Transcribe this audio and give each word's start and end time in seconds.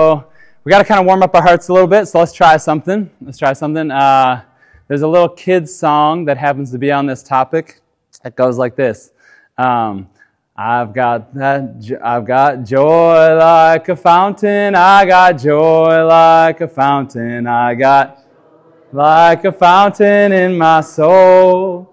So 0.00 0.26
we 0.62 0.70
got 0.70 0.78
to 0.78 0.84
kind 0.84 1.00
of 1.00 1.06
warm 1.06 1.24
up 1.24 1.34
our 1.34 1.42
hearts 1.42 1.66
a 1.70 1.72
little 1.72 1.88
bit. 1.88 2.06
So 2.06 2.20
let's 2.20 2.32
try 2.32 2.56
something. 2.56 3.10
Let's 3.20 3.36
try 3.36 3.52
something. 3.52 3.90
Uh, 3.90 4.42
there's 4.86 5.02
a 5.02 5.08
little 5.08 5.28
kids 5.28 5.74
song 5.74 6.24
that 6.26 6.38
happens 6.38 6.70
to 6.70 6.78
be 6.78 6.92
on 6.92 7.06
this 7.06 7.20
topic. 7.24 7.80
It 8.24 8.36
goes 8.36 8.58
like 8.58 8.76
this. 8.76 9.10
Um, 9.56 10.08
I've 10.56 10.94
got 10.94 11.34
that. 11.34 11.98
I've 12.00 12.24
got 12.24 12.62
joy 12.62 13.34
like 13.34 13.88
a 13.88 13.96
fountain. 13.96 14.76
I 14.76 15.04
got 15.04 15.32
joy 15.32 16.04
like 16.04 16.60
a 16.60 16.68
fountain. 16.68 17.48
I 17.48 17.74
got 17.74 18.24
like 18.92 19.44
a 19.46 19.50
fountain 19.50 20.30
in 20.30 20.56
my 20.56 20.80
soul. 20.80 21.87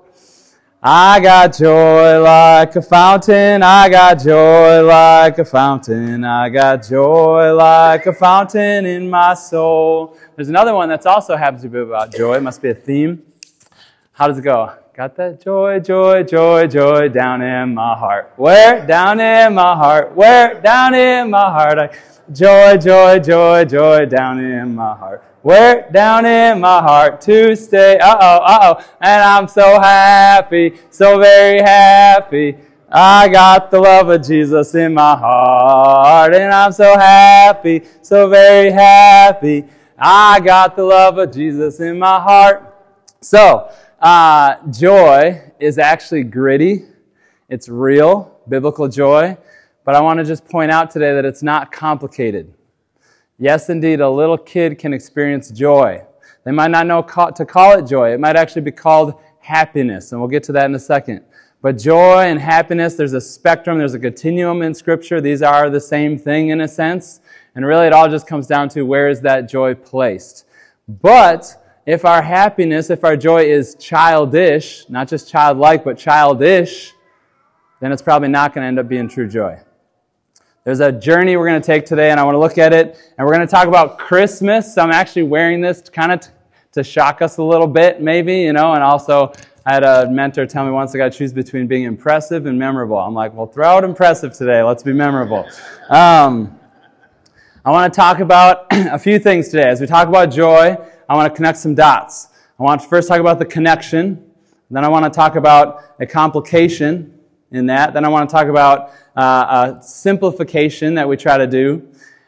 I 0.88 1.20
got 1.20 1.57
joy 1.57 2.21
like 2.21 2.75
a 2.75 2.81
fountain. 2.83 3.63
I 3.63 3.89
got 3.89 4.21
joy 4.21 4.84
like 4.84 5.39
a 5.39 5.43
fountain. 5.43 6.23
I 6.23 6.47
got 6.49 6.88
joy 6.88 7.55
like 7.55 8.05
a 8.05 8.13
fountain 8.13 8.85
in 8.85 9.09
my 9.09 9.34
soul. 9.34 10.16
There's 10.35 10.49
another 10.49 10.76
one 10.76 10.88
that's 10.88 11.07
also 11.07 11.35
happens 11.35 11.63
to 11.63 11.70
be 11.70 11.79
about 11.79 12.13
joy. 12.13 12.35
It 12.35 12.43
must 12.43 12.62
be 12.62 12.70
a 12.70 12.76
theme. 12.76 13.23
How 14.12 14.27
does 14.27 14.38
it 14.38 14.43
go? 14.43 14.76
Got 14.95 15.16
that 15.16 15.43
joy, 15.43 15.79
joy, 15.79 16.21
joy, 16.21 16.67
joy 16.67 17.09
down 17.09 17.41
in 17.41 17.73
my 17.73 17.98
heart. 17.98 18.34
Where? 18.35 18.85
Down 18.85 19.20
in 19.20 19.55
my 19.55 19.76
heart. 19.76 20.15
Where? 20.15 20.62
Down 20.62 20.93
in 20.93 21.31
my 21.31 21.49
heart. 21.49 21.79
I, 21.79 21.90
joy, 22.31 22.77
joy, 22.77 23.20
joy, 23.20 23.65
joy 23.65 24.05
down 24.05 24.39
in 24.39 24.75
my 24.75 24.95
heart 24.95 25.23
where 25.45 25.88
down 25.91 26.25
in 26.25 26.59
my 26.59 26.81
heart 26.81 27.21
to 27.21 27.55
stay. 27.55 27.99
Uh 27.99 28.17
oh, 28.20 28.38
uh 28.38 28.59
oh. 28.63 28.85
And 28.99 29.21
I'm 29.21 29.48
so 29.48 29.79
happy, 29.79 30.73
so 30.89 31.20
very 31.20 31.59
happy. 31.59 32.57
I 32.89 33.27
got 33.27 33.70
the 33.70 33.79
love 33.79 34.09
of 34.09 34.25
Jesus 34.25 34.73
in 34.73 34.95
my 34.95 35.15
heart. 35.15 36.34
And 36.34 36.51
I'm 36.51 36.71
so 36.71 36.98
happy, 36.98 37.84
so 38.01 38.27
very 38.27 38.71
happy. 38.71 39.65
I 39.99 40.39
got 40.39 40.76
the 40.76 40.84
love 40.84 41.20
of 41.20 41.31
Jesus 41.31 41.79
in 41.79 41.99
my 41.99 42.20
heart. 42.20 42.73
So, 43.21 43.71
uh, 44.01 44.55
joy 44.71 45.51
is 45.60 45.77
actually 45.77 46.23
gritty. 46.23 46.85
It's 47.49 47.70
real, 47.70 48.39
biblical 48.49 48.87
joy. 48.87 49.37
But 49.86 49.96
I 49.96 50.02
want 50.02 50.20
to 50.20 50.26
just 50.26 50.46
point 50.46 50.72
out 50.72 50.90
today 50.90 51.14
that 51.14 51.24
it's 51.24 51.44
not 51.44 51.72
complicated. 51.72 52.52
Yes, 53.38 53.70
indeed, 53.70 54.02
a 54.02 54.10
little 54.10 54.38
kid 54.38 54.80
can 54.80 54.94
experience 54.94 55.52
joy. 55.52 56.04
They 56.44 56.52
might 56.52 56.72
not 56.72 56.88
know 56.88 57.02
to 57.04 57.46
call 57.46 57.78
it 57.78 57.84
joy. 57.84 58.12
It 58.12 58.20
might 58.20 58.36
actually 58.36 58.63
be 58.63 58.72
called 58.72 59.13
happiness, 59.40 60.12
and 60.12 60.20
we'll 60.20 60.30
get 60.30 60.44
to 60.46 60.52
that 60.54 60.66
in 60.66 60.76
a 60.76 60.80
second. 60.80 61.24
But 61.62 61.78
joy 61.78 62.24
and 62.24 62.40
happiness, 62.40 62.96
there's 62.96 63.13
a 63.13 63.22
spectrum, 63.22 63.78
there's 63.78 63.94
a 63.94 64.00
continuum 64.00 64.62
in 64.63 64.74
Scripture. 64.74 65.22
These 65.22 65.41
are 65.41 65.69
the 65.69 65.80
same 65.80 66.18
thing 66.18 66.50
in 66.50 66.62
a 66.62 66.68
sense. 66.68 67.22
And 67.56 67.66
really, 67.66 67.88
it 67.88 67.94
all 67.94 68.09
just 68.09 68.28
comes 68.28 68.47
down 68.47 68.69
to 68.69 68.84
where 68.84 69.08
is 69.09 69.22
that 69.22 69.50
joy 69.50 69.75
placed. 69.75 70.46
But 70.88 71.81
if 71.86 72.06
our 72.06 72.22
happiness, 72.22 72.90
if 72.90 73.03
our 73.03 73.18
joy 73.18 73.44
is 73.44 73.75
childish, 73.75 74.90
not 74.90 75.08
just 75.08 75.30
childlike, 75.30 75.84
but 75.84 75.97
childish, 75.97 76.94
then 77.80 77.91
it's 77.91 78.02
probably 78.02 78.30
not 78.30 78.53
going 78.53 78.63
to 78.63 78.68
end 78.68 78.80
up 78.80 78.88
being 78.88 79.08
true 79.08 79.28
joy. 79.28 79.59
There's 80.66 80.80
a 80.80 80.91
journey 80.91 81.38
we're 81.38 81.46
going 81.46 81.62
to 81.62 81.66
take 81.66 81.85
today, 81.85 82.09
and 82.09 82.19
I 82.19 82.24
want 82.24 82.34
to 82.34 82.40
look 82.40 82.58
at 82.58 82.74
it. 82.74 82.97
And 83.19 83.28
we're 83.28 83.35
going 83.35 83.46
to 83.46 83.52
talk 83.52 83.68
about 83.68 84.00
Christmas. 84.00 84.80
I'm 84.80 84.90
actually 84.90 85.22
wearing 85.22 85.62
this 85.62 85.80
to 85.81 85.91
kind 85.91 86.12
of 86.12 86.22
t- 86.22 86.30
to 86.72 86.84
shock 86.84 87.22
us 87.22 87.38
a 87.38 87.44
little 87.44 87.68
bit, 87.68 88.02
maybe, 88.02 88.38
you 88.38 88.52
know. 88.52 88.74
And 88.74 88.81
also, 88.81 89.31
I 89.68 89.75
had 89.75 89.84
a 89.84 90.09
mentor 90.09 90.47
tell 90.47 90.66
me 90.66 90.72
once 90.72 90.96
I 90.96 90.97
got 90.97 91.12
to 91.12 91.18
choose 91.19 91.31
between 91.31 91.68
being 91.68 91.84
impressive 91.84 92.47
and 92.47 92.57
memorable. 92.57 92.97
I'm 92.97 93.13
like, 93.13 93.35
well, 93.35 93.46
throw 93.46 93.68
out 93.68 93.84
impressive 93.84 94.34
today. 94.34 94.63
Let's 94.63 94.81
be 94.81 94.91
memorable. 94.91 95.47
Um, 95.88 96.59
I 97.63 97.69
want 97.69 97.94
to 97.94 97.96
talk 97.96 98.19
about 98.19 98.66
a 98.72 98.97
few 98.97 99.19
things 99.19 99.50
today. 99.50 99.69
As 99.69 99.79
we 99.79 99.85
talk 99.85 100.07
about 100.07 100.31
joy, 100.31 100.75
I 101.07 101.16
want 101.16 101.31
to 101.31 101.35
connect 101.35 101.59
some 101.59 101.75
dots. 101.75 102.29
I 102.59 102.63
want 102.63 102.81
to 102.81 102.88
first 102.88 103.07
talk 103.07 103.19
about 103.19 103.38
the 103.38 103.46
connection. 103.46 104.31
Then 104.72 104.84
I 104.84 104.88
want 104.88 105.06
to 105.06 105.16
talk 105.16 105.35
about 105.35 105.84
a 106.00 106.07
complication 106.07 107.19
in 107.51 107.68
that. 107.68 107.94
Then 107.94 108.03
I 108.03 108.07
want 108.07 108.28
to 108.28 108.34
talk 108.34 108.47
about 108.47 108.91
uh, 109.15 109.77
a 109.79 109.83
simplification 109.83 110.95
that 110.95 111.07
we 111.07 111.17
try 111.17 111.37
to 111.37 111.47
do. 111.47 111.73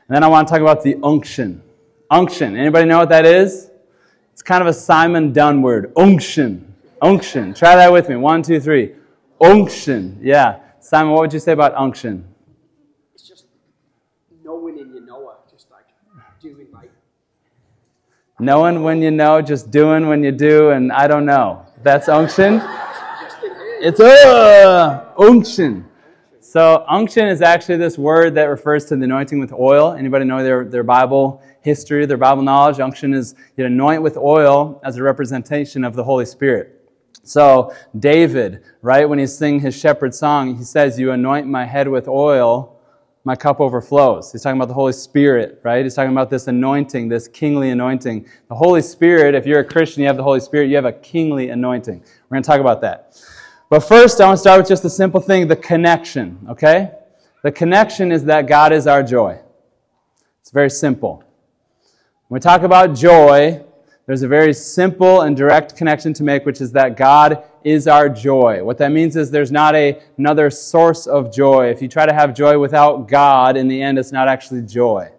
And 0.08 0.16
then 0.16 0.24
I 0.24 0.28
want 0.28 0.48
to 0.48 0.52
talk 0.52 0.62
about 0.62 0.84
the 0.84 0.98
unction. 1.04 1.62
Unction. 2.10 2.56
Anybody 2.56 2.86
know 2.86 3.00
what 3.00 3.10
that 3.10 3.26
is? 3.26 3.70
It's 4.32 4.42
kind 4.42 4.62
of 4.62 4.68
a 4.68 4.74
Simon 4.74 5.34
Dunn 5.34 5.62
word. 5.62 5.92
Unction. 5.98 6.74
Unction. 7.02 7.54
Try 7.54 7.76
that 7.76 7.92
with 7.92 8.08
me. 8.08 8.16
One, 8.16 8.42
two, 8.42 8.60
three. 8.60 8.94
Unction. 9.42 10.20
Yeah. 10.22 10.60
Simon, 10.80 11.12
what 11.12 11.22
would 11.22 11.34
you 11.34 11.40
say 11.40 11.52
about 11.52 11.76
unction? 11.76 12.26
It's 13.14 13.28
just 13.28 13.46
knowing 14.44 14.80
and 14.80 14.94
you 14.94 15.02
know 15.02 15.30
it. 15.32 15.38
Just 15.52 15.70
like 15.70 15.86
doing 16.42 16.68
like. 16.72 16.92
Knowing 18.40 18.84
when 18.84 19.02
you 19.02 19.12
know, 19.12 19.42
just 19.42 19.70
doing 19.72 20.08
when 20.08 20.24
you 20.24 20.32
do, 20.32 20.70
and 20.70 20.92
I 20.92 21.08
don't 21.08 21.26
know. 21.26 21.66
That's 21.84 22.08
unction. 22.08 22.62
It's 23.80 24.00
uh, 24.00 25.14
unction. 25.20 25.86
So 26.50 26.86
unction 26.88 27.28
is 27.28 27.42
actually 27.42 27.76
this 27.76 27.98
word 27.98 28.36
that 28.36 28.46
refers 28.46 28.86
to 28.86 28.96
the 28.96 29.04
anointing 29.04 29.38
with 29.38 29.52
oil. 29.52 29.92
Anybody 29.92 30.24
know 30.24 30.42
their, 30.42 30.64
their 30.64 30.82
Bible 30.82 31.44
history, 31.60 32.06
their 32.06 32.16
Bible 32.16 32.42
knowledge? 32.42 32.80
Unction 32.80 33.14
is 33.14 33.36
you 33.58 33.66
anoint 33.66 34.02
with 34.02 34.16
oil 34.16 34.80
as 34.82 34.96
a 34.96 35.04
representation 35.04 35.84
of 35.84 35.94
the 35.94 36.06
Holy 36.06 36.26
Spirit. 36.26 36.90
So 37.22 37.76
David, 38.00 38.64
right, 38.82 39.04
when 39.10 39.20
he's 39.20 39.38
singing 39.38 39.60
his 39.60 39.78
shepherd 39.78 40.16
song, 40.16 40.56
he 40.56 40.64
says, 40.64 40.98
You 40.98 41.12
anoint 41.12 41.48
my 41.48 41.66
head 41.66 41.90
with 41.90 42.08
oil, 42.08 42.80
my 43.26 43.36
cup 43.36 43.60
overflows. 43.60 44.32
He's 44.32 44.42
talking 44.42 44.58
about 44.58 44.70
the 44.70 44.74
Holy 44.74 44.94
Spirit, 44.94 45.60
right? 45.64 45.84
He's 45.84 45.96
talking 45.96 46.14
about 46.14 46.30
this 46.30 46.48
anointing, 46.48 47.10
this 47.10 47.28
kingly 47.28 47.72
anointing. 47.72 48.26
The 48.48 48.56
Holy 48.56 48.82
Spirit, 48.82 49.36
if 49.36 49.46
you're 49.46 49.60
a 49.60 49.66
Christian, 49.66 50.04
you 50.04 50.08
have 50.08 50.16
the 50.16 50.24
Holy 50.24 50.40
Spirit, 50.40 50.70
you 50.70 50.78
have 50.78 50.86
a 50.86 50.94
kingly 50.94 51.50
anointing. 51.50 52.00
We're 52.00 52.36
going 52.36 52.44
to 52.44 52.48
talk 52.48 52.62
about 52.62 52.80
that. 52.80 53.22
But 53.70 53.82
first, 53.82 54.22
I 54.22 54.28
want 54.28 54.38
to 54.38 54.42
start 54.42 54.60
with 54.60 54.70
just 54.70 54.84
the 54.84 54.90
simple 54.90 55.20
thing 55.20 55.48
the 55.48 55.56
connection, 55.56 56.40
okay? 56.50 56.92
The 57.44 57.52
connection 57.52 58.12
is 58.12 58.24
that 58.26 58.48
God 58.48 58.72
is 58.72 58.88
our 58.88 59.04
joy. 59.04 59.40
It's 60.42 60.52
very 60.52 60.70
simple. 60.70 61.24
When 62.28 62.38
we 62.38 62.42
talk 62.42 62.62
about 62.64 62.96
joy, 62.96 63.62
there's 64.06 64.22
a 64.22 64.28
very 64.28 64.54
simple 64.54 65.22
and 65.22 65.36
direct 65.36 65.76
connection 65.76 66.14
to 66.14 66.24
make, 66.24 66.46
which 66.46 66.62
is 66.62 66.72
that 66.72 66.96
God 66.96 67.44
is 67.66 67.90
our 67.90 68.08
joy. 68.08 68.64
What 68.64 68.78
that 68.78 68.94
means 68.94 69.18
is 69.18 69.30
there's 69.30 69.52
not 69.52 69.76
a, 69.76 70.02
another 70.18 70.50
source 70.50 71.06
of 71.06 71.34
joy. 71.34 71.68
If 71.70 71.82
you 71.82 71.90
try 71.90 72.06
to 72.06 72.14
have 72.14 72.34
joy 72.34 72.58
without 72.58 73.10
God, 73.10 73.58
in 73.58 73.68
the 73.68 73.82
end, 73.82 74.00
it's 74.00 74.14
not 74.14 74.30
actually 74.30 74.62
joy. 74.62 75.12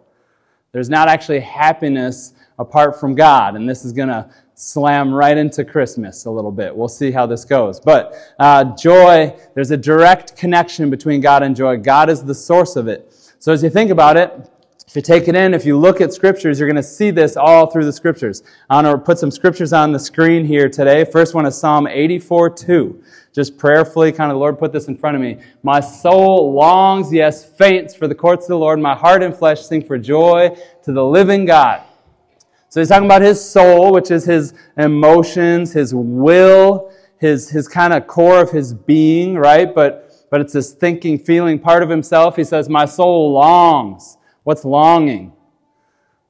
There's 0.73 0.89
not 0.89 1.09
actually 1.09 1.41
happiness 1.41 2.33
apart 2.59 2.99
from 2.99 3.15
God. 3.15 3.57
And 3.57 3.69
this 3.69 3.85
is 3.85 3.93
going 3.93 4.09
to 4.09 4.29
slam 4.55 5.15
right 5.15 5.37
into 5.37 5.65
Christmas 5.65 6.25
a 6.25 6.31
little 6.31 6.51
bit. 6.51 6.75
We'll 6.75 6.89
see 6.89 7.11
how 7.11 7.27
this 7.27 7.45
goes. 7.45 7.79
But 7.79 8.15
uh, 8.39 8.77
joy, 8.77 9.37
there's 9.55 9.71
a 9.71 9.77
direct 9.77 10.37
connection 10.37 10.91
between 10.91 11.21
God 11.21 11.43
and 11.43 11.55
joy. 11.55 11.77
God 11.77 12.11
is 12.11 12.25
the 12.25 12.35
source 12.35 12.77
of 12.77 12.89
it. 12.89 13.15
So 13.39 13.53
as 13.53 13.63
you 13.63 13.71
think 13.71 13.91
about 13.91 14.17
it, 14.17 14.51
if 14.89 14.97
you 14.97 15.03
take 15.03 15.29
it 15.29 15.37
in, 15.37 15.53
if 15.53 15.67
you 15.67 15.79
look 15.79 16.01
at 16.01 16.15
scriptures, 16.15 16.59
you're 16.59 16.67
going 16.67 16.77
to 16.77 16.83
see 16.83 17.11
this 17.11 17.37
all 17.37 17.67
through 17.67 17.85
the 17.85 17.93
scriptures. 17.93 18.43
I 18.71 18.83
want 18.83 18.87
to 18.87 18.99
put 18.99 19.19
some 19.19 19.31
scriptures 19.31 19.75
on 19.75 19.93
the 19.93 19.99
screen 19.99 20.47
here 20.47 20.71
today. 20.71 21.05
First 21.05 21.35
one 21.35 21.45
is 21.45 21.59
Psalm 21.59 21.87
84 21.87 22.51
2. 22.51 23.03
Just 23.35 23.59
prayerfully, 23.59 24.13
kind 24.13 24.33
of 24.33 24.37
the 24.37 24.41
Lord 24.41 24.59
put 24.59 24.73
this 24.73 24.89
in 24.89 24.97
front 24.97 25.15
of 25.15 25.21
me. 25.21 25.37
My 25.63 25.79
soul 25.81 26.55
longs, 26.55 27.13
yes, 27.13 27.45
faints 27.45 27.95
for 27.95 28.09
the 28.09 28.15
courts 28.15 28.47
of 28.47 28.49
the 28.49 28.59
Lord. 28.59 28.81
My 28.81 28.95
heart 28.95 29.23
and 29.23 29.37
flesh 29.37 29.61
sing 29.61 29.85
for 29.85 29.99
joy 29.99 30.57
to 30.85 30.93
the 30.93 31.05
living 31.05 31.45
God. 31.45 31.83
So 32.69 32.81
he's 32.81 32.89
talking 32.89 33.07
about 33.07 33.23
his 33.23 33.43
soul, 33.43 33.93
which 33.93 34.11
is 34.11 34.25
his 34.25 34.53
emotions, 34.77 35.73
his 35.73 35.95
will, 35.95 36.93
his, 37.19 37.49
his 37.49 37.67
kind 37.67 37.93
of 37.93 38.07
core 38.07 38.41
of 38.41 38.51
his 38.51 38.75
being, 38.75 39.37
right? 39.37 39.75
But, 39.75 40.27
but 40.31 40.41
it's 40.41 40.53
this 40.53 40.73
thinking, 40.73 41.19
feeling 41.19 41.59
part 41.59 41.83
of 41.83 41.89
himself. 41.89 42.37
He 42.37 42.45
says, 42.45 42.69
My 42.69 42.85
soul 42.85 43.33
longs. 43.33 44.19
What's 44.45 44.65
longing? 44.65 45.33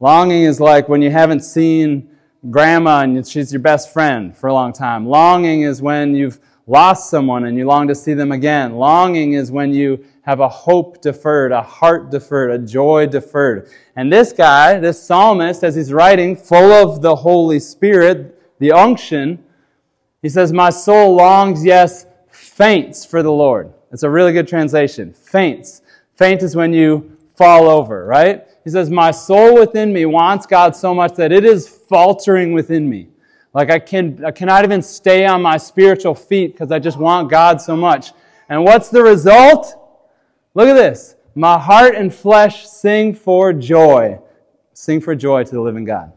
Longing 0.00 0.44
is 0.44 0.60
like 0.60 0.88
when 0.88 1.02
you 1.02 1.10
haven't 1.10 1.40
seen 1.40 2.10
grandma 2.50 3.00
and 3.00 3.26
she's 3.26 3.52
your 3.52 3.60
best 3.60 3.92
friend 3.92 4.36
for 4.36 4.46
a 4.46 4.54
long 4.54 4.72
time. 4.72 5.06
Longing 5.06 5.62
is 5.62 5.82
when 5.82 6.14
you've 6.14 6.38
lost 6.68 7.08
someone 7.08 7.46
and 7.46 7.56
you 7.56 7.66
long 7.66 7.88
to 7.88 7.94
see 7.94 8.14
them 8.14 8.30
again. 8.30 8.76
Longing 8.76 9.32
is 9.32 9.50
when 9.50 9.72
you 9.72 10.04
have 10.22 10.40
a 10.40 10.48
hope 10.48 11.00
deferred, 11.00 11.50
a 11.50 11.62
heart 11.62 12.10
deferred, 12.10 12.50
a 12.50 12.58
joy 12.58 13.06
deferred. 13.06 13.70
And 13.96 14.12
this 14.12 14.32
guy, 14.32 14.78
this 14.78 15.02
psalmist, 15.02 15.64
as 15.64 15.74
he's 15.74 15.92
writing, 15.92 16.36
full 16.36 16.70
of 16.72 17.00
the 17.00 17.16
Holy 17.16 17.58
Spirit, 17.58 18.58
the 18.58 18.72
unction, 18.72 19.42
he 20.20 20.28
says, 20.28 20.52
My 20.52 20.68
soul 20.68 21.16
longs, 21.16 21.64
yes, 21.64 22.06
faints 22.30 23.04
for 23.04 23.22
the 23.22 23.32
Lord. 23.32 23.72
It's 23.90 24.02
a 24.02 24.10
really 24.10 24.32
good 24.32 24.46
translation. 24.46 25.14
Faints. 25.14 25.80
Faint 26.16 26.42
is 26.42 26.54
when 26.54 26.72
you 26.72 27.16
fall 27.34 27.68
over, 27.68 28.04
right? 28.04 28.44
He 28.64 28.70
says, 28.70 28.90
My 28.90 29.10
soul 29.10 29.54
within 29.54 29.92
me 29.92 30.04
wants 30.04 30.44
God 30.44 30.76
so 30.76 30.94
much 30.94 31.14
that 31.14 31.32
it 31.32 31.44
is 31.44 31.66
faltering 31.66 32.52
within 32.52 32.90
me. 32.90 33.08
Like 33.54 33.70
I 33.70 33.78
can 33.78 34.24
I 34.24 34.30
cannot 34.30 34.64
even 34.64 34.82
stay 34.82 35.26
on 35.26 35.42
my 35.42 35.56
spiritual 35.56 36.14
feet 36.14 36.52
because 36.52 36.70
I 36.70 36.78
just 36.78 36.98
want 36.98 37.30
God 37.30 37.60
so 37.60 37.76
much. 37.76 38.12
And 38.48 38.64
what's 38.64 38.88
the 38.88 39.02
result? 39.02 39.74
Look 40.54 40.68
at 40.68 40.74
this. 40.74 41.16
My 41.34 41.58
heart 41.58 41.94
and 41.94 42.12
flesh 42.12 42.66
sing 42.66 43.14
for 43.14 43.52
joy. 43.52 44.18
Sing 44.72 45.00
for 45.00 45.14
joy 45.14 45.44
to 45.44 45.50
the 45.50 45.60
living 45.60 45.84
God. 45.84 46.12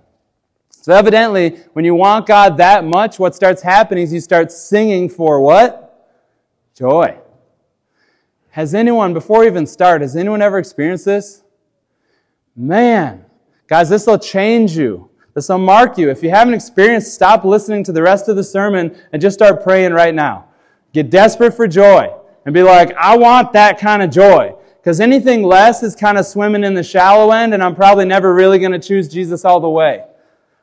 So 0.69 0.94
evidently, 0.94 1.60
when 1.74 1.86
you 1.86 1.94
want 1.94 2.25
God 2.25 2.57
that 2.57 2.83
much, 2.83 3.19
what 3.19 3.36
starts 3.36 3.62
happening 3.62 4.04
is 4.04 4.12
you 4.12 4.19
start 4.19 4.51
singing 4.51 5.10
for 5.10 5.39
what? 5.39 6.10
Joy. 6.75 7.19
Has 8.50 8.74
anyone, 8.74 9.13
before 9.13 9.42
we 9.42 9.45
even 9.45 9.68
start, 9.68 10.01
has 10.01 10.16
anyone 10.16 10.42
ever 10.42 10.57
experienced 10.57 11.06
this? 11.06 11.44
Man, 12.56 13.25
guys, 13.68 13.89
this 13.89 14.07
will 14.07 14.18
change 14.18 14.75
you. 14.75 15.11
This 15.33 15.50
will 15.50 15.60
mark 15.60 15.98
you. 15.98 16.10
If 16.10 16.24
you 16.24 16.30
haven't 16.30 16.54
experienced, 16.54 17.13
stop 17.13 17.45
listening 17.45 17.83
to 17.86 17.92
the 17.92 18.01
rest 18.01 18.28
of 18.28 18.36
the 18.36 18.44
sermon 18.44 18.95
and 19.13 19.22
just 19.22 19.38
start 19.38 19.63
praying 19.63 19.94
right 19.94 20.13
now. 20.13 20.45
Get 20.94 21.10
desperate 21.10 21.54
for 21.54 21.68
joy 21.68 22.13
and 22.45 22.54
be 22.54 22.63
like, 22.63 22.94
I 22.95 23.18
want 23.18 23.54
that 23.54 23.80
kind 23.80 24.01
of 24.01 24.10
joy. 24.10 24.56
Because 24.81 25.00
anything 25.00 25.44
less 25.44 25.83
is 25.83 25.95
kind 25.95 26.18
of 26.18 26.25
swimming 26.25 26.63
in 26.63 26.74
the 26.74 26.83
shallow 26.83 27.31
end, 27.31 27.54
and 27.54 27.62
I'm 27.62 27.75
probably 27.75 28.04
never 28.04 28.33
really 28.33 28.57
going 28.57 28.72
to 28.72 28.80
choose 28.80 29.07
Jesus 29.07 29.45
all 29.45 29.60
the 29.60 29.69
way. 29.69 30.04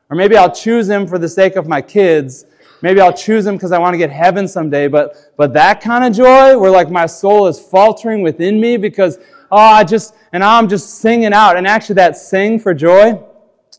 Or 0.09 0.17
maybe 0.17 0.35
I'll 0.35 0.53
choose 0.53 0.89
him 0.89 1.07
for 1.07 1.17
the 1.17 1.29
sake 1.29 1.55
of 1.55 1.67
my 1.67 1.81
kids. 1.81 2.45
Maybe 2.81 2.99
I'll 2.99 3.13
choose 3.13 3.45
him 3.45 3.55
because 3.55 3.71
I 3.71 3.79
want 3.79 3.93
to 3.93 3.97
get 3.97 4.09
heaven 4.09 4.47
someday. 4.47 4.87
But, 4.87 5.31
but 5.37 5.53
that 5.53 5.79
kind 5.79 6.03
of 6.03 6.13
joy 6.13 6.57
where 6.59 6.69
like 6.69 6.89
my 6.89 7.05
soul 7.05 7.47
is 7.47 7.59
faltering 7.59 8.21
within 8.21 8.59
me 8.59 8.75
because, 8.75 9.19
oh, 9.51 9.57
I 9.57 9.83
just, 9.85 10.15
and 10.33 10.43
I'm 10.43 10.67
just 10.67 10.95
singing 10.95 11.31
out. 11.31 11.55
And 11.55 11.65
actually 11.65 11.95
that 11.95 12.17
sing 12.17 12.59
for 12.59 12.73
joy, 12.73 13.23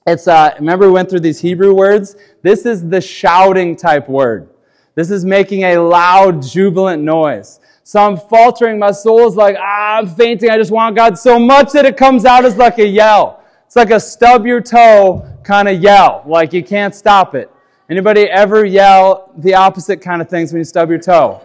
it's, 0.06 0.26
uh, 0.26 0.54
remember 0.58 0.86
we 0.86 0.92
went 0.92 1.10
through 1.10 1.20
these 1.20 1.40
Hebrew 1.40 1.74
words? 1.74 2.16
This 2.42 2.64
is 2.64 2.88
the 2.88 3.00
shouting 3.00 3.76
type 3.76 4.08
word. 4.08 4.48
This 4.94 5.10
is 5.10 5.24
making 5.24 5.64
a 5.64 5.78
loud, 5.78 6.42
jubilant 6.42 7.02
noise. 7.02 7.60
So 7.84 8.00
I'm 8.00 8.16
faltering. 8.16 8.78
My 8.78 8.92
soul 8.92 9.26
is 9.26 9.36
like, 9.36 9.56
ah, 9.58 9.98
I'm 9.98 10.06
fainting. 10.06 10.50
I 10.50 10.56
just 10.56 10.70
want 10.70 10.96
God 10.96 11.18
so 11.18 11.38
much 11.38 11.72
that 11.72 11.84
it 11.84 11.96
comes 11.96 12.24
out 12.24 12.44
as 12.44 12.56
like 12.56 12.78
a 12.78 12.86
yell. 12.86 13.42
It's 13.66 13.76
like 13.76 13.90
a 13.90 14.00
stub 14.00 14.46
your 14.46 14.60
toe 14.60 15.28
kind 15.42 15.68
of 15.68 15.80
yell. 15.80 16.22
Like 16.26 16.52
you 16.52 16.62
can't 16.62 16.94
stop 16.94 17.34
it. 17.34 17.50
Anybody 17.88 18.22
ever 18.22 18.64
yell 18.64 19.32
the 19.38 19.54
opposite 19.54 20.00
kind 20.00 20.22
of 20.22 20.28
things 20.28 20.52
when 20.52 20.60
you 20.60 20.64
stub 20.64 20.88
your 20.88 20.98
toe? 20.98 21.42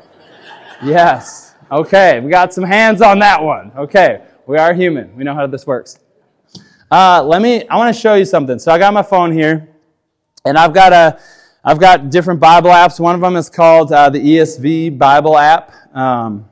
yes. 0.84 1.56
Okay. 1.72 2.20
We 2.20 2.30
got 2.30 2.54
some 2.54 2.64
hands 2.64 3.02
on 3.02 3.20
that 3.20 3.42
one. 3.42 3.72
Okay. 3.76 4.24
We 4.48 4.58
are 4.58 4.74
human. 4.74 5.16
We 5.16 5.24
know 5.24 5.34
how 5.34 5.48
this 5.48 5.66
works. 5.66 6.00
Uh, 6.96 7.22
let 7.22 7.42
me, 7.42 7.68
I 7.68 7.76
want 7.76 7.94
to 7.94 8.02
show 8.02 8.14
you 8.14 8.24
something. 8.24 8.58
So 8.58 8.72
I 8.72 8.78
got 8.78 8.94
my 8.94 9.02
phone 9.02 9.34
here 9.34 9.68
and 10.46 10.58
I've 10.58 10.74
got 10.74 10.94
a, 10.94 11.20
I've 11.62 11.78
got 11.78 12.10
different 12.10 12.40
Bible 12.40 12.70
apps. 12.70 13.02
One 13.02 13.14
of 13.14 13.20
them 13.20 13.36
is 13.36 13.50
called 13.50 13.92
uh, 13.92 14.10
the 14.10 14.18
ESV 14.18 14.98
Bible 14.98 15.38
app. 15.38 15.74
Um, 15.94 16.48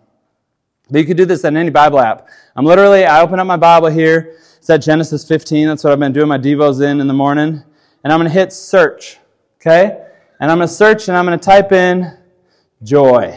but 0.92 1.00
you 1.00 1.06
could 1.06 1.16
do 1.16 1.24
this 1.24 1.45
on 1.45 1.56
any 1.56 1.69
Bible 1.69 1.98
app. 1.98 2.28
I'm 2.57 2.66
literally, 2.66 3.06
I 3.06 3.22
open 3.22 3.40
up 3.40 3.48
my 3.48 3.56
Bible 3.56 3.88
here. 3.88 4.36
It's 4.57 4.69
at 4.69 4.80
Genesis 4.80 5.25
15. 5.25 5.66
That's 5.66 5.81
what 5.81 5.94
I've 5.94 6.00
been 6.00 6.12
doing 6.12 6.28
my 6.28 6.40
Devos 6.40 6.81
in 6.81 7.00
in 7.00 7.07
the 7.07 7.13
morning. 7.13 7.63
And 8.04 8.12
I'm 8.12 8.19
going 8.19 8.30
to 8.30 8.38
hit 8.38 8.51
search. 8.51 9.19
Okay? 9.62 9.98
And 10.42 10.51
I'm 10.51 10.57
going 10.57 10.68
to 10.68 10.74
search 10.74 11.07
and 11.07 11.16
I'm 11.16 11.25
going 11.25 11.39
to 11.39 11.46
type 11.46 11.72
in 11.72 12.18
joy. 12.84 13.34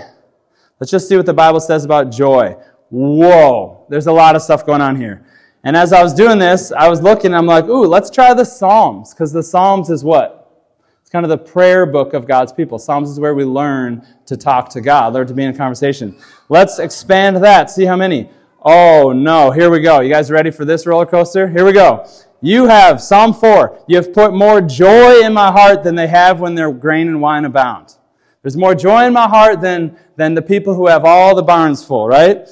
Let's 0.80 0.90
just 0.90 1.08
see 1.08 1.16
what 1.16 1.26
the 1.26 1.34
Bible 1.34 1.60
says 1.60 1.84
about 1.84 2.10
joy. 2.10 2.56
Whoa. 2.90 3.86
There's 3.90 4.08
a 4.08 4.12
lot 4.12 4.34
of 4.34 4.42
stuff 4.42 4.66
going 4.66 4.80
on 4.80 4.96
here. 4.96 5.24
And 5.66 5.76
as 5.76 5.92
I 5.92 6.00
was 6.00 6.14
doing 6.14 6.38
this, 6.38 6.70
I 6.70 6.88
was 6.88 7.02
looking, 7.02 7.34
I'm 7.34 7.44
like, 7.44 7.64
ooh, 7.64 7.86
let's 7.86 8.08
try 8.08 8.32
the 8.32 8.44
Psalms. 8.44 9.12
Because 9.12 9.32
the 9.32 9.42
Psalms 9.42 9.90
is 9.90 10.04
what? 10.04 10.64
It's 11.00 11.10
kind 11.10 11.24
of 11.24 11.28
the 11.28 11.38
prayer 11.38 11.84
book 11.86 12.14
of 12.14 12.24
God's 12.24 12.52
people. 12.52 12.78
Psalms 12.78 13.10
is 13.10 13.18
where 13.18 13.34
we 13.34 13.42
learn 13.42 14.06
to 14.26 14.36
talk 14.36 14.68
to 14.70 14.80
God, 14.80 15.12
learn 15.12 15.26
to 15.26 15.34
be 15.34 15.42
in 15.42 15.52
a 15.52 15.56
conversation. 15.56 16.16
Let's 16.48 16.78
expand 16.78 17.38
that. 17.38 17.68
See 17.68 17.84
how 17.84 17.96
many. 17.96 18.30
Oh 18.62 19.12
no, 19.12 19.50
here 19.50 19.68
we 19.68 19.80
go. 19.80 20.02
You 20.02 20.08
guys 20.08 20.30
ready 20.30 20.52
for 20.52 20.64
this 20.64 20.86
roller 20.86 21.04
coaster? 21.04 21.48
Here 21.48 21.64
we 21.64 21.72
go. 21.72 22.08
You 22.40 22.68
have, 22.68 23.02
Psalm 23.02 23.34
4, 23.34 23.86
you 23.88 23.96
have 23.96 24.12
put 24.12 24.32
more 24.32 24.60
joy 24.60 25.24
in 25.24 25.32
my 25.32 25.50
heart 25.50 25.82
than 25.82 25.96
they 25.96 26.06
have 26.06 26.38
when 26.38 26.54
their 26.54 26.72
grain 26.72 27.08
and 27.08 27.20
wine 27.20 27.44
abound. 27.44 27.96
There's 28.42 28.56
more 28.56 28.76
joy 28.76 29.06
in 29.06 29.12
my 29.12 29.26
heart 29.26 29.60
than, 29.60 29.98
than 30.14 30.34
the 30.34 30.42
people 30.42 30.74
who 30.74 30.86
have 30.86 31.04
all 31.04 31.34
the 31.34 31.42
barns 31.42 31.84
full, 31.84 32.06
right? 32.06 32.48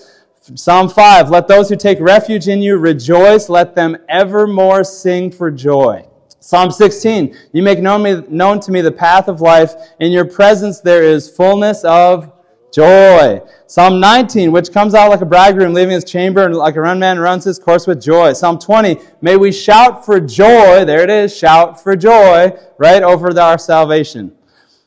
Psalm 0.52 0.91
5, 0.91 1.31
let 1.31 1.49
those 1.49 1.70
who 1.70 1.76
take 1.76 1.99
refuge 2.00 2.49
in 2.49 2.61
you 2.61 2.76
rejoice, 2.76 3.49
let 3.49 3.75
them 3.75 3.96
evermore 4.11 4.85
sing 4.85 5.31
for 5.31 5.50
joy. 5.50 6.06
Psalm 6.38 6.70
16, 6.70 7.35
you 7.55 7.62
make 7.62 7.79
known, 7.79 8.02
me, 8.02 8.23
known 8.29 8.61
to 8.61 8.70
me 8.70 8.82
the 8.82 8.93
path 8.93 9.29
of 9.29 9.41
life. 9.41 9.73
In 10.00 10.12
your 10.12 10.26
presence 10.26 10.81
there 10.81 11.02
is 11.02 11.31
fullness 11.31 11.82
of 11.85 12.31
joy. 12.70 13.41
Psalm 13.67 14.00
19, 14.00 14.52
which 14.52 14.70
comes 14.70 14.94
out 14.94 15.08
like 15.08 15.23
a 15.23 15.26
bridegroom 15.26 15.73
leaving 15.73 15.94
his 15.94 16.05
chamber 16.05 16.44
and 16.44 16.55
like 16.55 16.76
a 16.76 16.81
run 16.82 16.99
man 16.99 17.19
runs 17.19 17.44
his 17.44 17.58
course 17.58 17.87
with 17.87 18.02
joy. 18.02 18.35
Psalm 18.35 18.58
20, 18.58 18.99
may 19.23 19.38
we 19.38 19.50
shout 19.50 20.05
for 20.05 20.20
joy. 20.20 20.85
There 20.85 21.00
it 21.00 21.08
is, 21.08 21.35
shout 21.35 21.82
for 21.82 21.97
joy, 21.97 22.52
right 22.76 23.02
over 23.02 23.40
our 23.40 23.56
salvation. 23.56 24.37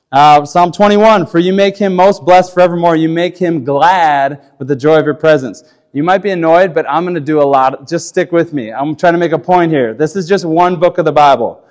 Uh, 0.09 0.45
Psalm 0.45 0.71
21, 0.71 1.25
for 1.25 1.37
you 1.37 1.51
make 1.51 1.75
him 1.75 1.93
most 1.93 2.23
blessed 2.23 2.53
forevermore. 2.53 2.95
You 2.95 3.09
make 3.09 3.37
him 3.37 3.65
glad 3.65 4.41
with 4.57 4.69
the 4.69 4.75
joy 4.75 4.99
of 4.99 5.05
your 5.05 5.15
presence. 5.15 5.65
You 5.91 6.01
might 6.01 6.19
be 6.19 6.29
annoyed, 6.29 6.73
but 6.73 6.89
I'm 6.89 7.03
going 7.03 7.15
to 7.15 7.19
do 7.19 7.41
a 7.41 7.43
lot. 7.43 7.89
Just 7.89 8.07
stick 8.07 8.31
with 8.31 8.53
me. 8.53 8.71
I'm 8.71 8.95
trying 8.95 9.13
to 9.13 9.19
make 9.19 9.33
a 9.33 9.39
point 9.39 9.69
here. 9.69 9.93
This 9.93 10.15
is 10.15 10.25
just 10.25 10.45
one 10.45 10.79
book 10.79 10.97
of 10.97 11.03
the 11.03 11.11
Bible. 11.11 11.61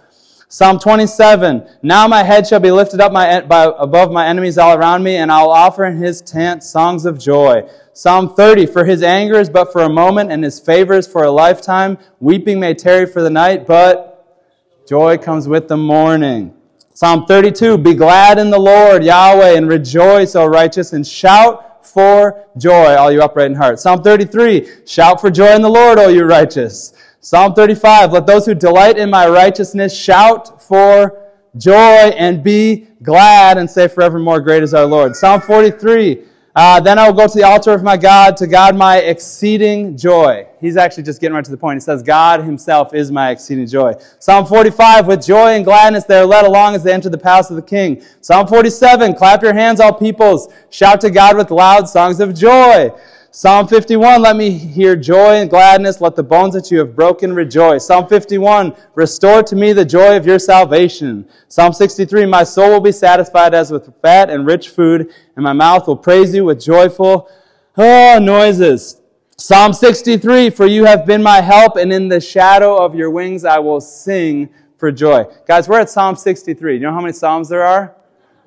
Psalm 0.48 0.78
27, 0.78 1.66
now 1.82 2.06
my 2.06 2.22
head 2.22 2.46
shall 2.46 2.60
be 2.60 2.70
lifted 2.70 3.00
up 3.00 3.10
my, 3.10 3.40
by, 3.40 3.72
above 3.78 4.12
my 4.12 4.26
enemies 4.26 4.58
all 4.58 4.76
around 4.76 5.02
me, 5.02 5.16
and 5.16 5.32
I'll 5.32 5.50
offer 5.50 5.86
in 5.86 5.96
his 5.96 6.20
tent 6.20 6.62
songs 6.62 7.06
of 7.06 7.18
joy. 7.18 7.68
Psalm 7.94 8.34
30, 8.34 8.66
for 8.66 8.84
his 8.84 9.02
anger 9.02 9.40
is 9.40 9.48
but 9.48 9.72
for 9.72 9.80
a 9.80 9.88
moment, 9.88 10.30
and 10.30 10.44
his 10.44 10.60
favor 10.60 10.92
is 10.92 11.06
for 11.06 11.24
a 11.24 11.30
lifetime. 11.30 11.96
Weeping 12.20 12.60
may 12.60 12.74
tarry 12.74 13.06
for 13.06 13.22
the 13.22 13.30
night, 13.30 13.66
but 13.66 14.84
joy 14.86 15.16
comes 15.16 15.48
with 15.48 15.68
the 15.68 15.78
morning. 15.78 16.52
Psalm 16.96 17.26
32, 17.26 17.76
be 17.76 17.92
glad 17.92 18.38
in 18.38 18.48
the 18.48 18.58
Lord, 18.58 19.04
Yahweh, 19.04 19.58
and 19.58 19.68
rejoice, 19.68 20.34
O 20.34 20.46
righteous, 20.46 20.94
and 20.94 21.06
shout 21.06 21.86
for 21.86 22.46
joy, 22.56 22.94
all 22.94 23.12
you 23.12 23.20
upright 23.20 23.50
in 23.50 23.54
heart. 23.54 23.78
Psalm 23.78 24.02
33, 24.02 24.86
shout 24.86 25.20
for 25.20 25.30
joy 25.30 25.54
in 25.54 25.60
the 25.60 25.68
Lord, 25.68 25.98
O 25.98 26.08
you 26.08 26.24
righteous. 26.24 26.94
Psalm 27.20 27.52
35, 27.52 28.12
let 28.12 28.26
those 28.26 28.46
who 28.46 28.54
delight 28.54 28.96
in 28.96 29.10
my 29.10 29.28
righteousness 29.28 29.94
shout 29.94 30.62
for 30.62 31.22
joy 31.58 31.74
and 31.74 32.42
be 32.42 32.88
glad 33.02 33.58
and 33.58 33.70
say 33.70 33.88
forevermore, 33.88 34.40
great 34.40 34.62
is 34.62 34.72
our 34.72 34.86
Lord. 34.86 35.14
Psalm 35.14 35.42
43, 35.42 36.24
uh, 36.56 36.80
then 36.80 36.98
I 36.98 37.06
will 37.06 37.14
go 37.14 37.28
to 37.28 37.34
the 37.34 37.42
altar 37.42 37.72
of 37.72 37.82
my 37.82 37.98
God, 37.98 38.34
to 38.38 38.46
God 38.46 38.74
my 38.74 38.96
exceeding 38.96 39.94
joy. 39.94 40.46
He's 40.58 40.78
actually 40.78 41.02
just 41.02 41.20
getting 41.20 41.34
right 41.34 41.44
to 41.44 41.50
the 41.50 41.56
point. 41.58 41.76
He 41.76 41.80
says, 41.80 42.02
God 42.02 42.42
himself 42.42 42.94
is 42.94 43.12
my 43.12 43.30
exceeding 43.30 43.66
joy. 43.66 43.92
Psalm 44.20 44.46
45, 44.46 45.06
with 45.06 45.22
joy 45.22 45.48
and 45.48 45.66
gladness 45.66 46.04
they 46.04 46.16
are 46.16 46.24
led 46.24 46.46
along 46.46 46.74
as 46.74 46.82
they 46.82 46.94
enter 46.94 47.10
the 47.10 47.18
palace 47.18 47.50
of 47.50 47.56
the 47.56 47.62
king. 47.62 48.02
Psalm 48.22 48.46
47, 48.46 49.14
clap 49.16 49.42
your 49.42 49.52
hands, 49.52 49.80
all 49.80 49.92
peoples. 49.92 50.50
Shout 50.70 51.02
to 51.02 51.10
God 51.10 51.36
with 51.36 51.50
loud 51.50 51.90
songs 51.90 52.20
of 52.20 52.34
joy. 52.34 52.90
Psalm 53.38 53.68
51, 53.68 54.22
let 54.22 54.34
me 54.34 54.50
hear 54.50 54.96
joy 54.96 55.34
and 55.34 55.50
gladness. 55.50 56.00
Let 56.00 56.16
the 56.16 56.22
bones 56.22 56.54
that 56.54 56.70
you 56.70 56.78
have 56.78 56.96
broken 56.96 57.34
rejoice. 57.34 57.86
Psalm 57.86 58.08
51, 58.08 58.74
restore 58.94 59.42
to 59.42 59.54
me 59.54 59.74
the 59.74 59.84
joy 59.84 60.16
of 60.16 60.24
your 60.24 60.38
salvation. 60.38 61.28
Psalm 61.46 61.74
63, 61.74 62.24
my 62.24 62.42
soul 62.44 62.70
will 62.70 62.80
be 62.80 62.92
satisfied 62.92 63.52
as 63.52 63.70
with 63.70 63.92
fat 64.00 64.30
and 64.30 64.46
rich 64.46 64.70
food, 64.70 65.12
and 65.34 65.42
my 65.42 65.52
mouth 65.52 65.86
will 65.86 65.98
praise 65.98 66.34
you 66.34 66.46
with 66.46 66.58
joyful 66.58 67.28
oh, 67.76 68.18
noises. 68.18 69.02
Psalm 69.36 69.74
63, 69.74 70.48
for 70.48 70.64
you 70.64 70.86
have 70.86 71.04
been 71.04 71.22
my 71.22 71.42
help, 71.42 71.76
and 71.76 71.92
in 71.92 72.08
the 72.08 72.22
shadow 72.22 72.82
of 72.82 72.94
your 72.94 73.10
wings 73.10 73.44
I 73.44 73.58
will 73.58 73.82
sing 73.82 74.48
for 74.78 74.90
joy. 74.90 75.26
Guys, 75.46 75.68
we're 75.68 75.80
at 75.80 75.90
Psalm 75.90 76.16
63. 76.16 76.76
You 76.76 76.80
know 76.80 76.92
how 76.92 77.02
many 77.02 77.12
Psalms 77.12 77.50
there 77.50 77.64
are? 77.64 77.94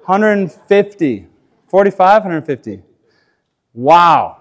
150. 0.05 1.27
45? 1.67 2.24
150. 2.24 2.81
Wow. 3.75 4.38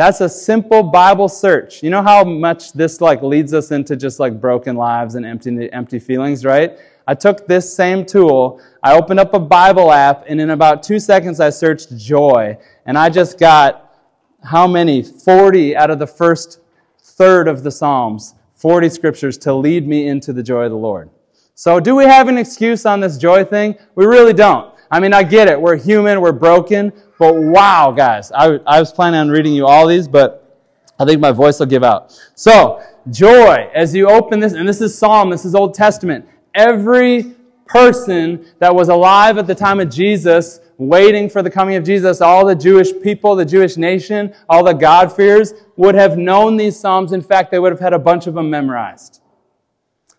That's 0.00 0.22
a 0.22 0.30
simple 0.30 0.82
Bible 0.82 1.28
search. 1.28 1.82
You 1.82 1.90
know 1.90 2.00
how 2.00 2.24
much 2.24 2.72
this 2.72 3.02
like 3.02 3.20
leads 3.20 3.52
us 3.52 3.70
into 3.70 3.96
just 3.96 4.18
like 4.18 4.40
broken 4.40 4.74
lives 4.74 5.14
and 5.14 5.26
empty, 5.26 5.70
empty 5.74 5.98
feelings, 5.98 6.42
right? 6.42 6.78
I 7.06 7.12
took 7.12 7.46
this 7.46 7.70
same 7.70 8.06
tool, 8.06 8.62
I 8.82 8.96
opened 8.96 9.20
up 9.20 9.34
a 9.34 9.38
Bible 9.38 9.92
app, 9.92 10.24
and 10.26 10.40
in 10.40 10.48
about 10.48 10.82
two 10.82 10.98
seconds 11.00 11.38
I 11.38 11.50
searched 11.50 11.98
joy, 11.98 12.56
and 12.86 12.96
I 12.96 13.10
just 13.10 13.38
got 13.38 13.94
how 14.42 14.66
many? 14.66 15.02
40 15.02 15.76
out 15.76 15.90
of 15.90 15.98
the 15.98 16.06
first 16.06 16.60
third 17.02 17.46
of 17.46 17.62
the 17.62 17.70
Psalms, 17.70 18.36
40 18.54 18.88
scriptures 18.88 19.36
to 19.36 19.52
lead 19.52 19.86
me 19.86 20.08
into 20.08 20.32
the 20.32 20.42
joy 20.42 20.64
of 20.64 20.70
the 20.70 20.78
Lord. 20.78 21.10
So 21.54 21.78
do 21.78 21.94
we 21.94 22.04
have 22.04 22.28
an 22.28 22.38
excuse 22.38 22.86
on 22.86 23.00
this 23.00 23.18
joy 23.18 23.44
thing? 23.44 23.76
We 23.96 24.06
really 24.06 24.32
don't. 24.32 24.74
I 24.90 24.98
mean, 24.98 25.12
I 25.12 25.22
get 25.22 25.48
it. 25.48 25.60
We're 25.60 25.76
human, 25.76 26.20
we're 26.20 26.32
broken, 26.32 26.92
but 27.18 27.34
wow, 27.34 27.92
guys, 27.92 28.32
I, 28.32 28.58
I 28.66 28.80
was 28.80 28.92
planning 28.92 29.20
on 29.20 29.28
reading 29.28 29.52
you 29.52 29.66
all 29.66 29.86
these, 29.86 30.08
but 30.08 30.58
I 30.98 31.04
think 31.04 31.20
my 31.20 31.32
voice 31.32 31.60
will 31.60 31.66
give 31.66 31.84
out. 31.84 32.18
So, 32.34 32.82
joy, 33.10 33.70
as 33.72 33.94
you 33.94 34.08
open 34.08 34.40
this, 34.40 34.52
and 34.52 34.68
this 34.68 34.80
is 34.80 34.96
Psalm, 34.98 35.30
this 35.30 35.44
is 35.44 35.54
Old 35.54 35.74
Testament. 35.74 36.26
Every 36.54 37.36
person 37.66 38.44
that 38.58 38.74
was 38.74 38.88
alive 38.88 39.38
at 39.38 39.46
the 39.46 39.54
time 39.54 39.78
of 39.78 39.90
Jesus, 39.90 40.58
waiting 40.76 41.30
for 41.30 41.40
the 41.40 41.50
coming 41.50 41.76
of 41.76 41.84
Jesus, 41.84 42.20
all 42.20 42.44
the 42.44 42.56
Jewish 42.56 42.90
people, 43.00 43.36
the 43.36 43.44
Jewish 43.44 43.76
nation, 43.76 44.34
all 44.48 44.64
the 44.64 44.72
God-fearers 44.72 45.54
would 45.76 45.94
have 45.94 46.18
known 46.18 46.56
these 46.56 46.78
Psalms. 46.78 47.12
In 47.12 47.22
fact, 47.22 47.52
they 47.52 47.60
would 47.60 47.70
have 47.70 47.80
had 47.80 47.92
a 47.92 47.98
bunch 47.98 48.26
of 48.26 48.34
them 48.34 48.50
memorized. 48.50 49.22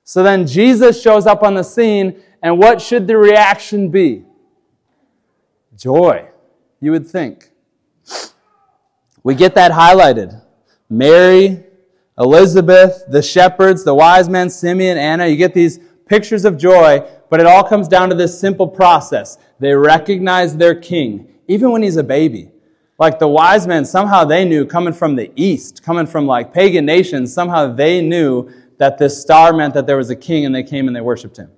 So 0.06 0.24
then 0.24 0.48
Jesus 0.48 1.02
shows 1.02 1.28
up 1.28 1.44
on 1.44 1.56
the 1.56 1.64
scene, 1.64 2.22
and 2.42 2.58
what 2.58 2.82
should 2.82 3.06
the 3.06 3.18
reaction 3.18 3.90
be? 3.90 4.24
Joy, 5.82 6.28
you 6.80 6.92
would 6.92 7.08
think. 7.08 7.50
We 9.24 9.34
get 9.34 9.56
that 9.56 9.72
highlighted. 9.72 10.40
Mary, 10.88 11.64
Elizabeth, 12.20 13.04
the 13.08 13.24
shepherds, 13.24 13.84
the 13.84 13.96
wise 13.96 14.30
men, 14.30 14.52
Simeon, 14.52 15.00
Anna, 15.00 15.26
you 15.26 15.38
get 15.38 15.56
these 15.56 15.80
pictures 16.06 16.46
of 16.46 16.56
joy, 16.56 17.04
but 17.32 17.40
it 17.40 17.48
all 17.48 17.64
comes 17.64 17.88
down 17.88 18.10
to 18.10 18.16
this 18.16 18.40
simple 18.40 18.68
process. 18.68 19.40
They 19.60 19.74
recognize 19.74 20.56
their 20.56 20.76
king, 20.76 21.34
even 21.48 21.72
when 21.72 21.82
he's 21.82 21.98
a 21.98 22.04
baby. 22.04 22.52
Like 23.00 23.18
the 23.18 23.28
wise 23.28 23.66
men, 23.66 23.84
somehow 23.84 24.24
they 24.24 24.46
knew 24.46 24.68
coming 24.68 24.94
from 24.94 25.16
the 25.16 25.32
east, 25.36 25.82
coming 25.82 26.06
from 26.06 26.28
like 26.28 26.54
pagan 26.54 26.86
nations, 26.86 27.34
somehow 27.34 27.74
they 27.74 28.02
knew 28.02 28.52
that 28.78 29.00
this 29.00 29.20
star 29.20 29.52
meant 29.52 29.74
that 29.74 29.88
there 29.88 29.98
was 29.98 30.12
a 30.12 30.16
king 30.16 30.46
and 30.46 30.54
they 30.54 30.62
came 30.62 30.86
and 30.86 30.96
they 30.96 31.02
worshiped 31.02 31.38
him. 31.38 31.50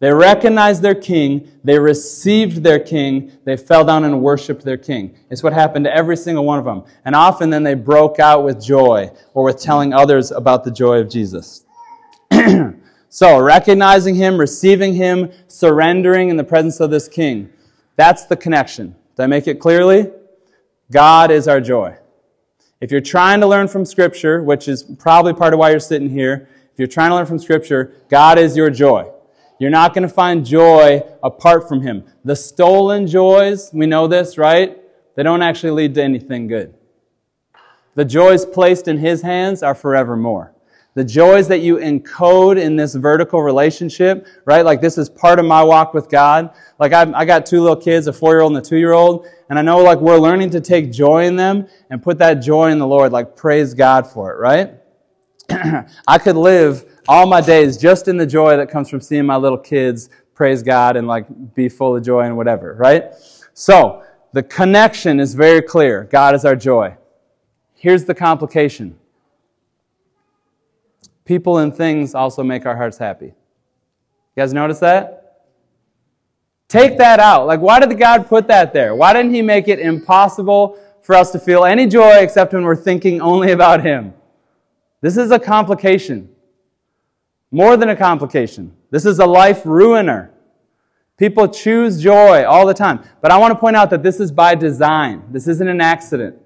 They 0.00 0.10
recognized 0.10 0.80
their 0.80 0.94
king, 0.94 1.52
they 1.62 1.78
received 1.78 2.62
their 2.62 2.80
king, 2.80 3.32
they 3.44 3.58
fell 3.58 3.84
down 3.84 4.04
and 4.04 4.22
worshiped 4.22 4.64
their 4.64 4.78
king. 4.78 5.14
It's 5.28 5.42
what 5.42 5.52
happened 5.52 5.84
to 5.84 5.94
every 5.94 6.16
single 6.16 6.46
one 6.46 6.58
of 6.58 6.64
them. 6.64 6.84
And 7.04 7.14
often 7.14 7.50
then 7.50 7.64
they 7.64 7.74
broke 7.74 8.18
out 8.18 8.42
with 8.42 8.62
joy 8.62 9.10
or 9.34 9.44
with 9.44 9.60
telling 9.60 9.92
others 9.92 10.30
about 10.30 10.64
the 10.64 10.70
joy 10.70 11.00
of 11.00 11.10
Jesus. 11.10 11.66
so, 13.10 13.38
recognizing 13.40 14.14
him, 14.14 14.38
receiving 14.38 14.94
him, 14.94 15.30
surrendering 15.48 16.30
in 16.30 16.38
the 16.38 16.44
presence 16.44 16.80
of 16.80 16.90
this 16.90 17.06
king. 17.06 17.50
That's 17.96 18.24
the 18.24 18.38
connection. 18.38 18.96
Did 19.16 19.24
I 19.24 19.26
make 19.26 19.46
it 19.46 19.60
clearly? 19.60 20.10
God 20.90 21.30
is 21.30 21.46
our 21.46 21.60
joy. 21.60 21.98
If 22.80 22.90
you're 22.90 23.02
trying 23.02 23.40
to 23.40 23.46
learn 23.46 23.68
from 23.68 23.84
Scripture, 23.84 24.42
which 24.42 24.66
is 24.66 24.82
probably 24.82 25.34
part 25.34 25.52
of 25.52 25.58
why 25.60 25.72
you're 25.72 25.78
sitting 25.78 26.08
here, 26.08 26.48
if 26.72 26.78
you're 26.78 26.88
trying 26.88 27.10
to 27.10 27.16
learn 27.16 27.26
from 27.26 27.38
Scripture, 27.38 27.92
God 28.08 28.38
is 28.38 28.56
your 28.56 28.70
joy. 28.70 29.10
You're 29.60 29.70
not 29.70 29.92
going 29.92 30.08
to 30.08 30.12
find 30.12 30.44
joy 30.44 31.04
apart 31.22 31.68
from 31.68 31.82
Him. 31.82 32.04
The 32.24 32.34
stolen 32.34 33.06
joys, 33.06 33.70
we 33.74 33.86
know 33.86 34.08
this, 34.08 34.38
right? 34.38 34.78
They 35.14 35.22
don't 35.22 35.42
actually 35.42 35.72
lead 35.72 35.94
to 35.96 36.02
anything 36.02 36.46
good. 36.46 36.74
The 37.94 38.06
joys 38.06 38.46
placed 38.46 38.88
in 38.88 38.96
His 38.96 39.20
hands 39.20 39.62
are 39.62 39.74
forevermore. 39.74 40.54
The 40.94 41.04
joys 41.04 41.46
that 41.48 41.58
you 41.58 41.76
encode 41.76 42.58
in 42.58 42.76
this 42.76 42.94
vertical 42.94 43.42
relationship, 43.42 44.26
right? 44.46 44.64
Like 44.64 44.80
this 44.80 44.96
is 44.96 45.10
part 45.10 45.38
of 45.38 45.44
my 45.44 45.62
walk 45.62 45.92
with 45.92 46.08
God. 46.08 46.54
Like 46.78 46.94
I, 46.94 47.02
I 47.14 47.26
got 47.26 47.44
two 47.44 47.60
little 47.60 47.76
kids, 47.76 48.06
a 48.06 48.14
four 48.14 48.32
year 48.32 48.40
old 48.40 48.56
and 48.56 48.64
a 48.64 48.66
two 48.66 48.78
year 48.78 48.92
old, 48.92 49.28
and 49.50 49.58
I 49.58 49.62
know 49.62 49.78
like 49.82 49.98
we're 49.98 50.18
learning 50.18 50.50
to 50.50 50.60
take 50.60 50.90
joy 50.90 51.26
in 51.26 51.36
them 51.36 51.68
and 51.90 52.02
put 52.02 52.16
that 52.18 52.34
joy 52.36 52.70
in 52.70 52.78
the 52.78 52.86
Lord, 52.86 53.12
like 53.12 53.36
praise 53.36 53.74
God 53.74 54.06
for 54.06 54.32
it, 54.32 54.38
right? 54.38 54.74
I 56.08 56.18
could 56.18 56.36
live 56.36 56.89
all 57.08 57.26
my 57.26 57.40
days 57.40 57.76
just 57.76 58.08
in 58.08 58.16
the 58.16 58.26
joy 58.26 58.56
that 58.56 58.70
comes 58.70 58.88
from 58.88 59.00
seeing 59.00 59.26
my 59.26 59.36
little 59.36 59.58
kids 59.58 60.10
praise 60.34 60.62
God 60.62 60.96
and 60.96 61.06
like 61.06 61.54
be 61.54 61.68
full 61.68 61.96
of 61.96 62.02
joy 62.02 62.22
and 62.22 62.36
whatever, 62.36 62.74
right? 62.74 63.12
So, 63.52 64.02
the 64.32 64.42
connection 64.42 65.18
is 65.18 65.34
very 65.34 65.60
clear. 65.60 66.04
God 66.04 66.34
is 66.34 66.44
our 66.44 66.54
joy. 66.54 66.96
Here's 67.74 68.04
the 68.04 68.14
complication. 68.14 68.96
People 71.24 71.58
and 71.58 71.74
things 71.74 72.14
also 72.14 72.42
make 72.42 72.64
our 72.64 72.76
hearts 72.76 72.96
happy. 72.96 73.26
You 73.26 73.32
guys 74.36 74.52
notice 74.52 74.78
that? 74.78 75.46
Take 76.68 76.98
that 76.98 77.18
out. 77.18 77.46
Like, 77.46 77.60
why 77.60 77.80
did 77.80 77.98
God 77.98 78.28
put 78.28 78.46
that 78.48 78.72
there? 78.72 78.94
Why 78.94 79.12
didn't 79.12 79.34
He 79.34 79.42
make 79.42 79.66
it 79.66 79.80
impossible 79.80 80.78
for 81.02 81.16
us 81.16 81.32
to 81.32 81.38
feel 81.38 81.64
any 81.64 81.86
joy 81.86 82.18
except 82.18 82.52
when 82.52 82.62
we're 82.62 82.76
thinking 82.76 83.20
only 83.20 83.52
about 83.52 83.82
Him? 83.82 84.14
This 85.00 85.16
is 85.16 85.32
a 85.32 85.38
complication. 85.38 86.28
More 87.50 87.76
than 87.76 87.88
a 87.88 87.96
complication. 87.96 88.76
This 88.90 89.06
is 89.06 89.18
a 89.18 89.26
life 89.26 89.62
ruiner. 89.64 90.32
People 91.16 91.48
choose 91.48 92.02
joy 92.02 92.44
all 92.44 92.66
the 92.66 92.74
time. 92.74 93.04
But 93.20 93.30
I 93.30 93.36
want 93.38 93.52
to 93.52 93.58
point 93.58 93.76
out 93.76 93.90
that 93.90 94.02
this 94.02 94.20
is 94.20 94.32
by 94.32 94.54
design. 94.54 95.24
This 95.30 95.48
isn't 95.48 95.68
an 95.68 95.80
accident. 95.80 96.36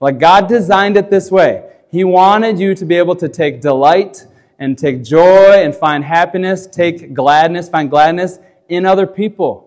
Like 0.00 0.18
God 0.18 0.48
designed 0.48 0.96
it 0.96 1.10
this 1.10 1.30
way. 1.30 1.70
He 1.90 2.04
wanted 2.04 2.58
you 2.58 2.74
to 2.74 2.84
be 2.84 2.96
able 2.96 3.16
to 3.16 3.28
take 3.28 3.60
delight 3.60 4.26
and 4.58 4.78
take 4.78 5.02
joy 5.02 5.62
and 5.62 5.74
find 5.74 6.04
happiness, 6.04 6.66
take 6.66 7.12
gladness, 7.12 7.68
find 7.68 7.90
gladness 7.90 8.38
in 8.68 8.86
other 8.86 9.06
people 9.06 9.66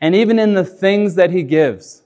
and 0.00 0.14
even 0.14 0.38
in 0.38 0.54
the 0.54 0.64
things 0.64 1.14
that 1.14 1.30
He 1.30 1.42
gives. 1.42 2.02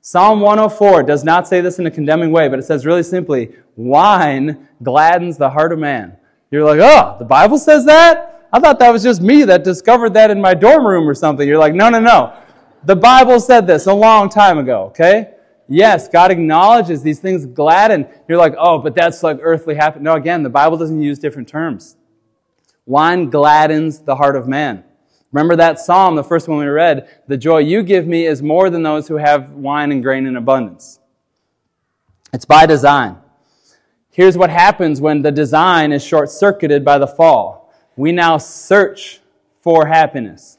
Psalm 0.00 0.40
104 0.40 1.02
does 1.02 1.24
not 1.24 1.46
say 1.46 1.60
this 1.60 1.78
in 1.78 1.86
a 1.86 1.90
condemning 1.90 2.30
way, 2.30 2.48
but 2.48 2.58
it 2.58 2.64
says 2.64 2.86
really 2.86 3.02
simply, 3.02 3.52
wine 3.76 4.68
gladdens 4.82 5.38
the 5.38 5.50
heart 5.50 5.72
of 5.72 5.78
man. 5.78 6.16
You're 6.52 6.64
like, 6.64 6.80
oh, 6.80 7.16
the 7.18 7.24
Bible 7.24 7.58
says 7.58 7.86
that? 7.86 8.46
I 8.52 8.60
thought 8.60 8.78
that 8.78 8.90
was 8.90 9.02
just 9.02 9.22
me 9.22 9.42
that 9.44 9.64
discovered 9.64 10.12
that 10.14 10.30
in 10.30 10.38
my 10.38 10.52
dorm 10.52 10.86
room 10.86 11.08
or 11.08 11.14
something. 11.14 11.48
You're 11.48 11.58
like, 11.58 11.72
no, 11.72 11.88
no, 11.88 11.98
no. 11.98 12.36
The 12.84 12.94
Bible 12.94 13.40
said 13.40 13.66
this 13.66 13.86
a 13.86 13.94
long 13.94 14.28
time 14.28 14.58
ago, 14.58 14.84
okay? 14.84 15.32
Yes, 15.66 16.08
God 16.08 16.30
acknowledges 16.30 17.02
these 17.02 17.20
things 17.20 17.46
gladden. 17.46 18.06
You're 18.28 18.36
like, 18.36 18.54
oh, 18.58 18.78
but 18.78 18.94
that's 18.94 19.22
like 19.22 19.38
earthly 19.40 19.74
happiness. 19.74 20.04
No, 20.04 20.14
again, 20.14 20.42
the 20.42 20.50
Bible 20.50 20.76
doesn't 20.76 21.00
use 21.00 21.18
different 21.18 21.48
terms. 21.48 21.96
Wine 22.84 23.30
gladdens 23.30 24.00
the 24.00 24.16
heart 24.16 24.36
of 24.36 24.46
man. 24.46 24.84
Remember 25.30 25.56
that 25.56 25.80
psalm, 25.80 26.16
the 26.16 26.24
first 26.24 26.48
one 26.48 26.58
we 26.58 26.66
read? 26.66 27.22
The 27.28 27.38
joy 27.38 27.58
you 27.58 27.82
give 27.82 28.06
me 28.06 28.26
is 28.26 28.42
more 28.42 28.68
than 28.68 28.82
those 28.82 29.08
who 29.08 29.16
have 29.16 29.52
wine 29.52 29.90
and 29.90 30.02
grain 30.02 30.26
in 30.26 30.36
abundance. 30.36 31.00
It's 32.34 32.44
by 32.44 32.66
design. 32.66 33.21
Here's 34.12 34.36
what 34.36 34.50
happens 34.50 35.00
when 35.00 35.22
the 35.22 35.32
design 35.32 35.90
is 35.90 36.04
short 36.04 36.30
circuited 36.30 36.84
by 36.84 36.98
the 36.98 37.06
fall. 37.06 37.72
We 37.96 38.12
now 38.12 38.36
search 38.36 39.20
for 39.62 39.86
happiness. 39.86 40.58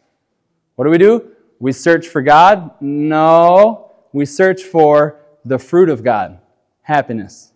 What 0.76 0.86
do 0.86 0.90
we 0.92 0.98
do? 0.98 1.30
We 1.60 1.72
search 1.72 2.08
for 2.08 2.24
God? 2.24 2.72
No. 2.82 3.92
We 4.12 4.26
search 4.26 4.64
for 4.64 5.20
the 5.46 5.60
fruit 5.60 5.90
of 5.90 6.04
God, 6.04 6.40
happiness. 6.82 7.52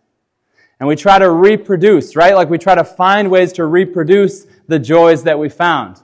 And 0.80 0.88
we 0.88 0.96
try 0.96 1.18
to 1.18 1.32
reproduce, 1.32 2.16
right? 2.16 2.36
Like 2.36 2.51
we 2.51 2.60
try 2.60 2.75
to 2.75 2.84
find 2.84 3.32
ways 3.32 3.51
to 3.54 3.66
reproduce 3.66 4.46
the 4.68 4.77
joys 4.77 5.24
that 5.24 5.39
we 5.39 5.50
found. 5.50 6.00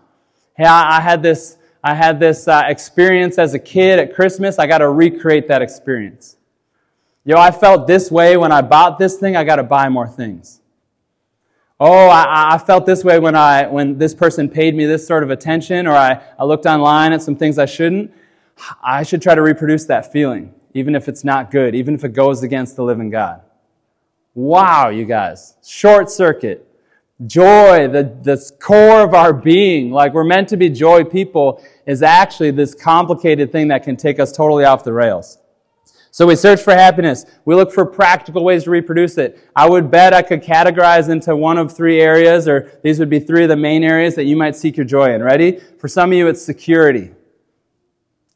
Hey, 0.57 0.65
I, 0.65 0.97
I 0.97 1.01
had 1.01 1.21
this, 1.21 1.57
I 1.83 1.93
had 1.93 2.19
this 2.19 2.47
uh, 2.47 2.63
experience 2.65 3.37
as 3.37 3.53
a 3.53 3.59
kid 3.59 3.99
at 3.99 4.15
Christmas. 4.15 4.57
I 4.57 4.65
got 4.65 4.79
to 4.79 4.89
recreate 4.89 5.47
that 5.49 5.61
experience. 5.61 6.37
Yo, 7.25 7.37
I 7.37 7.51
felt 7.51 7.87
this 7.87 8.11
way 8.11 8.35
when 8.35 8.51
I 8.51 8.61
bought 8.61 8.99
this 8.99 9.15
thing, 9.15 9.35
I 9.35 9.45
got 9.45 9.55
to 9.55 9.63
buy 9.63 9.87
more 9.87 10.07
things. 10.07 10.59
Oh, 11.79 12.07
I, 12.07 12.53
I, 12.53 12.57
felt 12.57 12.85
this 12.85 13.03
way 13.03 13.17
when, 13.19 13.35
I, 13.35 13.67
when 13.67 13.97
this 13.97 14.13
person 14.13 14.49
paid 14.49 14.75
me 14.75 14.85
this 14.85 15.07
sort 15.07 15.23
of 15.23 15.29
attention, 15.29 15.87
or 15.87 15.93
I, 15.93 16.21
I 16.37 16.43
looked 16.43 16.65
online 16.65 17.13
at 17.13 17.21
some 17.21 17.35
things 17.35 17.57
I 17.57 17.65
shouldn't. 17.65 18.13
I 18.81 19.03
should 19.03 19.21
try 19.21 19.35
to 19.35 19.41
reproduce 19.41 19.85
that 19.85 20.11
feeling, 20.11 20.53
even 20.73 20.95
if 20.95 21.07
it's 21.07 21.23
not 21.23 21.49
good, 21.49 21.75
even 21.75 21.95
if 21.95 22.03
it 22.03 22.09
goes 22.09 22.43
against 22.43 22.75
the 22.75 22.83
living 22.83 23.09
God. 23.09 23.41
Wow, 24.35 24.89
you 24.89 25.05
guys. 25.05 25.55
Short 25.65 26.09
circuit. 26.11 26.67
Joy, 27.25 27.87
the, 27.87 28.03
the 28.21 28.51
core 28.59 29.01
of 29.01 29.13
our 29.13 29.33
being, 29.33 29.91
like 29.91 30.13
we're 30.13 30.23
meant 30.23 30.49
to 30.49 30.57
be 30.57 30.69
joy 30.69 31.03
people, 31.03 31.63
is 31.85 32.01
actually 32.01 32.51
this 32.51 32.75
complicated 32.75 33.51
thing 33.51 33.69
that 33.69 33.83
can 33.83 33.95
take 33.95 34.19
us 34.19 34.31
totally 34.31 34.65
off 34.65 34.83
the 34.83 34.93
rails. 34.93 35.37
So 36.13 36.27
we 36.27 36.35
search 36.35 36.61
for 36.61 36.75
happiness. 36.75 37.25
We 37.43 37.55
look 37.55 37.71
for 37.71 37.87
practical 37.87 38.43
ways 38.43 38.65
to 38.65 38.69
reproduce 38.69 39.17
it. 39.17 39.49
I 39.55 39.67
would 39.67 39.89
bet 39.89 40.13
I 40.13 40.21
could 40.21 40.43
categorize 40.43 41.09
into 41.09 41.35
one 41.35 41.57
of 41.57 41.75
three 41.75 42.01
areas, 42.01 42.47
or 42.47 42.69
these 42.83 42.99
would 42.99 43.09
be 43.09 43.19
three 43.19 43.41
of 43.41 43.49
the 43.49 43.55
main 43.55 43.83
areas 43.83 44.13
that 44.13 44.25
you 44.25 44.35
might 44.35 44.55
seek 44.55 44.77
your 44.77 44.85
joy 44.85 45.15
in. 45.15 45.23
Ready? 45.23 45.59
For 45.79 45.87
some 45.87 46.11
of 46.11 46.15
you, 46.15 46.27
it's 46.27 46.39
security. 46.39 47.09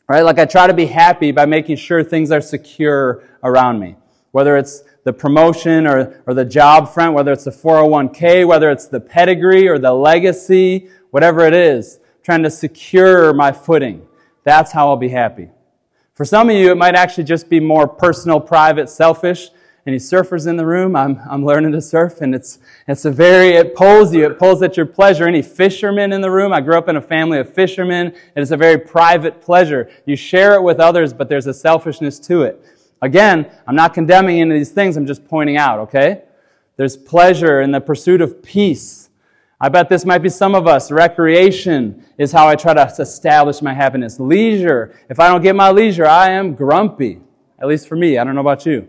Right? 0.10 0.24
Like 0.24 0.39
I 0.39 0.46
try 0.46 0.65
to 0.65 0.74
be 0.74 0.88
happy 0.88 1.31
by 1.31 1.46
making 1.46 1.75
sure 1.75 2.03
things 2.03 2.31
are 2.31 2.41
secure 2.41 3.24
around 3.43 3.79
me. 3.79 3.96
Whether 4.31 4.57
it's 4.57 4.81
the 5.03 5.13
promotion 5.13 5.86
or, 5.86 6.24
or 6.25 6.34
the 6.34 6.46
job 6.46 6.91
front, 6.91 7.13
whether 7.13 7.31
it's 7.31 7.43
the 7.43 7.51
401k, 7.51 8.48
whether 8.48 8.72
it's 8.72 8.88
the 8.88 9.00
pedigree 9.00 9.67
or 9.67 9.77
the 9.77 9.93
legacy, 9.93 10.89
whatever 11.12 11.41
it 11.41 11.53
is, 11.53 12.00
trying 12.24 12.41
to 12.41 12.50
secure 12.50 13.36
my 13.36 13.51
footing. 13.51 14.07
That's 14.43 14.72
how 14.72 14.88
I'll 14.88 14.98
be 14.98 15.10
happy. 15.10 15.51
For 16.18 16.26
some 16.26 16.50
of 16.50 16.56
you, 16.56 16.72
it 16.72 16.78
might 16.78 16.96
actually 16.96 17.26
just 17.26 17.48
be 17.48 17.60
more 17.60 17.88
personal, 17.88 18.40
private, 18.40 18.90
selfish. 18.90 19.52
Any 19.86 19.98
surfers 19.98 20.48
in 20.48 20.58
the 20.58 20.66
room? 20.66 20.96
I'm, 20.96 21.22
I'm 21.30 21.46
learning 21.46 21.74
to 21.74 21.80
surf, 21.80 22.22
and 22.22 22.34
it's, 22.34 22.58
it's 22.88 23.06
a 23.06 23.12
very, 23.12 23.50
it 23.50 23.76
pulls 23.76 24.16
you, 24.16 24.26
it 24.26 24.40
pulls 24.40 24.64
at 24.64 24.76
your 24.76 24.88
pleasure. 24.88 25.28
Any 25.28 25.44
fishermen 25.44 26.12
in 26.12 26.22
the 26.22 26.32
room? 26.32 26.54
I 26.54 26.60
grew 26.60 26.76
up 26.76 26.90
in 26.90 26.96
a 26.96 27.02
family 27.04 27.38
of 27.38 27.54
fishermen. 27.54 28.08
It 28.08 28.42
is 28.42 28.52
a 28.52 28.58
very 28.58 28.80
private 28.80 29.42
pleasure. 29.42 29.92
You 30.08 30.16
share 30.16 30.56
it 30.56 30.64
with 30.64 30.80
others, 30.80 31.14
but 31.14 31.30
there's 31.30 31.46
a 31.46 31.54
selfishness 31.54 32.18
to 32.22 32.42
it. 32.42 32.66
Again, 33.04 33.52
I'm 33.68 33.76
not 33.76 33.94
condemning 33.94 34.42
any 34.42 34.50
of 34.50 34.60
these 34.60 34.72
things, 34.72 34.98
I'm 34.98 35.06
just 35.06 35.24
pointing 35.28 35.58
out, 35.58 35.78
okay? 35.82 36.24
There's 36.78 36.98
pleasure 36.98 37.62
in 37.62 37.70
the 37.70 37.80
pursuit 37.80 38.22
of 38.22 38.42
peace 38.42 39.07
I 39.60 39.70
bet 39.70 39.90
this 39.90 40.06
might 40.06 40.20
be 40.20 40.30
some 40.30 40.54
of 40.54 40.68
us. 40.68 40.92
Recreation 40.92 42.06
is 42.18 42.32
how 42.32 42.48
I 42.48 42.56
try 42.56 42.76
to 42.76 42.86
establish 43.00 43.62
my 43.62 43.74
happiness. 43.74 44.20
Leisure. 44.20 44.96
If 45.10 45.20
I 45.20 45.30
don't 45.30 45.42
get 45.42 45.56
my 45.56 45.72
leisure, 45.72 46.06
I 46.06 46.32
am 46.32 46.54
grumpy. 46.54 47.22
At 47.60 47.68
least 47.68 47.88
for 47.88 47.96
me. 47.96 48.20
I 48.20 48.24
don't 48.24 48.36
know 48.36 48.42
about 48.42 48.66
you. 48.68 48.88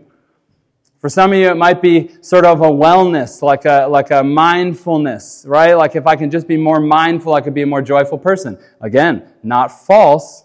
For 0.99 1.09
some 1.09 1.31
of 1.31 1.39
you, 1.39 1.49
it 1.49 1.55
might 1.57 1.81
be 1.81 2.11
sort 2.21 2.45
of 2.45 2.61
a 2.61 2.69
wellness, 2.69 3.41
like 3.41 3.65
a, 3.65 3.87
like 3.87 4.11
a 4.11 4.21
mindfulness, 4.21 5.45
right? 5.47 5.73
Like 5.73 5.95
if 5.95 6.05
I 6.05 6.15
can 6.17 6.29
just 6.29 6.45
be 6.45 6.57
more 6.57 6.81
mindful, 6.81 7.33
I 7.33 7.41
could 7.41 7.53
be 7.53 7.61
a 7.61 7.65
more 7.65 7.81
joyful 7.81 8.17
person. 8.17 8.59
Again, 8.81 9.23
not 9.41 9.85
false, 9.85 10.43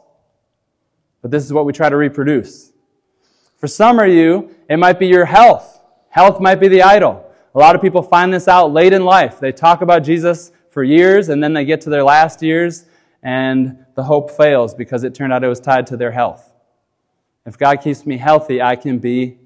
but 1.23 1.33
this 1.33 1.45
is 1.45 1.53
what 1.53 1.67
we 1.67 1.73
try 1.73 1.89
to 1.89 1.97
reproduce. 1.97 2.73
For 3.57 3.67
some 3.67 3.99
of 3.99 4.09
you, 4.09 4.55
it 4.71 4.77
might 4.77 4.99
be 4.99 5.09
your 5.09 5.25
health. 5.25 5.83
Health 6.09 6.41
might 6.41 6.61
be 6.61 6.69
the 6.69 6.83
idol. 6.83 7.24
A 7.55 7.59
lot 7.59 7.77
of 7.77 7.83
people 7.83 8.03
find 8.03 8.35
this 8.35 8.49
out 8.49 8.73
late 8.73 8.93
in 8.93 9.05
life. 9.05 9.39
They 9.39 9.53
talk 9.53 9.81
about 9.81 10.03
Jesus 10.03 10.51
for 10.71 10.83
years 10.83 11.29
and 11.29 11.43
then 11.43 11.53
they 11.53 11.65
get 11.65 11.81
to 11.83 11.91
their 11.91 12.03
last 12.03 12.43
years 12.43 12.87
and 13.23 13.85
the 13.95 14.03
hope 14.03 14.33
fails 14.33 14.75
because 14.75 15.05
it 15.05 15.15
turned 15.15 15.33
out 15.33 15.45
it 15.45 15.49
was 15.49 15.61
tied 15.61 15.87
to 15.89 15.97
their 15.97 16.11
health. 16.11 16.53
If 17.47 17.57
God 17.57 17.81
keeps 17.81 18.05
me 18.05 18.17
healthy, 18.17 18.61
I 18.61 18.75
can 18.75 18.99
be 18.99 19.39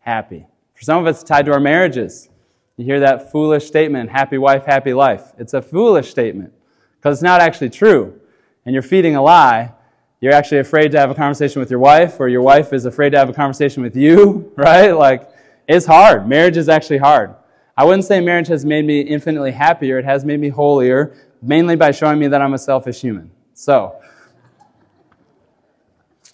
happy. 0.00 0.46
For 0.74 0.82
some 0.82 0.98
of 0.98 1.06
us, 1.06 1.20
it's 1.20 1.28
tied 1.28 1.46
to 1.46 1.52
our 1.52 1.60
marriages. 1.60 2.28
You 2.76 2.84
hear 2.84 3.00
that 3.00 3.30
foolish 3.30 3.66
statement, 3.66 4.10
happy 4.10 4.38
wife, 4.38 4.64
happy 4.66 4.92
life. 4.92 5.32
It's 5.38 5.54
a 5.54 5.62
foolish 5.62 6.10
statement 6.10 6.52
because 6.98 7.18
it's 7.18 7.22
not 7.22 7.40
actually 7.40 7.70
true. 7.70 8.20
And 8.64 8.74
you're 8.74 8.82
feeding 8.82 9.14
a 9.14 9.22
lie. 9.22 9.72
You're 10.20 10.32
actually 10.32 10.58
afraid 10.58 10.92
to 10.92 10.98
have 10.98 11.10
a 11.10 11.14
conversation 11.14 11.60
with 11.60 11.70
your 11.70 11.78
wife, 11.78 12.18
or 12.18 12.28
your 12.28 12.42
wife 12.42 12.72
is 12.72 12.86
afraid 12.86 13.10
to 13.10 13.18
have 13.18 13.28
a 13.28 13.32
conversation 13.32 13.82
with 13.82 13.94
you, 13.94 14.52
right? 14.56 14.90
Like, 14.90 15.30
it's 15.68 15.86
hard. 15.86 16.28
Marriage 16.28 16.56
is 16.56 16.68
actually 16.68 16.98
hard. 16.98 17.34
I 17.76 17.84
wouldn't 17.84 18.04
say 18.04 18.20
marriage 18.20 18.48
has 18.48 18.64
made 18.64 18.84
me 18.84 19.00
infinitely 19.00 19.52
happier. 19.52 19.98
It 19.98 20.04
has 20.04 20.24
made 20.24 20.40
me 20.40 20.48
holier, 20.48 21.14
mainly 21.42 21.76
by 21.76 21.90
showing 21.90 22.18
me 22.18 22.28
that 22.28 22.40
I'm 22.40 22.54
a 22.54 22.58
selfish 22.58 23.00
human. 23.00 23.30
So, 23.52 24.00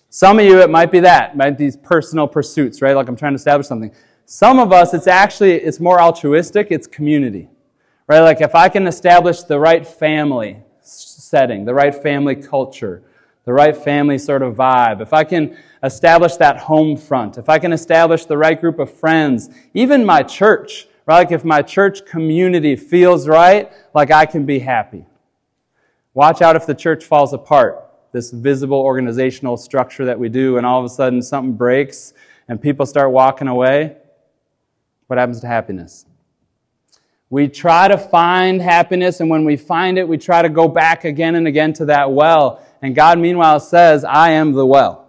some 0.08 0.38
of 0.38 0.44
you, 0.44 0.60
it 0.60 0.68
might 0.68 0.92
be 0.92 1.00
that, 1.00 1.36
might 1.36 1.56
these 1.56 1.76
personal 1.76 2.28
pursuits, 2.28 2.82
right? 2.82 2.94
Like 2.94 3.08
I'm 3.08 3.16
trying 3.16 3.32
to 3.32 3.36
establish 3.36 3.66
something. 3.66 3.92
Some 4.26 4.58
of 4.58 4.70
us, 4.70 4.92
it's 4.92 5.06
actually, 5.06 5.54
it's 5.54 5.80
more 5.80 6.00
altruistic, 6.00 6.68
it's 6.70 6.86
community, 6.86 7.48
right? 8.06 8.20
Like 8.20 8.40
if 8.40 8.54
I 8.54 8.68
can 8.68 8.86
establish 8.86 9.42
the 9.42 9.58
right 9.58 9.86
family 9.86 10.58
setting, 10.82 11.64
the 11.64 11.74
right 11.74 11.94
family 11.94 12.36
culture, 12.36 13.02
the 13.44 13.52
right 13.52 13.76
family 13.76 14.18
sort 14.18 14.42
of 14.42 14.54
vibe, 14.54 15.00
if 15.00 15.12
I 15.12 15.24
can 15.24 15.56
establish 15.82 16.36
that 16.36 16.58
home 16.58 16.96
front, 16.96 17.38
if 17.38 17.48
I 17.48 17.58
can 17.58 17.72
establish 17.72 18.24
the 18.24 18.38
right 18.38 18.60
group 18.60 18.78
of 18.78 18.92
friends, 18.92 19.50
even 19.74 20.04
my 20.04 20.22
church, 20.22 20.86
right? 21.06 21.18
Like 21.18 21.32
if 21.32 21.44
my 21.44 21.62
church 21.62 22.04
community 22.06 22.76
feels 22.76 23.26
right, 23.26 23.72
like 23.94 24.10
I 24.10 24.26
can 24.26 24.46
be 24.46 24.60
happy. 24.60 25.06
Watch 26.14 26.42
out 26.42 26.56
if 26.56 26.66
the 26.66 26.74
church 26.74 27.04
falls 27.04 27.32
apart, 27.32 27.84
this 28.12 28.30
visible 28.30 28.78
organizational 28.78 29.56
structure 29.56 30.04
that 30.04 30.18
we 30.18 30.28
do, 30.28 30.58
and 30.58 30.66
all 30.66 30.78
of 30.78 30.84
a 30.84 30.88
sudden 30.88 31.22
something 31.22 31.54
breaks 31.54 32.12
and 32.48 32.60
people 32.60 32.86
start 32.86 33.10
walking 33.10 33.48
away. 33.48 33.96
What 35.06 35.18
happens 35.18 35.40
to 35.40 35.46
happiness? 35.46 36.06
We 37.30 37.48
try 37.48 37.88
to 37.88 37.96
find 37.96 38.60
happiness, 38.60 39.20
and 39.20 39.30
when 39.30 39.46
we 39.46 39.56
find 39.56 39.96
it, 39.96 40.06
we 40.06 40.18
try 40.18 40.42
to 40.42 40.50
go 40.50 40.68
back 40.68 41.04
again 41.04 41.34
and 41.34 41.48
again 41.48 41.72
to 41.74 41.86
that 41.86 42.12
well. 42.12 42.62
And 42.82 42.94
God, 42.94 43.18
meanwhile, 43.18 43.58
says, 43.58 44.04
I 44.04 44.32
am 44.32 44.52
the 44.52 44.66
well. 44.66 45.01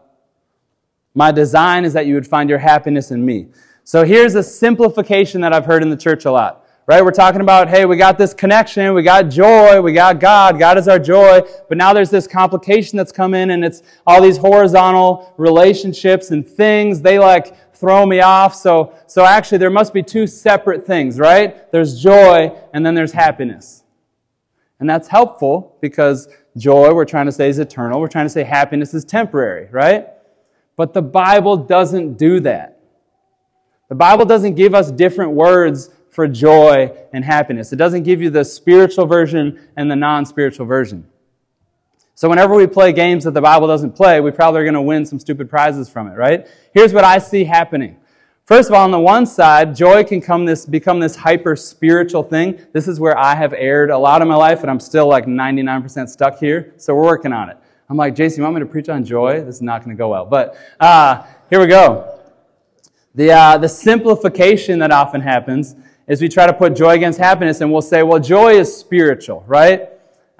My 1.14 1.32
design 1.32 1.86
is 1.86 1.94
that 1.94 2.06
you 2.06 2.16
would 2.16 2.28
find 2.28 2.50
your 2.50 2.60
happiness 2.60 3.12
in 3.12 3.26
me. 3.26 3.48
So 3.84 4.04
here's 4.04 4.36
a 4.36 4.44
simplification 4.44 5.42
that 5.42 5.54
I've 5.54 5.66
heard 5.66 5.84
in 5.84 5.90
the 5.90 5.98
church 5.98 6.26
a 6.26 6.32
lot. 6.32 6.66
Right? 6.86 7.04
We're 7.04 7.12
talking 7.12 7.40
about, 7.40 7.70
hey, 7.70 7.86
we 7.86 7.96
got 7.96 8.18
this 8.18 8.34
connection, 8.34 8.94
we 8.94 9.04
got 9.04 9.30
joy, 9.30 9.80
we 9.80 9.94
got 9.94 10.20
God, 10.20 10.60
God 10.60 10.78
is 10.78 10.90
our 10.90 11.00
joy, 11.00 11.40
but 11.70 11.78
now 11.78 11.94
there's 11.94 12.10
this 12.10 12.28
complication 12.28 12.98
that's 12.98 13.14
come 13.14 13.34
in 13.34 13.52
and 13.52 13.64
it's 13.64 13.84
all 14.06 14.22
these 14.22 14.36
horizontal 14.36 15.34
relationships 15.38 16.32
and 16.32 16.46
things, 16.46 17.00
they 17.00 17.20
like 17.20 17.74
throw 17.74 18.06
me 18.06 18.20
off. 18.20 18.54
So, 18.54 18.94
so 19.08 19.24
actually 19.24 19.60
there 19.60 19.70
must 19.70 19.94
be 19.94 20.04
two 20.04 20.28
separate 20.28 20.86
things, 20.86 21.20
right? 21.20 21.72
There's 21.72 22.02
joy 22.02 22.54
and 22.74 22.86
then 22.86 22.96
there's 22.96 23.14
happiness. 23.14 23.86
And 24.82 24.90
that's 24.90 25.08
helpful 25.08 25.78
because 25.80 26.28
joy, 26.58 26.94
we're 26.94 27.06
trying 27.06 27.28
to 27.28 27.32
say, 27.32 27.48
is 27.48 27.60
eternal. 27.60 28.02
We're 28.02 28.10
trying 28.10 28.26
to 28.26 28.30
say 28.30 28.44
happiness 28.44 28.94
is 28.94 29.06
temporary, 29.06 29.70
right? 29.72 30.08
But 30.76 30.94
the 30.94 31.02
Bible 31.02 31.58
doesn't 31.58 32.18
do 32.18 32.40
that. 32.42 32.80
The 33.90 33.96
Bible 33.96 34.26
doesn't 34.26 34.56
give 34.56 34.74
us 34.74 34.92
different 34.92 35.32
words 35.32 35.90
for 36.10 36.28
joy 36.28 36.92
and 37.12 37.24
happiness. 37.24 37.74
It 37.74 37.76
doesn't 37.78 38.04
give 38.04 38.22
you 38.22 38.30
the 38.30 38.46
spiritual 38.46 39.06
version 39.06 39.60
and 39.76 39.90
the 39.90 39.96
non 39.96 40.26
spiritual 40.26 40.66
version. 40.66 41.08
So, 42.16 42.30
whenever 42.30 42.56
we 42.56 42.68
play 42.68 42.94
games 42.94 43.24
that 43.24 43.34
the 43.34 43.42
Bible 43.42 43.68
doesn't 43.68 43.96
play, 43.96 44.22
we 44.22 44.32
probably 44.32 44.62
are 44.62 44.64
going 44.64 44.76
to 44.76 44.82
win 44.82 45.06
some 45.06 45.20
stupid 45.20 45.50
prizes 45.50 45.90
from 45.90 46.08
it, 46.08 46.16
right? 46.16 46.48
Here's 46.74 46.94
what 46.94 47.04
I 47.04 47.18
see 47.18 47.44
happening. 47.44 47.98
First 48.46 48.70
of 48.70 48.76
all, 48.76 48.84
on 48.84 48.92
the 48.92 49.00
one 49.00 49.26
side, 49.26 49.76
joy 49.76 50.04
can 50.04 50.22
come 50.22 50.46
this, 50.46 50.66
become 50.66 51.00
this 51.00 51.16
hyper 51.16 51.56
spiritual 51.56 52.24
thing. 52.24 52.60
This 52.74 52.88
is 52.88 53.00
where 53.00 53.18
I 53.18 53.36
have 53.36 53.54
erred 53.54 53.90
a 53.90 53.98
lot 53.98 54.22
in 54.22 54.28
my 54.28 54.36
life, 54.36 54.62
and 54.62 54.70
I'm 54.70 54.82
still 54.82 55.08
like 55.08 55.26
99% 55.26 56.10
stuck 56.10 56.40
here. 56.40 56.74
So 56.78 56.94
we're 56.94 57.04
working 57.04 57.32
on 57.32 57.50
it. 57.50 57.58
I'm 57.90 57.98
like, 57.98 58.16
Jason, 58.16 58.40
you 58.40 58.44
want 58.44 58.56
me 58.56 58.60
to 58.62 58.66
preach 58.66 58.90
on 58.90 59.04
joy? 59.04 59.42
This 59.42 59.56
is 59.56 59.62
not 59.62 59.84
going 59.84 59.96
to 59.96 60.00
go 60.00 60.10
well. 60.10 60.26
But 60.26 60.56
uh, 60.80 61.24
here 61.50 61.60
we 61.60 61.68
go. 61.68 62.20
The, 63.16 63.32
uh, 63.32 63.58
the 63.58 63.70
simplification 63.70 64.80
that 64.80 64.92
often 64.92 65.22
happens 65.22 65.76
is 66.08 66.22
we 66.22 66.30
try 66.30 66.48
to 66.48 66.54
put 66.54 66.76
joy 66.76 66.96
against 66.96 67.20
happiness, 67.20 67.62
and 67.62 67.72
we'll 67.72 67.82
say, 67.82 68.04
well, 68.04 68.20
joy 68.20 68.54
is 68.54 68.76
spiritual, 68.76 69.44
right? 69.48 69.90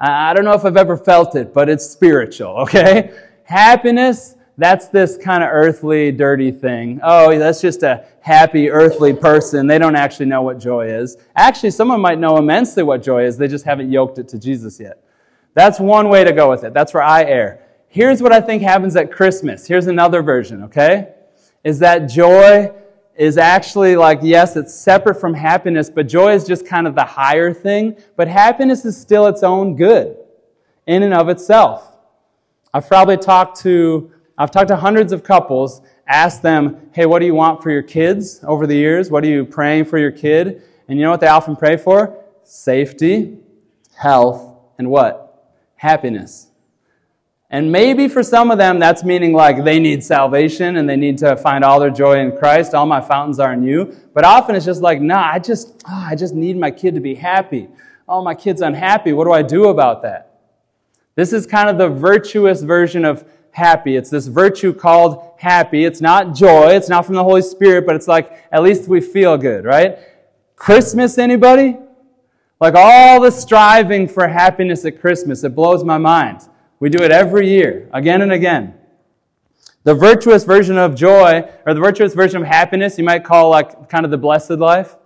I 0.00 0.34
don't 0.34 0.44
know 0.44 0.52
if 0.52 0.64
I've 0.64 0.76
ever 0.76 0.96
felt 0.96 1.36
it, 1.36 1.54
but 1.54 1.68
it's 1.68 1.86
spiritual, 1.86 2.48
okay? 2.62 3.12
Happiness, 3.44 4.34
that's 4.58 4.88
this 4.88 5.16
kind 5.16 5.42
of 5.42 5.50
earthly, 5.52 6.12
dirty 6.12 6.50
thing. 6.50 7.00
Oh, 7.02 7.36
that's 7.38 7.60
just 7.60 7.82
a 7.82 8.06
happy, 8.20 8.70
earthly 8.70 9.12
person. 9.12 9.66
They 9.66 9.78
don't 9.78 9.96
actually 9.96 10.26
know 10.26 10.42
what 10.42 10.58
joy 10.58 10.86
is. 10.86 11.16
Actually, 11.36 11.70
someone 11.70 12.00
might 12.00 12.18
know 12.18 12.36
immensely 12.36 12.82
what 12.82 13.02
joy 13.02 13.24
is. 13.24 13.36
They 13.36 13.48
just 13.48 13.64
haven't 13.64 13.90
yoked 13.90 14.18
it 14.18 14.28
to 14.28 14.38
Jesus 14.38 14.78
yet. 14.80 15.03
That's 15.54 15.80
one 15.80 16.08
way 16.08 16.24
to 16.24 16.32
go 16.32 16.50
with 16.50 16.64
it. 16.64 16.74
That's 16.74 16.92
where 16.92 17.02
I 17.02 17.24
err. 17.24 17.60
Here's 17.88 18.20
what 18.20 18.32
I 18.32 18.40
think 18.40 18.62
happens 18.62 18.96
at 18.96 19.12
Christmas. 19.12 19.66
Here's 19.66 19.86
another 19.86 20.20
version, 20.22 20.64
okay? 20.64 21.14
Is 21.62 21.78
that 21.78 22.06
joy 22.06 22.72
is 23.16 23.38
actually 23.38 23.94
like, 23.94 24.18
yes, 24.22 24.56
it's 24.56 24.74
separate 24.74 25.20
from 25.20 25.32
happiness, 25.32 25.88
but 25.88 26.08
joy 26.08 26.34
is 26.34 26.44
just 26.44 26.66
kind 26.66 26.86
of 26.88 26.96
the 26.96 27.04
higher 27.04 27.52
thing. 27.52 27.96
But 28.16 28.26
happiness 28.26 28.84
is 28.84 29.00
still 29.00 29.28
its 29.28 29.44
own 29.44 29.76
good 29.76 30.16
in 30.86 31.04
and 31.04 31.14
of 31.14 31.28
itself. 31.28 31.96
I've 32.72 32.88
probably 32.88 33.16
talked 33.16 33.60
to 33.60 34.10
I've 34.36 34.50
talked 34.50 34.66
to 34.68 34.76
hundreds 34.76 35.12
of 35.12 35.22
couples, 35.22 35.80
asked 36.08 36.42
them, 36.42 36.90
hey, 36.92 37.06
what 37.06 37.20
do 37.20 37.26
you 37.26 37.34
want 37.34 37.62
for 37.62 37.70
your 37.70 37.84
kids 37.84 38.40
over 38.42 38.66
the 38.66 38.74
years? 38.74 39.08
What 39.08 39.22
are 39.22 39.28
you 39.28 39.44
praying 39.44 39.84
for 39.84 39.96
your 39.96 40.10
kid? 40.10 40.62
And 40.88 40.98
you 40.98 41.04
know 41.04 41.12
what 41.12 41.20
they 41.20 41.28
often 41.28 41.54
pray 41.54 41.76
for? 41.76 42.24
Safety, 42.42 43.38
health, 43.96 44.58
and 44.76 44.90
what? 44.90 45.23
Happiness. 45.84 46.48
And 47.50 47.70
maybe 47.70 48.08
for 48.08 48.22
some 48.22 48.50
of 48.50 48.56
them, 48.56 48.78
that's 48.78 49.04
meaning 49.04 49.34
like 49.34 49.64
they 49.64 49.78
need 49.78 50.02
salvation 50.02 50.76
and 50.78 50.88
they 50.88 50.96
need 50.96 51.18
to 51.18 51.36
find 51.36 51.62
all 51.62 51.78
their 51.78 51.90
joy 51.90 52.20
in 52.20 52.34
Christ. 52.34 52.72
All 52.72 52.86
my 52.86 53.02
fountains 53.02 53.38
are 53.38 53.52
in 53.52 53.62
you. 53.62 53.94
But 54.14 54.24
often 54.24 54.56
it's 54.56 54.64
just 54.64 54.80
like, 54.80 55.02
nah, 55.02 55.30
I 55.30 55.38
just, 55.40 55.82
oh, 55.86 56.06
I 56.10 56.14
just 56.14 56.34
need 56.34 56.56
my 56.56 56.70
kid 56.70 56.94
to 56.94 57.02
be 57.02 57.14
happy. 57.14 57.68
Oh, 58.08 58.24
my 58.24 58.34
kid's 58.34 58.62
unhappy. 58.62 59.12
What 59.12 59.24
do 59.24 59.32
I 59.32 59.42
do 59.42 59.68
about 59.68 60.00
that? 60.04 60.40
This 61.16 61.34
is 61.34 61.46
kind 61.46 61.68
of 61.68 61.76
the 61.76 61.90
virtuous 61.90 62.62
version 62.62 63.04
of 63.04 63.22
happy. 63.50 63.94
It's 63.94 64.08
this 64.08 64.26
virtue 64.26 64.72
called 64.72 65.34
happy. 65.36 65.84
It's 65.84 66.00
not 66.00 66.34
joy. 66.34 66.68
It's 66.68 66.88
not 66.88 67.04
from 67.04 67.14
the 67.14 67.24
Holy 67.24 67.42
Spirit, 67.42 67.84
but 67.84 67.94
it's 67.94 68.08
like, 68.08 68.32
at 68.50 68.62
least 68.62 68.88
we 68.88 69.02
feel 69.02 69.36
good, 69.36 69.66
right? 69.66 69.98
Christmas, 70.56 71.18
anybody? 71.18 71.76
Like 72.64 72.76
all 72.76 73.20
the 73.20 73.30
striving 73.30 74.08
for 74.08 74.26
happiness 74.26 74.86
at 74.86 74.98
Christmas, 74.98 75.44
it 75.44 75.54
blows 75.54 75.84
my 75.84 75.98
mind. 75.98 76.48
We 76.80 76.88
do 76.88 77.04
it 77.04 77.10
every 77.10 77.46
year, 77.46 77.90
again 77.92 78.22
and 78.22 78.32
again. 78.32 78.72
The 79.82 79.94
virtuous 79.94 80.44
version 80.44 80.78
of 80.78 80.94
joy, 80.94 81.46
or 81.66 81.74
the 81.74 81.80
virtuous 81.80 82.14
version 82.14 82.40
of 82.40 82.48
happiness, 82.48 82.96
you 82.96 83.04
might 83.04 83.22
call 83.22 83.50
like 83.50 83.90
kind 83.90 84.06
of 84.06 84.10
the 84.10 84.16
blessed 84.16 84.52
life. 84.52 84.96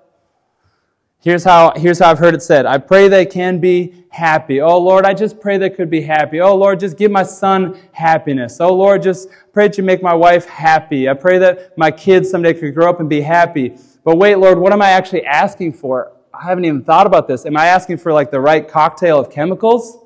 Here's 1.18 1.42
how, 1.42 1.72
here's 1.74 1.98
how 1.98 2.12
I've 2.12 2.20
heard 2.20 2.34
it 2.34 2.42
said. 2.42 2.64
I 2.64 2.78
pray 2.78 3.08
they 3.08 3.26
can 3.26 3.58
be 3.58 4.04
happy. 4.10 4.60
Oh 4.60 4.78
Lord, 4.78 5.04
I 5.04 5.12
just 5.12 5.40
pray 5.40 5.58
they 5.58 5.68
could 5.68 5.90
be 5.90 6.02
happy. 6.02 6.40
Oh 6.40 6.54
Lord, 6.54 6.78
just 6.78 6.96
give 6.96 7.10
my 7.10 7.24
son 7.24 7.76
happiness. 7.90 8.60
Oh 8.60 8.72
Lord, 8.72 9.02
just 9.02 9.30
pray 9.52 9.66
that 9.66 9.76
you 9.76 9.82
make 9.82 10.00
my 10.00 10.14
wife 10.14 10.46
happy. 10.46 11.08
I 11.08 11.14
pray 11.14 11.38
that 11.38 11.76
my 11.76 11.90
kids 11.90 12.30
someday 12.30 12.54
could 12.54 12.72
grow 12.72 12.88
up 12.88 13.00
and 13.00 13.08
be 13.08 13.20
happy. 13.20 13.76
But 14.04 14.16
wait, 14.16 14.36
Lord, 14.36 14.60
what 14.60 14.72
am 14.72 14.80
I 14.80 14.90
actually 14.90 15.26
asking 15.26 15.72
for? 15.72 16.12
I 16.40 16.46
haven't 16.46 16.64
even 16.66 16.84
thought 16.84 17.06
about 17.06 17.26
this. 17.26 17.44
Am 17.46 17.56
I 17.56 17.66
asking 17.66 17.98
for 17.98 18.12
like 18.12 18.30
the 18.30 18.40
right 18.40 18.68
cocktail 18.68 19.18
of 19.18 19.28
chemicals? 19.28 19.98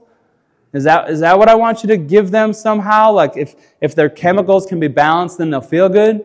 Is 0.72 0.84
that, 0.84 1.10
is 1.10 1.20
that 1.20 1.38
what 1.38 1.48
I 1.48 1.54
want 1.54 1.82
you 1.82 1.88
to 1.88 1.98
give 1.98 2.30
them 2.30 2.54
somehow? 2.54 3.12
Like 3.12 3.36
if, 3.36 3.54
if 3.82 3.94
their 3.94 4.08
chemicals 4.08 4.64
can 4.64 4.80
be 4.80 4.88
balanced, 4.88 5.38
then 5.38 5.50
they'll 5.50 5.60
feel 5.60 5.90
good? 5.90 6.24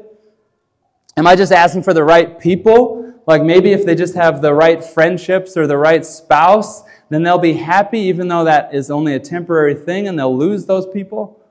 Am 1.17 1.27
I 1.27 1.35
just 1.35 1.51
asking 1.51 1.83
for 1.83 1.93
the 1.93 2.03
right 2.03 2.39
people? 2.39 3.15
Like 3.25 3.43
maybe 3.43 3.73
if 3.73 3.85
they 3.85 3.95
just 3.95 4.15
have 4.15 4.41
the 4.41 4.53
right 4.53 4.81
friendships 4.81 5.57
or 5.57 5.67
the 5.67 5.77
right 5.77 6.05
spouse, 6.05 6.83
then 7.09 7.23
they'll 7.23 7.37
be 7.37 7.53
happy, 7.53 7.99
even 7.99 8.29
though 8.29 8.45
that 8.45 8.73
is 8.73 8.89
only 8.89 9.13
a 9.13 9.19
temporary 9.19 9.75
thing 9.75 10.07
and 10.07 10.17
they'll 10.17 10.35
lose 10.35 10.65
those 10.65 10.87
people. 10.87 11.41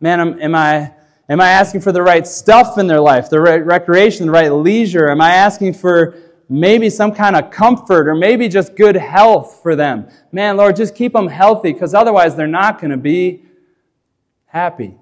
Man, 0.00 0.18
am, 0.18 0.40
am 0.40 0.54
I, 0.56 0.92
am 1.28 1.40
I 1.40 1.50
asking 1.50 1.82
for 1.82 1.92
the 1.92 2.02
right 2.02 2.26
stuff 2.26 2.78
in 2.78 2.88
their 2.88 3.00
life, 3.00 3.30
the 3.30 3.40
right 3.40 3.64
recreation, 3.64 4.26
the 4.26 4.32
right 4.32 4.50
leisure? 4.50 5.08
Am 5.08 5.20
I 5.20 5.34
asking 5.34 5.74
for 5.74 6.16
maybe 6.50 6.90
some 6.90 7.14
kind 7.14 7.36
of 7.36 7.50
comfort 7.50 8.08
or 8.08 8.14
maybe 8.14 8.48
just 8.48 8.74
good 8.76 8.96
health 8.96 9.60
for 9.62 9.74
them? 9.76 10.08
Man, 10.32 10.56
Lord, 10.56 10.76
just 10.76 10.94
keep 10.94 11.12
them 11.12 11.28
healthy 11.28 11.72
because 11.72 11.94
otherwise 11.94 12.36
they're 12.36 12.46
not 12.46 12.80
going 12.80 12.90
to 12.90 12.98
be 12.98 13.44
happy. 14.46 14.96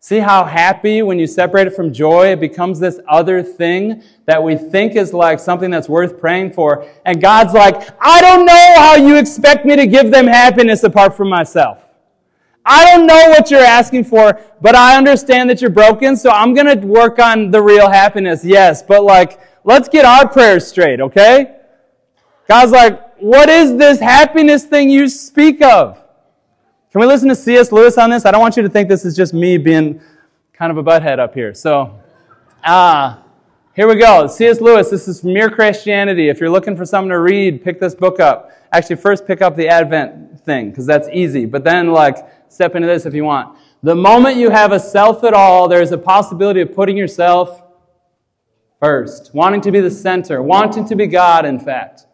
See 0.00 0.18
how 0.18 0.44
happy, 0.44 1.00
when 1.00 1.18
you 1.18 1.26
separate 1.26 1.66
it 1.66 1.74
from 1.74 1.90
joy, 1.90 2.32
it 2.32 2.38
becomes 2.38 2.78
this 2.78 3.00
other 3.08 3.42
thing 3.42 4.02
that 4.26 4.42
we 4.42 4.54
think 4.54 4.96
is 4.96 5.14
like 5.14 5.40
something 5.40 5.70
that's 5.70 5.88
worth 5.88 6.20
praying 6.20 6.52
for. 6.52 6.86
And 7.06 7.22
God's 7.22 7.54
like, 7.54 7.88
I 8.02 8.20
don't 8.20 8.44
know 8.44 8.74
how 8.76 8.96
you 8.96 9.16
expect 9.16 9.64
me 9.64 9.76
to 9.76 9.86
give 9.86 10.10
them 10.10 10.26
happiness 10.26 10.82
apart 10.82 11.16
from 11.16 11.30
myself. 11.30 11.80
I 12.66 12.84
don't 12.84 13.06
know 13.06 13.30
what 13.30 13.50
you're 13.50 13.60
asking 13.60 14.04
for, 14.04 14.38
but 14.60 14.74
I 14.74 14.98
understand 14.98 15.48
that 15.48 15.62
you're 15.62 15.70
broken, 15.70 16.18
so 16.18 16.28
I'm 16.28 16.52
going 16.52 16.78
to 16.78 16.86
work 16.86 17.18
on 17.18 17.50
the 17.50 17.62
real 17.62 17.90
happiness. 17.90 18.44
Yes, 18.44 18.82
but 18.82 19.04
like, 19.04 19.40
let's 19.64 19.88
get 19.88 20.04
our 20.04 20.28
prayers 20.28 20.66
straight, 20.66 21.00
okay? 21.00 21.56
God's 22.46 22.72
like, 22.72 23.16
what 23.18 23.48
is 23.48 23.76
this 23.76 23.98
happiness 23.98 24.64
thing 24.64 24.90
you 24.90 25.08
speak 25.08 25.62
of? 25.62 26.02
Can 26.92 27.00
we 27.00 27.06
listen 27.06 27.28
to 27.28 27.34
C.S. 27.34 27.72
Lewis 27.72 27.98
on 27.98 28.10
this? 28.10 28.24
I 28.24 28.30
don't 28.30 28.40
want 28.40 28.56
you 28.56 28.62
to 28.62 28.68
think 28.68 28.88
this 28.88 29.04
is 29.04 29.16
just 29.16 29.34
me 29.34 29.58
being 29.58 30.00
kind 30.52 30.70
of 30.70 30.78
a 30.78 30.82
butthead 30.84 31.18
up 31.18 31.34
here. 31.34 31.52
So, 31.54 31.98
uh, 32.62 33.16
here 33.74 33.88
we 33.88 33.96
go. 33.96 34.28
C.S. 34.28 34.60
Lewis, 34.60 34.90
this 34.90 35.08
is 35.08 35.24
Mere 35.24 35.50
Christianity. 35.50 36.28
If 36.28 36.38
you're 36.38 36.50
looking 36.50 36.76
for 36.76 36.84
something 36.84 37.10
to 37.10 37.18
read, 37.18 37.64
pick 37.64 37.80
this 37.80 37.94
book 37.94 38.20
up. 38.20 38.52
Actually, 38.72 38.96
first 38.96 39.26
pick 39.26 39.42
up 39.42 39.56
the 39.56 39.66
Advent 39.66 40.40
thing, 40.44 40.70
because 40.70 40.86
that's 40.86 41.08
easy. 41.12 41.46
But 41.46 41.64
then, 41.64 41.88
like, 41.88 42.18
step 42.48 42.76
into 42.76 42.86
this 42.86 43.06
if 43.06 43.14
you 43.14 43.24
want. 43.24 43.58
The 43.82 43.96
moment 43.96 44.36
you 44.36 44.50
have 44.50 44.70
a 44.70 44.78
self 44.78 45.24
at 45.24 45.34
all, 45.34 45.66
there's 45.66 45.90
a 45.90 45.98
possibility 45.98 46.60
of 46.60 46.72
putting 46.72 46.96
yourself 46.96 47.63
first, 48.84 49.30
wanting 49.32 49.62
to 49.62 49.72
be 49.72 49.80
the 49.80 49.90
center, 49.90 50.42
wanting 50.42 50.84
to 50.86 50.94
be 50.94 51.06
God, 51.06 51.46
in 51.46 51.58
fact. 51.58 52.04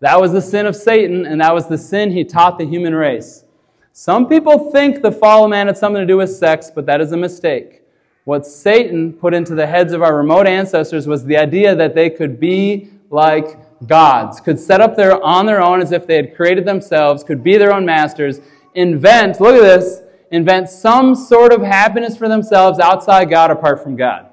That 0.00 0.20
was 0.20 0.32
the 0.32 0.42
sin 0.42 0.66
of 0.66 0.74
Satan, 0.74 1.24
and 1.24 1.40
that 1.40 1.54
was 1.54 1.68
the 1.68 1.78
sin 1.78 2.10
he 2.10 2.24
taught 2.24 2.58
the 2.58 2.66
human 2.66 2.96
race. 2.96 3.44
Some 3.92 4.28
people 4.28 4.72
think 4.72 5.02
the 5.02 5.12
fall 5.12 5.44
of 5.44 5.50
man 5.50 5.68
had 5.68 5.78
something 5.78 6.00
to 6.00 6.06
do 6.06 6.16
with 6.16 6.30
sex, 6.30 6.68
but 6.74 6.84
that 6.86 7.00
is 7.00 7.12
a 7.12 7.16
mistake. 7.16 7.82
What 8.24 8.44
Satan 8.44 9.12
put 9.12 9.34
into 9.34 9.54
the 9.54 9.68
heads 9.68 9.92
of 9.92 10.02
our 10.02 10.16
remote 10.16 10.48
ancestors 10.48 11.06
was 11.06 11.24
the 11.24 11.36
idea 11.36 11.76
that 11.76 11.94
they 11.94 12.10
could 12.10 12.40
be 12.40 12.90
like 13.08 13.86
gods, 13.86 14.40
could 14.40 14.58
set 14.58 14.80
up 14.80 14.96
their, 14.96 15.22
on 15.22 15.46
their 15.46 15.62
own 15.62 15.80
as 15.80 15.92
if 15.92 16.08
they 16.08 16.16
had 16.16 16.34
created 16.34 16.64
themselves, 16.64 17.22
could 17.22 17.44
be 17.44 17.56
their 17.56 17.72
own 17.72 17.86
masters, 17.86 18.40
invent, 18.74 19.40
look 19.40 19.54
at 19.54 19.62
this, 19.62 20.00
invent 20.32 20.70
some 20.70 21.14
sort 21.14 21.52
of 21.52 21.62
happiness 21.62 22.16
for 22.16 22.28
themselves 22.28 22.80
outside 22.80 23.30
God 23.30 23.52
apart 23.52 23.80
from 23.80 23.94
God. 23.94 24.32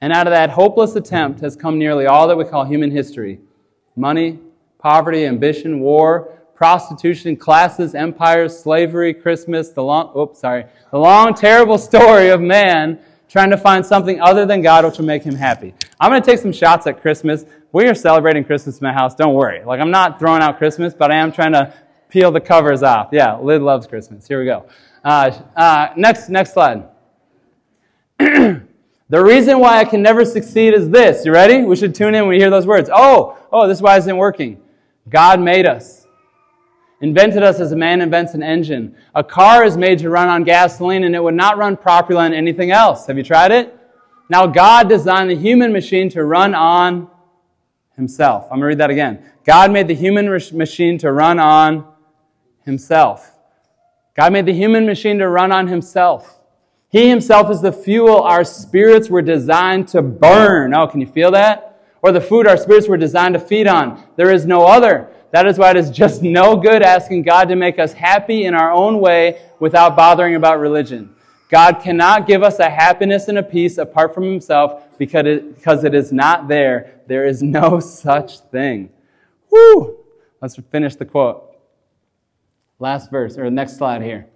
And 0.00 0.12
out 0.12 0.26
of 0.26 0.32
that 0.32 0.50
hopeless 0.50 0.94
attempt 0.96 1.40
has 1.40 1.56
come 1.56 1.78
nearly 1.78 2.06
all 2.06 2.28
that 2.28 2.36
we 2.36 2.44
call 2.44 2.64
human 2.64 2.90
history 2.90 3.40
money, 3.96 4.38
poverty, 4.78 5.26
ambition, 5.26 5.80
war, 5.80 6.38
prostitution, 6.54 7.36
classes, 7.36 7.94
empires, 7.94 8.58
slavery, 8.58 9.12
Christmas, 9.12 9.70
the 9.70 9.82
long, 9.82 10.12
oops, 10.16 10.40
sorry, 10.40 10.64
the 10.90 10.98
long, 10.98 11.34
terrible 11.34 11.78
story 11.78 12.28
of 12.28 12.40
man 12.40 12.98
trying 13.28 13.50
to 13.50 13.56
find 13.56 13.84
something 13.84 14.20
other 14.20 14.46
than 14.46 14.62
God 14.62 14.84
which 14.84 14.98
will 14.98 15.04
make 15.04 15.22
him 15.22 15.34
happy. 15.34 15.74
I'm 16.00 16.10
going 16.10 16.22
to 16.22 16.26
take 16.26 16.38
some 16.38 16.52
shots 16.52 16.86
at 16.86 17.00
Christmas. 17.00 17.44
We 17.72 17.86
are 17.86 17.94
celebrating 17.94 18.44
Christmas 18.44 18.80
in 18.80 18.84
my 18.84 18.92
house. 18.92 19.14
Don't 19.14 19.34
worry. 19.34 19.62
Like, 19.64 19.80
I'm 19.80 19.90
not 19.90 20.18
throwing 20.18 20.42
out 20.42 20.58
Christmas, 20.58 20.94
but 20.94 21.12
I 21.12 21.16
am 21.16 21.30
trying 21.30 21.52
to 21.52 21.74
peel 22.08 22.32
the 22.32 22.40
covers 22.40 22.82
off. 22.82 23.10
Yeah, 23.12 23.36
Lid 23.36 23.62
loves 23.62 23.86
Christmas. 23.86 24.26
Here 24.26 24.38
we 24.38 24.46
go. 24.46 24.66
Uh, 25.04 25.38
uh, 25.56 25.88
next, 25.96 26.28
next 26.28 26.54
slide. 26.54 26.88
the 29.08 29.22
reason 29.22 29.58
why 29.58 29.78
I 29.78 29.84
can 29.84 30.02
never 30.02 30.24
succeed 30.24 30.74
is 30.74 30.90
this. 30.90 31.24
You 31.24 31.32
ready? 31.32 31.62
We 31.62 31.76
should 31.76 31.94
tune 31.94 32.14
in 32.14 32.22
when 32.22 32.30
we 32.30 32.38
hear 32.38 32.50
those 32.50 32.66
words. 32.66 32.90
Oh, 32.92 33.38
oh, 33.50 33.66
this 33.66 33.78
is 33.78 33.82
why 33.82 33.96
it 33.96 34.00
isn't 34.00 34.16
working. 34.16 34.60
God 35.08 35.40
made 35.40 35.66
us 35.66 35.98
invented 37.00 37.42
us 37.42 37.60
as 37.60 37.72
a 37.72 37.76
man 37.76 38.00
invents 38.00 38.34
an 38.34 38.42
engine. 38.42 38.96
A 39.14 39.22
car 39.22 39.64
is 39.64 39.76
made 39.76 39.98
to 40.00 40.10
run 40.10 40.28
on 40.28 40.44
gasoline 40.44 41.04
and 41.04 41.14
it 41.14 41.22
would 41.22 41.34
not 41.34 41.58
run 41.58 41.76
properly 41.76 42.18
on 42.18 42.34
anything 42.34 42.70
else. 42.70 43.06
Have 43.06 43.16
you 43.16 43.24
tried 43.24 43.52
it? 43.52 43.74
Now 44.28 44.46
God 44.46 44.88
designed 44.88 45.30
the 45.30 45.36
human 45.36 45.72
machine 45.72 46.08
to 46.10 46.24
run 46.24 46.54
on 46.54 47.08
himself. 47.96 48.44
I'm 48.44 48.58
going 48.58 48.60
to 48.60 48.66
read 48.66 48.78
that 48.78 48.90
again. 48.90 49.24
God 49.44 49.72
made 49.72 49.88
the 49.88 49.94
human 49.94 50.28
machine 50.28 50.98
to 50.98 51.12
run 51.12 51.38
on 51.38 51.86
himself. 52.64 53.32
God 54.14 54.32
made 54.32 54.46
the 54.46 54.52
human 54.52 54.84
machine 54.84 55.18
to 55.18 55.28
run 55.28 55.52
on 55.52 55.68
himself. 55.68 56.37
He 56.90 57.08
himself 57.08 57.50
is 57.50 57.60
the 57.60 57.72
fuel 57.72 58.22
our 58.22 58.44
spirits 58.44 59.10
were 59.10 59.22
designed 59.22 59.88
to 59.88 60.00
burn. 60.00 60.74
Oh, 60.74 60.86
can 60.86 61.00
you 61.00 61.06
feel 61.06 61.30
that? 61.32 61.82
Or 62.00 62.12
the 62.12 62.20
food 62.20 62.46
our 62.46 62.56
spirits 62.56 62.88
were 62.88 62.96
designed 62.96 63.34
to 63.34 63.40
feed 63.40 63.66
on. 63.66 64.02
There 64.16 64.30
is 64.30 64.46
no 64.46 64.64
other. 64.64 65.10
That 65.30 65.46
is 65.46 65.58
why 65.58 65.70
it 65.70 65.76
is 65.76 65.90
just 65.90 66.22
no 66.22 66.56
good 66.56 66.82
asking 66.82 67.22
God 67.22 67.48
to 67.48 67.56
make 67.56 67.78
us 67.78 67.92
happy 67.92 68.44
in 68.44 68.54
our 68.54 68.72
own 68.72 69.00
way 69.00 69.42
without 69.60 69.96
bothering 69.96 70.34
about 70.34 70.60
religion. 70.60 71.14
God 71.50 71.80
cannot 71.82 72.26
give 72.26 72.42
us 72.42 72.58
a 72.58 72.70
happiness 72.70 73.28
and 73.28 73.38
a 73.38 73.42
peace 73.42 73.78
apart 73.78 74.14
from 74.14 74.24
Himself 74.24 74.82
because 74.98 75.26
it, 75.26 75.54
because 75.56 75.84
it 75.84 75.94
is 75.94 76.12
not 76.12 76.48
there. 76.48 77.00
There 77.06 77.26
is 77.26 77.42
no 77.42 77.80
such 77.80 78.40
thing. 78.40 78.90
Woo! 79.50 79.98
Let's 80.40 80.56
finish 80.70 80.96
the 80.96 81.04
quote. 81.04 81.44
Last 82.78 83.10
verse, 83.10 83.36
or 83.36 83.50
next 83.50 83.76
slide 83.76 84.02
here. 84.02 84.26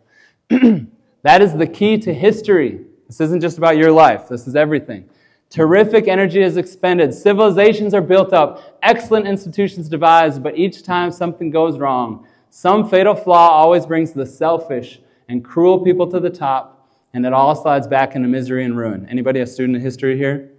that 1.22 1.42
is 1.42 1.54
the 1.54 1.66
key 1.66 1.98
to 1.98 2.12
history. 2.12 2.84
This 3.06 3.20
isn't 3.20 3.40
just 3.40 3.58
about 3.58 3.76
your 3.76 3.92
life, 3.92 4.28
this 4.28 4.46
is 4.46 4.56
everything. 4.56 5.08
Terrific 5.50 6.08
energy 6.08 6.40
is 6.40 6.56
expended. 6.56 7.12
Civilizations 7.12 7.92
are 7.92 8.00
built 8.00 8.32
up. 8.32 8.78
Excellent 8.82 9.26
institutions 9.26 9.86
devised, 9.86 10.42
but 10.42 10.56
each 10.56 10.82
time 10.82 11.12
something 11.12 11.50
goes 11.50 11.78
wrong, 11.78 12.26
some 12.48 12.88
fatal 12.88 13.14
flaw 13.14 13.48
always 13.50 13.84
brings 13.84 14.12
the 14.12 14.24
selfish 14.24 15.00
and 15.28 15.44
cruel 15.44 15.80
people 15.80 16.10
to 16.10 16.20
the 16.20 16.30
top, 16.30 16.90
and 17.12 17.26
it 17.26 17.34
all 17.34 17.54
slides 17.54 17.86
back 17.86 18.14
into 18.14 18.28
misery 18.28 18.64
and 18.64 18.76
ruin. 18.76 19.06
Anybody 19.10 19.40
a 19.40 19.46
student 19.46 19.76
of 19.76 19.82
history 19.82 20.16
here? 20.16 20.52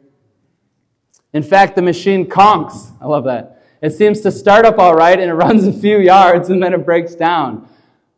In 1.34 1.42
fact, 1.42 1.76
the 1.76 1.82
machine 1.82 2.28
conks. 2.28 2.92
I 3.02 3.08
love 3.08 3.24
that. 3.24 3.64
It 3.82 3.92
seems 3.94 4.22
to 4.22 4.32
start 4.32 4.66
up 4.66 4.78
all 4.78 4.94
right 4.94 5.20
and 5.20 5.30
it 5.30 5.34
runs 5.36 5.66
a 5.66 5.74
few 5.74 6.00
yards 6.00 6.50
and 6.50 6.62
then 6.62 6.74
it 6.74 6.86
breaks 6.86 7.16
down 7.16 7.68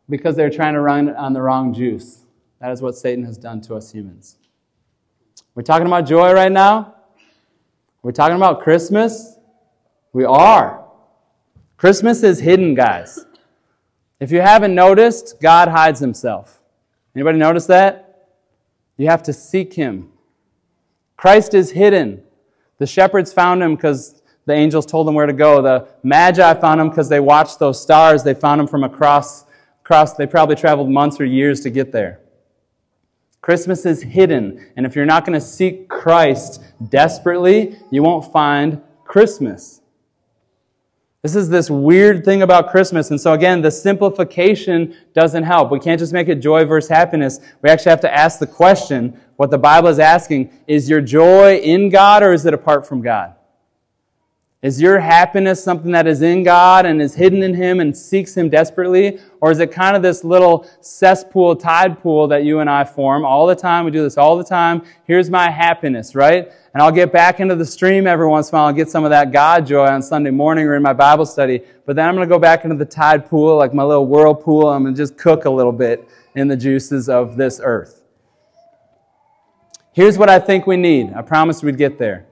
because 0.08 0.36
they're 0.36 0.50
trying 0.50 0.74
to 0.74 0.80
run 0.80 1.14
on 1.16 1.32
the 1.32 1.40
wrong 1.40 1.72
juice. 1.72 2.25
That 2.66 2.72
is 2.72 2.82
what 2.82 2.96
Satan 2.96 3.24
has 3.26 3.38
done 3.38 3.60
to 3.60 3.76
us 3.76 3.92
humans. 3.92 4.38
We're 5.54 5.62
talking 5.62 5.86
about 5.86 6.00
joy 6.00 6.32
right 6.32 6.50
now? 6.50 6.96
We're 8.02 8.10
talking 8.10 8.34
about 8.34 8.60
Christmas? 8.60 9.36
We 10.12 10.24
are. 10.24 10.84
Christmas 11.76 12.24
is 12.24 12.40
hidden, 12.40 12.74
guys. 12.74 13.24
If 14.18 14.32
you 14.32 14.40
haven't 14.40 14.74
noticed, 14.74 15.40
God 15.40 15.68
hides 15.68 16.00
himself. 16.00 16.60
Anybody 17.14 17.38
notice 17.38 17.66
that? 17.66 18.30
You 18.96 19.06
have 19.06 19.22
to 19.22 19.32
seek 19.32 19.72
him. 19.72 20.10
Christ 21.16 21.54
is 21.54 21.70
hidden. 21.70 22.20
The 22.78 22.86
shepherds 22.88 23.32
found 23.32 23.62
him 23.62 23.76
because 23.76 24.22
the 24.44 24.54
angels 24.54 24.86
told 24.86 25.06
them 25.06 25.14
where 25.14 25.26
to 25.26 25.32
go. 25.32 25.62
The 25.62 25.86
magi 26.02 26.52
found 26.54 26.80
him 26.80 26.88
because 26.88 27.08
they 27.08 27.20
watched 27.20 27.60
those 27.60 27.80
stars. 27.80 28.24
They 28.24 28.34
found 28.34 28.60
him 28.60 28.66
from 28.66 28.82
across, 28.82 29.44
across, 29.84 30.14
they 30.14 30.26
probably 30.26 30.56
traveled 30.56 30.90
months 30.90 31.20
or 31.20 31.26
years 31.26 31.60
to 31.60 31.70
get 31.70 31.92
there. 31.92 32.22
Christmas 33.46 33.86
is 33.86 34.02
hidden. 34.02 34.72
And 34.76 34.84
if 34.84 34.96
you're 34.96 35.04
not 35.04 35.24
going 35.24 35.38
to 35.38 35.46
seek 35.46 35.88
Christ 35.88 36.64
desperately, 36.88 37.78
you 37.92 38.02
won't 38.02 38.32
find 38.32 38.82
Christmas. 39.04 39.82
This 41.22 41.36
is 41.36 41.48
this 41.48 41.70
weird 41.70 42.24
thing 42.24 42.42
about 42.42 42.72
Christmas. 42.72 43.12
And 43.12 43.20
so, 43.20 43.34
again, 43.34 43.62
the 43.62 43.70
simplification 43.70 44.96
doesn't 45.14 45.44
help. 45.44 45.70
We 45.70 45.78
can't 45.78 46.00
just 46.00 46.12
make 46.12 46.26
it 46.26 46.40
joy 46.40 46.64
versus 46.64 46.90
happiness. 46.90 47.38
We 47.62 47.70
actually 47.70 47.90
have 47.90 48.00
to 48.00 48.12
ask 48.12 48.40
the 48.40 48.48
question 48.48 49.16
what 49.36 49.52
the 49.52 49.58
Bible 49.58 49.90
is 49.90 50.00
asking 50.00 50.50
is 50.66 50.90
your 50.90 51.00
joy 51.00 51.58
in 51.58 51.88
God 51.88 52.24
or 52.24 52.32
is 52.32 52.46
it 52.46 52.52
apart 52.52 52.84
from 52.84 53.00
God? 53.00 53.35
Is 54.66 54.82
your 54.82 54.98
happiness 54.98 55.62
something 55.62 55.92
that 55.92 56.08
is 56.08 56.22
in 56.22 56.42
God 56.42 56.86
and 56.86 57.00
is 57.00 57.14
hidden 57.14 57.44
in 57.44 57.54
Him 57.54 57.78
and 57.78 57.96
seeks 57.96 58.36
Him 58.36 58.48
desperately? 58.48 59.20
Or 59.40 59.52
is 59.52 59.60
it 59.60 59.70
kind 59.70 59.94
of 59.94 60.02
this 60.02 60.24
little 60.24 60.68
cesspool, 60.80 61.54
tide 61.54 62.02
pool 62.02 62.26
that 62.26 62.42
you 62.42 62.58
and 62.58 62.68
I 62.68 62.82
form 62.82 63.24
all 63.24 63.46
the 63.46 63.54
time? 63.54 63.84
We 63.84 63.92
do 63.92 64.02
this 64.02 64.18
all 64.18 64.36
the 64.36 64.42
time. 64.42 64.82
Here's 65.04 65.30
my 65.30 65.50
happiness, 65.50 66.16
right? 66.16 66.50
And 66.74 66.82
I'll 66.82 66.90
get 66.90 67.12
back 67.12 67.38
into 67.38 67.54
the 67.54 67.64
stream 67.64 68.08
every 68.08 68.26
once 68.26 68.50
in 68.50 68.56
a 68.56 68.58
while 68.58 68.66
and 68.66 68.76
get 68.76 68.90
some 68.90 69.04
of 69.04 69.10
that 69.10 69.30
God 69.30 69.68
joy 69.68 69.86
on 69.86 70.02
Sunday 70.02 70.32
morning 70.32 70.66
or 70.66 70.74
in 70.74 70.82
my 70.82 70.92
Bible 70.92 71.26
study. 71.26 71.62
But 71.84 71.94
then 71.94 72.08
I'm 72.08 72.16
going 72.16 72.28
to 72.28 72.34
go 72.34 72.40
back 72.40 72.64
into 72.64 72.74
the 72.74 72.84
tide 72.84 73.30
pool, 73.30 73.56
like 73.56 73.72
my 73.72 73.84
little 73.84 74.08
whirlpool. 74.08 74.68
I'm 74.68 74.82
going 74.82 74.96
to 74.96 75.00
just 75.00 75.16
cook 75.16 75.44
a 75.44 75.50
little 75.50 75.70
bit 75.70 76.08
in 76.34 76.48
the 76.48 76.56
juices 76.56 77.08
of 77.08 77.36
this 77.36 77.60
earth. 77.62 78.02
Here's 79.92 80.18
what 80.18 80.28
I 80.28 80.40
think 80.40 80.66
we 80.66 80.76
need. 80.76 81.12
I 81.14 81.22
promised 81.22 81.62
we'd 81.62 81.78
get 81.78 82.00
there. 82.00 82.26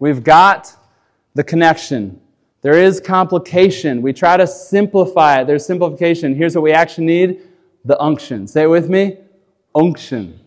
We've 0.00 0.24
got 0.24 0.74
the 1.34 1.44
connection. 1.44 2.20
There 2.62 2.78
is 2.78 3.00
complication. 3.00 4.00
We 4.00 4.12
try 4.12 4.36
to 4.36 4.46
simplify 4.46 5.40
it. 5.40 5.46
There's 5.46 5.66
simplification. 5.66 6.34
Here's 6.34 6.54
what 6.54 6.62
we 6.62 6.72
actually 6.72 7.06
need 7.06 7.42
the 7.84 8.00
unction. 8.00 8.46
Say 8.46 8.62
it 8.62 8.68
with 8.68 8.88
me 8.88 9.18
unction. 9.74 10.40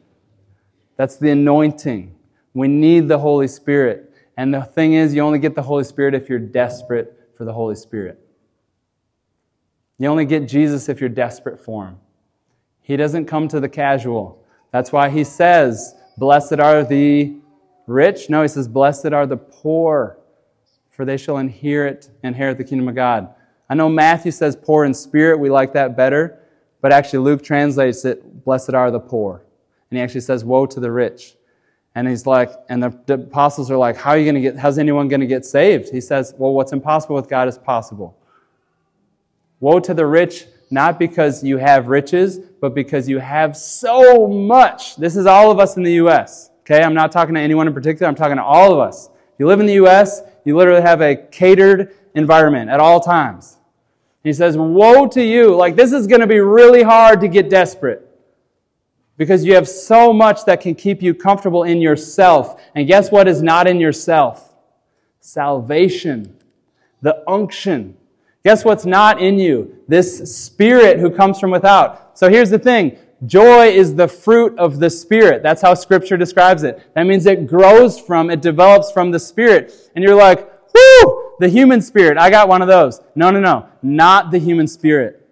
That's 0.95 1.17
the 1.17 1.32
anointing. 1.32 2.15
We 2.54 2.67
need 2.67 3.08
the 3.08 3.19
Holy 3.19 3.47
Spirit. 3.47 4.13
And 4.36 4.54
the 4.54 4.62
thing 4.62 4.93
is, 4.93 5.13
you 5.13 5.21
only 5.21 5.39
get 5.39 5.56
the 5.56 5.62
Holy 5.62 5.84
Spirit 5.84 6.15
if 6.15 6.30
you're 6.30 6.39
desperate 6.39 7.30
for 7.36 7.45
the 7.45 7.54
Holy 7.54 7.76
Spirit. 7.76 8.19
You 10.00 10.08
only 10.08 10.26
get 10.26 10.47
Jesus 10.47 10.89
if 10.89 11.00
you're 11.00 11.10
desperate 11.10 11.60
for 11.60 11.86
Him. 11.88 11.97
He 12.82 12.95
doesn't 12.97 13.26
come 13.26 13.47
to 13.50 13.60
the 13.60 13.69
casual. 13.69 14.43
That's 14.71 14.91
why 14.91 15.10
He 15.10 15.23
says, 15.23 15.95
Blessed 16.17 16.60
are 16.60 16.84
the 16.84 17.36
rich. 17.86 18.30
No, 18.30 18.41
He 18.41 18.47
says, 18.47 18.67
Blessed 18.67 19.08
are 19.08 19.26
the 19.26 19.38
poor, 19.38 20.16
for 20.97 21.05
they 21.05 21.15
shall 21.15 21.38
inherit, 21.38 22.10
inherit 22.23 22.57
the 22.57 22.63
kingdom 22.63 22.89
of 22.89 22.95
God. 22.95 23.33
I 23.69 23.75
know 23.75 23.88
Matthew 23.88 24.31
says 24.31 24.55
poor 24.55 24.83
in 24.83 24.95
spirit. 24.95 25.39
We 25.39 25.49
like 25.49 25.73
that 25.73 25.95
better. 25.95 26.39
But 26.81 26.91
actually, 26.91 27.19
Luke 27.19 27.43
translates 27.43 28.03
it, 28.03 28.43
Blessed 28.43 28.73
are 28.73 28.89
the 28.89 28.99
poor. 28.99 29.43
And 29.89 29.97
he 29.97 30.03
actually 30.03 30.21
says, 30.21 30.43
Woe 30.43 30.65
to 30.65 30.79
the 30.79 30.91
rich. 30.91 31.36
And 31.93 32.07
he's 32.07 32.25
like, 32.25 32.51
and 32.69 32.81
the, 32.81 33.13
apostles 33.13 33.69
are 33.69 33.77
like, 33.77 33.95
How 33.95 34.12
are 34.12 34.17
you 34.17 34.25
going 34.25 34.36
to 34.36 34.41
get, 34.41 34.57
how's 34.57 34.79
anyone 34.79 35.07
going 35.07 35.21
to 35.21 35.27
get 35.27 35.45
saved? 35.45 35.89
He 35.89 36.01
says, 36.01 36.33
Well, 36.36 36.53
what's 36.53 36.73
impossible 36.73 37.15
with 37.15 37.29
God 37.29 37.47
is 37.47 37.60
possible. 37.60 38.17
Woe 39.60 39.79
to 39.79 39.93
the 39.93 40.05
rich, 40.05 40.45
not 40.71 40.97
because 40.97 41.43
you 41.43 41.57
have 41.57 41.89
riches, 41.89 42.39
but 42.39 42.73
because 42.73 43.07
you 43.07 43.19
have 43.19 43.55
so 43.55 44.27
much. 44.27 44.95
This 44.95 45.15
is 45.15 45.27
all 45.27 45.51
of 45.51 45.60
us 45.60 45.77
in 45.77 45.83
the 45.83 45.93
U.S. 45.93 46.49
Okay, 46.62 46.81
I'm 46.81 46.93
not 46.93 47.12
talking 47.12 47.36
to 47.36 47.41
anyone 47.41 47.67
in 47.67 47.73
particular, 47.73 48.07
I'm 48.07 48.15
talking 48.15 48.38
to 48.38 48.43
all 48.43 48.73
of 48.73 48.79
us. 48.79 49.07
If 49.07 49.39
you 49.39 49.47
live 49.47 49.60
in 49.60 49.67
the 49.67 49.73
U.S., 49.73 50.21
you 50.47 50.55
literally 50.55 50.81
have 50.81 51.01
a 51.01 51.13
catered 51.13 51.93
environment 52.15 52.69
at 52.69 52.79
all 52.79 53.01
times. 53.01 53.57
He 54.23 54.31
says, 54.31 54.55
Woe 54.55 55.05
to 55.07 55.21
you! 55.21 55.53
Like, 55.53 55.75
this 55.75 55.91
is 55.91 56.07
going 56.07 56.21
to 56.21 56.27
be 56.27 56.39
really 56.39 56.83
hard 56.83 57.19
to 57.19 57.27
get 57.27 57.49
desperate 57.49 58.10
because 59.17 59.43
you 59.43 59.55
have 59.55 59.67
so 59.67 60.13
much 60.13 60.45
that 60.45 60.62
can 60.62 60.73
keep 60.73 61.01
you 61.01 61.13
comfortable 61.13 61.63
in 61.63 61.81
yourself. 61.81 62.62
And 62.75 62.88
guess 62.88 63.12
what 63.12 63.27
is 63.27 63.41
not 63.41 63.67
in 63.67 63.81
yourself? 63.81 64.53
Salvation, 65.19 66.38
the 67.01 67.29
unction. 67.29 67.97
Guess 68.45 68.63
what's 68.63 68.86
not 68.86 69.21
in 69.21 69.38
you? 69.39 69.83
This 69.89 70.33
spirit 70.33 70.97
who 70.97 71.12
comes 71.12 71.41
from 71.41 71.51
without. 71.51 72.17
So 72.17 72.29
here's 72.29 72.51
the 72.51 72.60
thing. 72.60 72.97
Joy 73.25 73.67
is 73.69 73.95
the 73.95 74.08
fruit 74.08 74.58
of 74.60 74.80
the 74.80 74.89
Spirit. 74.89 75.41
That's 75.41 75.62
how 75.62 75.73
Scripture 75.73 76.17
describes 76.17 76.63
it. 76.63 76.93
That 76.93 77.03
means 77.03 77.25
it 77.25 77.47
grows 77.47 77.99
from, 77.99 78.30
it 78.30 78.41
develops 78.41 78.91
from 78.91 79.12
the 79.12 79.19
Spirit. 79.19 79.73
And 79.95 80.03
you're 80.03 80.15
like, 80.15 80.47
whoo, 80.73 81.34
the 81.39 81.49
human 81.49 81.82
spirit. 81.82 82.17
I 82.17 82.30
got 82.30 82.47
one 82.47 82.62
of 82.62 82.67
those. 82.67 83.01
No, 83.15 83.30
no, 83.30 83.39
no. 83.39 83.67
Not 83.82 84.32
the 84.32 84.39
human 84.39 84.67
spirit. 84.67 85.23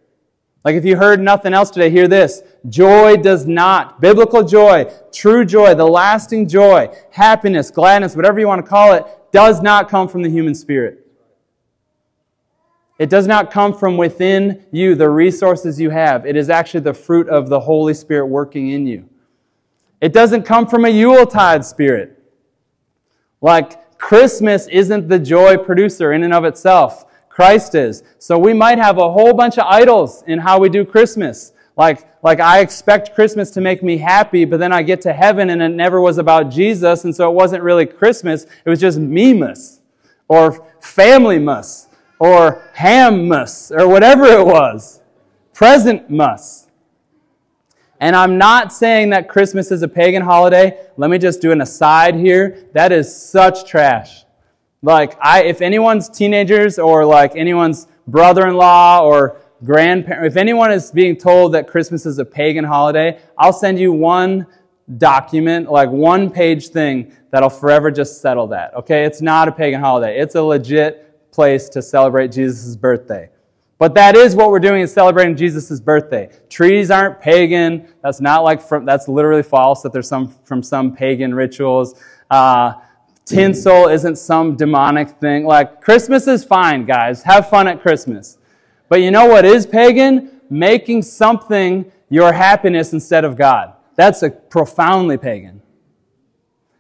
Like 0.64 0.76
if 0.76 0.86
you 0.86 0.98
heard 0.98 1.20
nothing 1.20 1.54
else 1.54 1.70
today, 1.70 1.90
hear 1.90 2.08
this. 2.08 2.42
Joy 2.70 3.18
does 3.18 3.46
not, 3.46 4.02
biblical 4.02 4.44
joy, 4.44 4.92
true 5.14 5.46
joy, 5.46 5.76
the 5.76 5.86
lasting 5.86 6.48
joy, 6.48 6.90
happiness, 7.12 7.70
gladness, 7.70 8.16
whatever 8.16 8.40
you 8.40 8.48
want 8.48 8.66
to 8.66 8.68
call 8.68 8.94
it, 8.94 9.06
does 9.32 9.62
not 9.62 9.90
come 9.90 10.08
from 10.08 10.24
the 10.24 10.30
human 10.30 10.56
spirit. 10.56 11.05
It 12.98 13.10
does 13.10 13.28
not 13.28 13.52
come 13.52 13.74
from 13.74 13.98
within 13.98 14.66
you, 14.72 14.96
the 14.96 15.10
resources 15.10 15.80
you 15.82 15.90
have. 15.90 16.26
It 16.26 16.36
is 16.36 16.50
actually 16.50 16.80
the 16.82 16.94
fruit 16.94 17.28
of 17.28 17.50
the 17.50 17.60
Holy 17.60 17.94
Spirit 17.94 18.28
working 18.28 18.70
in 18.70 18.88
you. 18.88 19.10
It 20.00 20.14
doesn't 20.14 20.44
come 20.44 20.66
from 20.68 20.86
a 20.86 20.90
Yuletide 20.90 21.66
spirit. 21.66 22.24
Like 23.42 23.98
Christmas 23.98 24.68
isn't 24.68 25.10
the 25.10 25.20
joy 25.20 25.58
producer 25.58 26.14
in 26.14 26.24
and 26.24 26.34
of 26.34 26.46
itself. 26.46 27.06
Christ 27.28 27.76
is. 27.76 28.04
So 28.18 28.38
we 28.38 28.54
might 28.54 28.78
have 28.78 28.98
a 28.98 29.12
whole 29.12 29.34
bunch 29.34 29.58
of 29.58 29.66
idols 29.68 30.24
in 30.26 30.40
how 30.40 30.58
we 30.58 30.70
do 30.70 30.86
Christmas. 30.86 31.52
Like, 31.76 32.08
like 32.24 32.40
I 32.40 32.60
expect 32.60 33.14
Christmas 33.14 33.52
to 33.52 33.62
make 33.62 33.84
me 33.84 33.98
happy, 33.98 34.46
but 34.46 34.58
then 34.60 34.72
I 34.72 34.84
get 34.84 35.02
to 35.02 35.12
heaven 35.12 35.50
and 35.50 35.62
it 35.62 35.70
never 35.70 36.00
was 36.00 36.18
about 36.18 36.50
Jesus, 36.50 37.04
and 37.04 37.14
so 37.14 37.30
it 37.30 37.34
wasn't 37.34 37.64
really 37.64 37.86
Christmas. 37.86 38.46
It 38.46 38.70
was 38.70 38.80
just 38.80 38.98
me-mas, 38.98 39.82
or 40.30 40.66
family-mas, 40.80 41.85
or 42.20 42.64
ham-mas, 42.74 43.72
or 43.72 43.88
whatever 43.88 44.26
it 44.26 44.46
was. 44.46 45.02
Present-mas. 45.54 46.68
And 48.00 48.16
I'm 48.16 48.38
not 48.38 48.74
saying 48.74 49.12
that 49.12 49.30
Christmas 49.30 49.72
is 49.72 49.82
a 49.82 49.88
pagan 49.88 50.22
holiday. 50.22 50.78
Let 50.98 51.10
me 51.10 51.18
just 51.18 51.42
do 51.42 51.52
an 51.52 51.62
aside 51.62 52.16
here. 52.16 52.68
That 52.74 52.92
is 52.92 53.16
such 53.16 53.66
trash. 53.66 54.26
Like, 54.82 55.18
I, 55.22 55.44
if 55.44 55.62
anyone's 55.62 56.10
teenagers 56.10 56.78
or 56.78 57.06
like 57.06 57.36
anyone's 57.36 57.88
brother-in-law 58.08 59.04
or 59.04 59.42
grandparent, 59.64 60.28
if 60.28 60.36
anyone 60.36 60.72
is 60.72 60.92
being 60.92 61.16
told 61.16 61.54
that 61.54 61.68
Christmas 61.68 62.06
is 62.06 62.20
a 62.20 62.26
pagan 62.26 62.66
holiday, 62.66 63.20
I'll 63.38 63.54
send 63.54 63.80
you 63.80 63.94
one 63.94 64.46
document, 64.98 65.72
like 65.72 65.90
one 65.90 66.30
page 66.30 66.68
thing 66.68 67.12
that'll 67.32 67.50
forever 67.50 67.90
just 67.90 68.22
settle 68.22 68.48
that. 68.48 68.74
Okay? 68.76 69.06
It's 69.06 69.22
not 69.22 69.48
a 69.48 69.52
pagan 69.52 69.80
holiday. 69.80 70.20
It's 70.20 70.36
a 70.36 70.44
legit 70.44 71.05
place 71.36 71.70
to 71.70 71.82
celebrate 71.82 72.32
Jesus' 72.32 72.76
birthday. 72.76 73.30
But 73.78 73.94
that 73.96 74.16
is 74.16 74.36
what 74.36 74.52
we're 74.52 74.60
doing 74.60 74.82
is 74.82 74.94
celebrating 74.94 75.36
Jesus' 75.36 75.82
birthday. 75.82 76.30
Trees 76.50 76.90
aren't 76.90 77.20
pagan. 77.20 77.88
That's 78.02 78.22
not 78.22 78.44
like 78.44 78.62
from, 78.62 78.86
that's 78.86 79.10
literally 79.10 79.44
false 79.44 79.82
that 79.82 79.92
there's 79.92 80.08
some, 80.08 80.30
from 80.30 80.64
some 80.64 80.96
pagan 80.96 81.36
rituals. 81.36 82.02
Uh, 82.32 82.76
Tinsel 83.26 83.90
isn't 83.90 84.18
some 84.18 84.56
demonic 84.56 85.10
thing. 85.10 85.46
Like, 85.46 85.82
Christmas 85.82 86.28
is 86.28 86.46
fine, 86.46 86.86
guys. 86.86 87.24
Have 87.24 87.50
fun 87.50 87.68
at 87.68 87.82
Christmas. 87.82 88.38
But 88.88 89.02
you 89.02 89.12
know 89.12 89.26
what 89.26 89.44
is 89.44 89.66
pagan? 89.66 90.40
Making 90.50 91.02
something 91.02 91.92
your 92.10 92.32
happiness 92.32 92.94
instead 92.94 93.26
of 93.26 93.36
God. 93.36 93.74
That's 93.96 94.24
a 94.24 94.30
profoundly 94.30 95.18
pagan. 95.18 95.62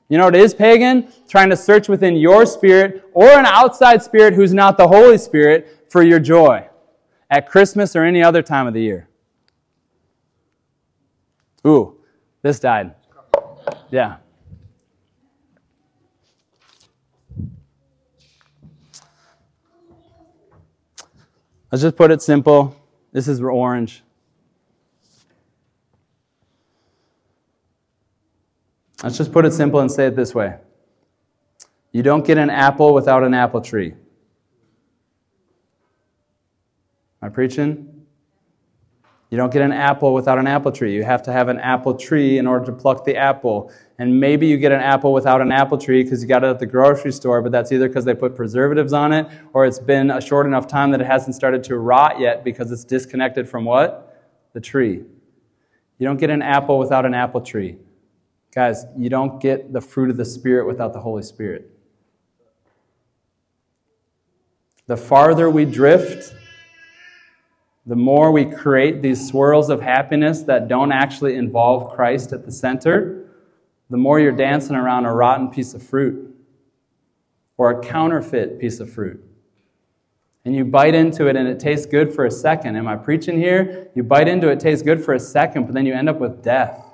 You 0.07 0.17
know 0.19 0.25
what 0.25 0.35
is 0.35 0.53
pagan? 0.53 1.11
Trying 1.27 1.49
to 1.49 1.57
search 1.57 1.89
within 1.89 2.15
your 2.15 2.45
spirit 2.45 3.03
or 3.13 3.27
an 3.27 3.45
outside 3.45 4.03
spirit 4.03 4.33
who's 4.33 4.53
not 4.53 4.77
the 4.77 4.87
Holy 4.87 5.17
Spirit 5.17 5.87
for 5.89 6.03
your 6.03 6.19
joy 6.19 6.67
at 7.29 7.47
Christmas 7.49 7.95
or 7.95 8.03
any 8.03 8.21
other 8.21 8.43
time 8.43 8.67
of 8.67 8.73
the 8.73 8.81
year. 8.81 9.09
Ooh, 11.65 11.97
this 12.43 12.59
died. 12.59 12.93
Yeah. 13.89 14.17
Let's 21.71 21.81
just 21.81 21.95
put 21.95 22.11
it 22.11 22.21
simple. 22.21 22.75
This 23.11 23.27
is 23.27 23.41
orange. 23.41 24.04
Let's 29.05 29.17
just 29.17 29.31
put 29.31 29.45
it 29.45 29.53
simple 29.53 29.79
and 29.81 29.91
say 29.91 30.07
it 30.07 30.15
this 30.15 30.33
way 30.33 30.57
You 31.91 32.01
don't 32.01 32.25
get 32.25 32.39
an 32.39 32.49
apple 32.49 32.91
without 32.91 33.23
an 33.23 33.35
apple 33.35 33.61
tree. 33.61 33.91
Am 33.91 33.97
I 37.21 37.29
preaching? 37.29 37.91
You 39.29 39.37
don't 39.37 39.53
get 39.53 39.61
an 39.61 39.71
apple 39.71 40.15
without 40.15 40.39
an 40.39 40.47
apple 40.47 40.71
tree. 40.71 40.95
You 40.95 41.03
have 41.03 41.21
to 41.23 41.31
have 41.31 41.49
an 41.49 41.59
apple 41.59 41.93
tree 41.93 42.39
in 42.39 42.47
order 42.47 42.65
to 42.65 42.71
pluck 42.71 43.05
the 43.05 43.15
apple. 43.15 43.71
And 43.99 44.19
maybe 44.19 44.47
you 44.47 44.57
get 44.57 44.71
an 44.71 44.81
apple 44.81 45.13
without 45.13 45.39
an 45.39 45.51
apple 45.51 45.77
tree 45.77 46.03
because 46.03 46.23
you 46.23 46.27
got 46.27 46.43
it 46.43 46.47
at 46.47 46.57
the 46.57 46.65
grocery 46.65 47.11
store, 47.11 47.43
but 47.43 47.51
that's 47.51 47.71
either 47.71 47.87
because 47.87 48.05
they 48.05 48.15
put 48.15 48.35
preservatives 48.35 48.91
on 48.91 49.13
it 49.13 49.27
or 49.53 49.67
it's 49.67 49.77
been 49.77 50.09
a 50.09 50.19
short 50.19 50.47
enough 50.47 50.65
time 50.65 50.89
that 50.91 51.01
it 51.01 51.05
hasn't 51.05 51.35
started 51.35 51.63
to 51.65 51.77
rot 51.77 52.19
yet 52.19 52.43
because 52.43 52.71
it's 52.71 52.83
disconnected 52.83 53.47
from 53.47 53.65
what? 53.65 54.19
The 54.53 54.61
tree. 54.61 55.03
You 55.99 56.07
don't 56.07 56.17
get 56.17 56.31
an 56.31 56.41
apple 56.41 56.79
without 56.79 57.05
an 57.05 57.13
apple 57.13 57.41
tree. 57.41 57.77
Guys, 58.55 58.85
you 58.97 59.09
don't 59.09 59.41
get 59.41 59.73
the 59.73 59.81
fruit 59.81 60.09
of 60.09 60.15
the 60.15 60.23
Spirit 60.23 60.65
without 60.65 60.93
the 60.93 61.01
Holy 61.01 61.23
Spirit. 61.23 61.69
The 64.87 64.95
farther 64.95 65.49
we 65.49 65.65
drift, 65.65 66.33
the 67.85 67.97
more 67.97 68.31
we 68.31 68.45
create 68.45 69.01
these 69.01 69.27
swirls 69.27 69.69
of 69.69 69.81
happiness 69.81 70.43
that 70.43 70.69
don't 70.69 70.93
actually 70.93 71.35
involve 71.35 71.93
Christ 71.93 72.31
at 72.31 72.45
the 72.45 72.51
center, 72.51 73.25
the 73.89 73.97
more 73.97 74.21
you're 74.21 74.31
dancing 74.31 74.77
around 74.77 75.05
a 75.05 75.13
rotten 75.13 75.49
piece 75.49 75.73
of 75.73 75.83
fruit 75.83 76.33
or 77.57 77.71
a 77.71 77.83
counterfeit 77.83 78.59
piece 78.59 78.79
of 78.79 78.89
fruit. 78.89 79.21
And 80.45 80.55
you 80.55 80.63
bite 80.63 80.95
into 80.95 81.27
it 81.27 81.35
and 81.35 81.47
it 81.47 81.59
tastes 81.59 81.85
good 81.85 82.13
for 82.13 82.25
a 82.25 82.31
second. 82.31 82.77
Am 82.77 82.87
I 82.87 82.95
preaching 82.95 83.37
here? 83.37 83.89
You 83.95 84.03
bite 84.03 84.29
into 84.29 84.49
it, 84.49 84.53
it 84.53 84.59
tastes 84.61 84.83
good 84.83 85.03
for 85.03 85.13
a 85.13 85.19
second, 85.19 85.65
but 85.65 85.73
then 85.73 85.85
you 85.85 85.93
end 85.93 86.07
up 86.07 86.19
with 86.19 86.41
death. 86.41 86.84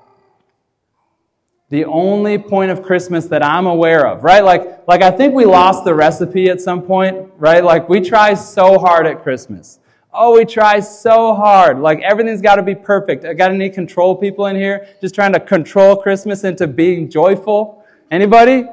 The 1.71 1.85
only 1.85 2.37
point 2.37 2.69
of 2.69 2.83
Christmas 2.83 3.27
that 3.27 3.41
I'm 3.41 3.65
aware 3.65 4.05
of, 4.05 4.25
right? 4.25 4.43
Like, 4.43 4.85
like 4.89 5.01
I 5.01 5.09
think 5.09 5.33
we 5.33 5.45
lost 5.45 5.85
the 5.85 5.95
recipe 5.95 6.49
at 6.49 6.59
some 6.59 6.81
point, 6.81 7.31
right? 7.37 7.63
Like 7.63 7.87
we 7.87 8.01
try 8.01 8.33
so 8.33 8.77
hard 8.77 9.07
at 9.07 9.23
Christmas. 9.23 9.79
Oh, 10.13 10.37
we 10.37 10.43
try 10.43 10.81
so 10.81 11.33
hard. 11.33 11.79
Like 11.79 12.01
everything's 12.01 12.41
got 12.41 12.55
to 12.55 12.61
be 12.61 12.75
perfect. 12.75 13.23
I 13.23 13.33
got 13.33 13.51
any 13.51 13.69
control 13.69 14.17
people 14.17 14.47
in 14.47 14.57
here 14.57 14.85
just 14.99 15.15
trying 15.15 15.31
to 15.31 15.39
control 15.39 15.95
Christmas 15.95 16.43
into 16.43 16.67
being 16.67 17.09
joyful? 17.09 17.85
Anybody? 18.11 18.65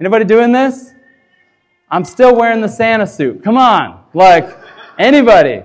Anybody 0.00 0.24
doing 0.24 0.50
this? 0.50 0.92
I'm 1.90 2.06
still 2.06 2.34
wearing 2.34 2.62
the 2.62 2.68
Santa 2.68 3.06
suit. 3.06 3.44
Come 3.44 3.58
on. 3.58 4.02
Like 4.14 4.48
anybody. 4.98 5.62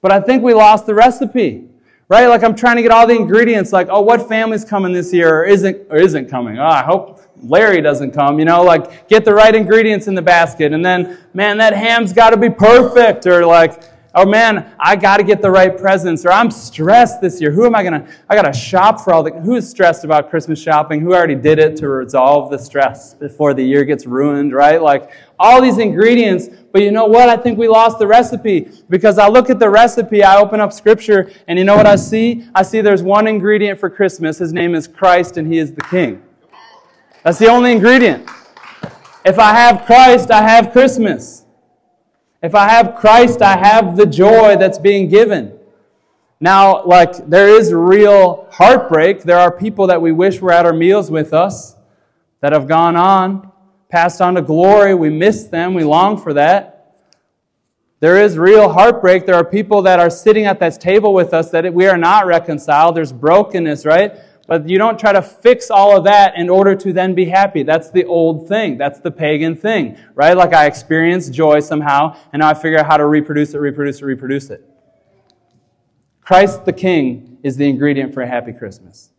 But 0.00 0.12
I 0.12 0.20
think 0.20 0.44
we 0.44 0.54
lost 0.54 0.86
the 0.86 0.94
recipe. 0.94 1.69
Right? 2.10 2.26
Like 2.26 2.42
I'm 2.42 2.56
trying 2.56 2.74
to 2.74 2.82
get 2.82 2.90
all 2.90 3.06
the 3.06 3.14
ingredients 3.14 3.72
like, 3.72 3.86
oh, 3.88 4.00
what 4.00 4.28
family's 4.28 4.64
coming 4.64 4.92
this 4.92 5.12
year 5.12 5.42
or 5.42 5.44
isn't 5.44 5.86
or 5.90 5.96
isn't 5.96 6.28
coming? 6.28 6.58
Oh, 6.58 6.66
I 6.66 6.82
hope 6.82 7.22
Larry 7.40 7.80
doesn't 7.80 8.10
come, 8.10 8.40
you 8.40 8.44
know, 8.44 8.64
like 8.64 9.06
get 9.06 9.24
the 9.24 9.32
right 9.32 9.54
ingredients 9.54 10.08
in 10.08 10.16
the 10.16 10.22
basket. 10.22 10.72
And 10.72 10.84
then, 10.84 11.18
man, 11.34 11.58
that 11.58 11.72
ham's 11.72 12.12
got 12.12 12.30
to 12.30 12.36
be 12.36 12.50
perfect. 12.50 13.28
Or 13.28 13.46
like, 13.46 13.84
oh 14.12 14.26
man, 14.26 14.74
I 14.80 14.96
got 14.96 15.18
to 15.18 15.22
get 15.22 15.40
the 15.40 15.52
right 15.52 15.78
presents. 15.78 16.26
Or 16.26 16.32
I'm 16.32 16.50
stressed 16.50 17.20
this 17.20 17.40
year. 17.40 17.52
Who 17.52 17.64
am 17.64 17.76
I 17.76 17.84
to, 17.84 18.04
I 18.28 18.34
got 18.34 18.52
to 18.52 18.52
shop 18.52 19.02
for 19.02 19.12
all 19.12 19.22
the, 19.22 19.30
who's 19.30 19.68
stressed 19.70 20.02
about 20.02 20.30
Christmas 20.30 20.60
shopping? 20.60 21.00
Who 21.00 21.14
already 21.14 21.36
did 21.36 21.60
it 21.60 21.76
to 21.76 21.88
resolve 21.88 22.50
the 22.50 22.58
stress 22.58 23.14
before 23.14 23.54
the 23.54 23.62
year 23.62 23.84
gets 23.84 24.04
ruined, 24.04 24.52
right? 24.52 24.82
Like 24.82 25.12
all 25.40 25.60
these 25.60 25.78
ingredients. 25.78 26.48
But 26.70 26.82
you 26.82 26.92
know 26.92 27.06
what? 27.06 27.28
I 27.28 27.36
think 27.36 27.58
we 27.58 27.66
lost 27.66 27.98
the 27.98 28.06
recipe 28.06 28.70
because 28.88 29.18
I 29.18 29.26
look 29.26 29.50
at 29.50 29.58
the 29.58 29.68
recipe, 29.68 30.22
I 30.22 30.36
open 30.36 30.60
up 30.60 30.72
scripture, 30.72 31.32
and 31.48 31.58
you 31.58 31.64
know 31.64 31.74
what 31.76 31.86
I 31.86 31.96
see? 31.96 32.46
I 32.54 32.62
see 32.62 32.80
there's 32.80 33.02
one 33.02 33.26
ingredient 33.26 33.80
for 33.80 33.90
Christmas. 33.90 34.38
His 34.38 34.52
name 34.52 34.74
is 34.74 34.86
Christ, 34.86 35.36
and 35.38 35.52
he 35.52 35.58
is 35.58 35.72
the 35.72 35.82
King. 35.82 36.22
That's 37.24 37.38
the 37.38 37.48
only 37.48 37.72
ingredient. 37.72 38.28
If 39.24 39.38
I 39.38 39.52
have 39.52 39.84
Christ, 39.86 40.30
I 40.30 40.42
have 40.42 40.72
Christmas. 40.72 41.44
If 42.42 42.54
I 42.54 42.68
have 42.68 42.94
Christ, 42.94 43.42
I 43.42 43.56
have 43.56 43.96
the 43.96 44.06
joy 44.06 44.56
that's 44.56 44.78
being 44.78 45.08
given. 45.08 45.58
Now, 46.38 46.84
like, 46.86 47.28
there 47.28 47.48
is 47.48 47.72
real 47.72 48.48
heartbreak. 48.50 49.22
There 49.22 49.38
are 49.38 49.50
people 49.50 49.86
that 49.88 50.00
we 50.00 50.12
wish 50.12 50.40
were 50.40 50.52
at 50.52 50.64
our 50.64 50.72
meals 50.72 51.10
with 51.10 51.34
us 51.34 51.76
that 52.40 52.52
have 52.52 52.66
gone 52.66 52.96
on, 52.96 53.49
passed 53.90 54.20
on 54.20 54.34
to 54.34 54.42
glory. 54.42 54.94
We 54.94 55.10
miss 55.10 55.44
them. 55.44 55.74
We 55.74 55.84
long 55.84 56.16
for 56.16 56.32
that. 56.34 56.76
There 58.00 58.16
is 58.16 58.38
real 58.38 58.70
heartbreak. 58.72 59.26
There 59.26 59.34
are 59.34 59.44
people 59.44 59.82
that 59.82 60.00
are 60.00 60.08
sitting 60.08 60.46
at 60.46 60.58
this 60.58 60.78
table 60.78 61.12
with 61.12 61.34
us 61.34 61.50
that 61.50 61.72
we 61.74 61.86
are 61.86 61.98
not 61.98 62.26
reconciled. 62.26 62.96
There's 62.96 63.12
brokenness, 63.12 63.84
right? 63.84 64.14
But 64.46 64.68
you 64.68 64.78
don't 64.78 64.98
try 64.98 65.12
to 65.12 65.20
fix 65.20 65.70
all 65.70 65.96
of 65.96 66.04
that 66.04 66.36
in 66.36 66.48
order 66.48 66.74
to 66.74 66.92
then 66.92 67.14
be 67.14 67.26
happy. 67.26 67.62
That's 67.62 67.90
the 67.90 68.04
old 68.06 68.48
thing. 68.48 68.78
That's 68.78 68.98
the 69.00 69.10
pagan 69.10 69.54
thing, 69.54 69.98
right? 70.14 70.36
Like 70.36 70.54
I 70.54 70.66
experience 70.66 71.28
joy 71.28 71.60
somehow, 71.60 72.16
and 72.32 72.40
now 72.40 72.48
I 72.48 72.54
figure 72.54 72.78
out 72.78 72.86
how 72.86 72.96
to 72.96 73.06
reproduce 73.06 73.54
it, 73.54 73.58
reproduce 73.58 74.00
it, 74.00 74.06
reproduce 74.06 74.50
it. 74.50 74.64
Christ 76.22 76.64
the 76.64 76.72
King 76.72 77.38
is 77.42 77.56
the 77.56 77.68
ingredient 77.68 78.14
for 78.14 78.22
a 78.22 78.26
happy 78.26 78.52
Christmas. 78.52 79.10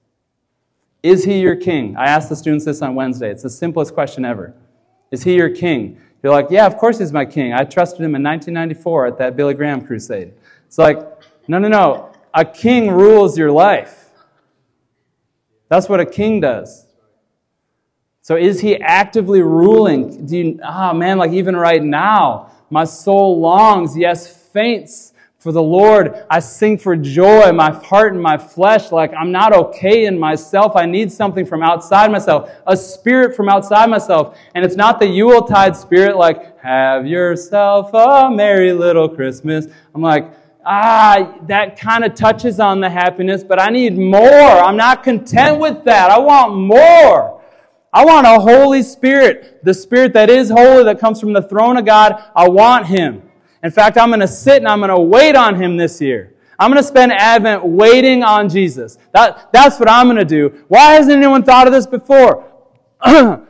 Is 1.04 1.24
he 1.24 1.40
your 1.40 1.56
king? 1.56 1.96
I 1.98 2.06
asked 2.06 2.30
the 2.30 2.36
students 2.36 2.66
this 2.66 2.82
on 2.82 2.94
Wednesday. 2.96 3.32
It's 3.32 3.44
the 3.44 3.50
simplest 3.50 3.94
question 3.94 4.24
ever. 4.24 4.54
Is 5.12 5.24
he 5.24 5.36
your 5.36 5.50
king? 5.50 6.02
You're 6.24 6.32
like, 6.32 6.48
yeah, 6.50 6.66
of 6.66 6.78
course 6.78 7.00
he's 7.00 7.12
my 7.12 7.26
king. 7.26 7.54
I 7.54 7.64
trusted 7.64 8.00
him 8.00 8.16
in 8.16 8.24
1994 8.24 9.08
at 9.08 9.18
that 9.18 9.36
Billy 9.36 9.54
Graham 9.54 9.86
crusade. 9.86 10.34
It's 10.68 10.78
like, 10.78 11.00
no, 11.48 11.60
no, 11.60 11.68
no. 11.68 12.14
A 12.34 12.46
king 12.46 12.92
rules 12.92 13.38
your 13.38 13.52
life. 13.52 14.10
That's 15.68 15.90
what 15.90 16.00
a 16.00 16.06
king 16.06 16.40
does. 16.40 16.86
So 18.22 18.36
is 18.36 18.62
he 18.62 18.78
actively 18.78 19.42
ruling? 19.42 20.26
Do 20.26 20.38
you, 20.38 20.60
ah, 20.64 20.92
oh 20.92 20.94
man, 20.94 21.18
like 21.18 21.32
even 21.32 21.56
right 21.56 21.84
now, 21.84 22.52
my 22.70 22.84
soul 22.84 23.40
longs, 23.40 23.98
yes, 23.98 24.50
faints 24.54 25.14
for 25.42 25.52
the 25.52 25.62
Lord. 25.62 26.24
I 26.30 26.40
sing 26.40 26.78
for 26.78 26.96
joy, 26.96 27.52
my 27.52 27.72
heart 27.72 28.14
and 28.14 28.22
my 28.22 28.38
flesh. 28.38 28.92
Like 28.92 29.12
I'm 29.14 29.32
not 29.32 29.54
okay 29.54 30.06
in 30.06 30.18
myself. 30.18 30.74
I 30.76 30.86
need 30.86 31.12
something 31.12 31.48
from 31.48 31.64
outside 31.64 32.12
myself, 32.12 32.52
a 32.68 32.78
spirit 32.78 33.36
from 33.36 33.50
outside 33.50 33.90
myself. 33.90 34.38
And 34.54 34.64
it's 34.64 34.76
not 34.76 35.00
the 35.00 35.08
Yuletide 35.08 35.76
spirit, 35.76 36.16
like, 36.16 36.60
have 36.60 37.08
yourself 37.08 37.90
a 37.94 38.30
merry 38.30 38.72
little 38.72 39.10
Christmas. 39.10 39.66
I'm 39.96 40.02
like, 40.04 40.32
ah, 40.64 41.40
that 41.48 41.76
kind 41.76 42.04
of 42.04 42.14
touches 42.14 42.60
on 42.60 42.80
the 42.80 42.90
happiness, 42.90 43.44
but 43.44 43.60
I 43.60 43.70
need 43.70 43.98
more. 43.98 44.22
I'm 44.22 44.78
not 44.78 45.02
content 45.02 45.60
with 45.60 45.84
that. 45.86 46.12
I 46.12 46.20
want 46.20 46.56
more. 46.56 47.42
I 47.92 48.06
want 48.06 48.28
a 48.28 48.40
Holy 48.40 48.84
Spirit, 48.84 49.66
the 49.66 49.74
Spirit 49.74 50.14
that 50.14 50.30
is 50.30 50.52
holy, 50.52 50.84
that 50.84 51.00
comes 51.00 51.20
from 51.20 51.34
the 51.34 51.42
throne 51.42 51.78
of 51.78 51.86
God. 51.86 52.24
I 52.36 52.48
want 52.48 52.86
Him. 52.86 53.24
In 53.64 53.72
fact, 53.72 53.98
I'm 53.98 54.10
going 54.10 54.20
to 54.22 54.28
sit 54.28 54.58
and 54.58 54.68
I'm 54.68 54.80
going 54.80 54.90
to 54.90 55.00
wait 55.00 55.36
on 55.36 55.62
Him 55.62 55.78
this 55.78 56.02
year. 56.02 56.34
I'm 56.58 56.72
going 56.72 56.82
to 56.82 56.88
spend 56.88 57.12
Advent 57.12 57.66
waiting 57.66 58.24
on 58.24 58.48
Jesus. 58.48 58.98
That, 59.14 59.52
that's 59.52 59.80
what 59.80 59.90
I'm 59.90 60.06
going 60.06 60.18
to 60.18 60.26
do. 60.26 60.64
Why 60.68 60.94
hasn't 60.94 61.18
anyone 61.18 61.44
thought 61.44 61.68
of 61.68 61.74
this 61.74 61.88
before? 61.88 62.48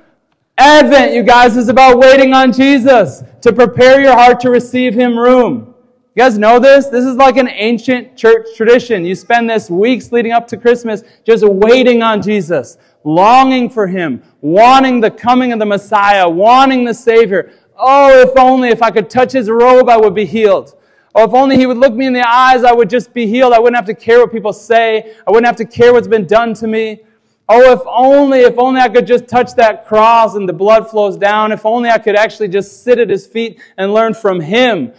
Advent, 0.58 1.14
you 1.14 1.24
guys, 1.24 1.58
is 1.58 1.70
about 1.70 1.98
waiting 1.98 2.34
on 2.34 2.54
Jesus 2.54 3.24
to 3.42 3.52
prepare 3.52 4.02
your 4.02 4.14
heart 4.14 4.40
to 4.42 4.50
receive 4.50 4.94
Him 4.94 5.18
room. 5.18 5.74
You 6.14 6.24
guys 6.24 6.38
know 6.38 6.60
this? 6.60 6.88
This 6.88 7.06
is 7.06 7.16
like 7.16 7.38
an 7.38 7.48
ancient 7.48 8.18
church 8.18 8.48
tradition. 8.58 9.06
You 9.06 9.16
spend 9.16 9.50
this 9.50 9.70
weeks 9.70 10.12
leading 10.12 10.34
up 10.34 10.46
to 10.48 10.58
Christmas 10.58 11.04
just 11.26 11.44
waiting 11.46 12.04
on 12.04 12.22
Jesus, 12.22 12.78
longing 13.06 13.70
for 13.70 13.88
Him, 13.88 14.22
wanting 14.42 15.00
the 15.00 15.10
coming 15.10 15.54
of 15.54 15.60
the 15.60 15.66
Messiah, 15.66 16.30
wanting 16.30 16.84
the 16.84 16.94
Savior. 16.94 17.54
Oh, 17.84 18.22
if 18.22 18.38
only 18.38 18.70
if 18.70 18.84
I 18.84 18.92
could 18.92 19.10
touch 19.10 19.32
His 19.32 19.50
robe, 19.50 19.90
I 19.90 19.98
would 19.98 20.14
be 20.14 20.26
healed. 20.26 20.76
Oh, 21.16 21.26
if 21.26 21.34
only 21.34 21.58
He 21.58 21.66
would 21.66 21.78
look 21.78 21.94
me 21.94 22.06
in 22.06 22.14
the 22.14 22.28
eyes, 22.28 22.64
I 22.64 22.72
would 22.72 22.90
just 22.90 23.14
be 23.14 23.26
healed. 23.26 23.54
I 23.54 23.60
wouldn't 23.60 23.76
have 23.76 23.88
to 23.88 23.96
care 23.96 24.20
what 24.20 24.32
people 24.32 24.54
say. 24.54 25.16
I 25.28 25.32
wouldn't 25.32 25.48
have 25.48 25.56
to 25.58 25.66
care 25.66 25.92
what's 25.92 26.08
been 26.08 26.28
done 26.28 26.54
to 26.56 26.68
me. 26.68 27.02
Oh, 27.50 27.74
if 27.74 27.82
only, 27.86 28.42
if 28.42 28.58
only 28.58 28.80
I 28.80 28.88
could 28.88 29.08
just 29.08 29.28
touch 29.28 29.56
that 29.56 29.86
cross 29.86 30.36
and 30.36 30.48
the 30.48 30.54
blood 30.54 30.90
flows 30.90 31.18
down. 31.18 31.52
If 31.52 31.66
only 31.66 31.90
I 31.90 31.98
could 31.98 32.16
actually 32.16 32.48
just 32.48 32.84
sit 32.84 33.00
at 33.00 33.10
His 33.10 33.26
feet 33.26 33.60
and 33.78 33.94
learn 33.94 34.14
from 34.14 34.40
Him. 34.40 34.94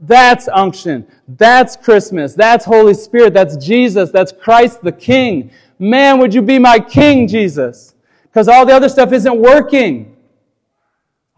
That's 0.00 0.48
unction. 0.48 1.06
That's 1.26 1.76
Christmas. 1.76 2.34
That's 2.34 2.64
Holy 2.64 2.94
Spirit. 2.94 3.34
That's 3.34 3.56
Jesus. 3.56 4.10
That's 4.10 4.32
Christ 4.32 4.82
the 4.82 4.92
King. 4.92 5.50
Man, 5.78 6.18
would 6.18 6.32
you 6.32 6.40
be 6.40 6.58
my 6.58 6.78
King, 6.78 7.26
Jesus? 7.26 7.94
Because 8.22 8.48
all 8.48 8.64
the 8.64 8.72
other 8.72 8.88
stuff 8.88 9.12
isn't 9.12 9.38
working. 9.38 10.14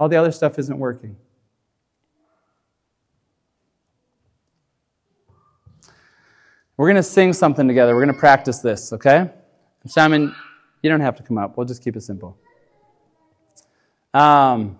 All 0.00 0.08
the 0.08 0.16
other 0.16 0.32
stuff 0.32 0.58
isn't 0.58 0.78
working. 0.78 1.14
We're 6.78 6.86
going 6.86 6.96
to 6.96 7.02
sing 7.02 7.34
something 7.34 7.68
together. 7.68 7.94
We're 7.94 8.06
going 8.06 8.14
to 8.14 8.18
practice 8.18 8.60
this, 8.60 8.94
okay? 8.94 9.28
Simon, 9.86 10.34
you 10.82 10.88
don't 10.88 11.02
have 11.02 11.16
to 11.16 11.22
come 11.22 11.36
up. 11.36 11.58
We'll 11.58 11.66
just 11.66 11.84
keep 11.84 11.96
it 11.96 12.00
simple. 12.00 12.38
Um, 14.14 14.78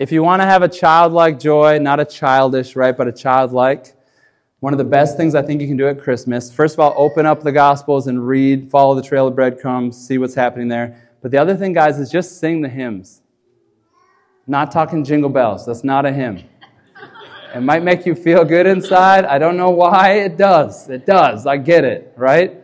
if 0.00 0.10
you 0.10 0.24
want 0.24 0.42
to 0.42 0.46
have 0.46 0.62
a 0.62 0.68
childlike 0.68 1.38
joy, 1.38 1.78
not 1.78 2.00
a 2.00 2.04
childish, 2.04 2.74
right, 2.74 2.96
but 2.96 3.06
a 3.06 3.12
childlike, 3.12 3.94
one 4.58 4.74
of 4.74 4.78
the 4.78 4.84
best 4.84 5.16
things 5.16 5.36
I 5.36 5.42
think 5.42 5.60
you 5.60 5.68
can 5.68 5.76
do 5.76 5.86
at 5.86 6.00
Christmas, 6.00 6.52
first 6.52 6.74
of 6.74 6.80
all, 6.80 6.94
open 6.96 7.26
up 7.26 7.44
the 7.44 7.52
Gospels 7.52 8.08
and 8.08 8.26
read, 8.26 8.68
follow 8.68 8.96
the 8.96 9.02
trail 9.02 9.28
of 9.28 9.36
breadcrumbs, 9.36 9.96
see 9.96 10.18
what's 10.18 10.34
happening 10.34 10.66
there. 10.66 11.00
But 11.22 11.30
the 11.30 11.38
other 11.38 11.54
thing, 11.54 11.72
guys, 11.72 12.00
is 12.00 12.10
just 12.10 12.40
sing 12.40 12.60
the 12.60 12.68
hymns. 12.68 13.22
Not 14.46 14.70
talking 14.70 15.04
jingle 15.04 15.30
bells. 15.30 15.66
That's 15.66 15.82
not 15.82 16.06
a 16.06 16.12
hymn. 16.12 16.42
It 17.54 17.60
might 17.60 17.82
make 17.82 18.04
you 18.06 18.14
feel 18.14 18.44
good 18.44 18.66
inside. 18.66 19.24
I 19.24 19.38
don't 19.38 19.56
know 19.56 19.70
why 19.70 20.12
it 20.12 20.36
does. 20.36 20.88
It 20.88 21.06
does. 21.06 21.46
I 21.46 21.56
get 21.56 21.84
it, 21.84 22.12
right? 22.16 22.60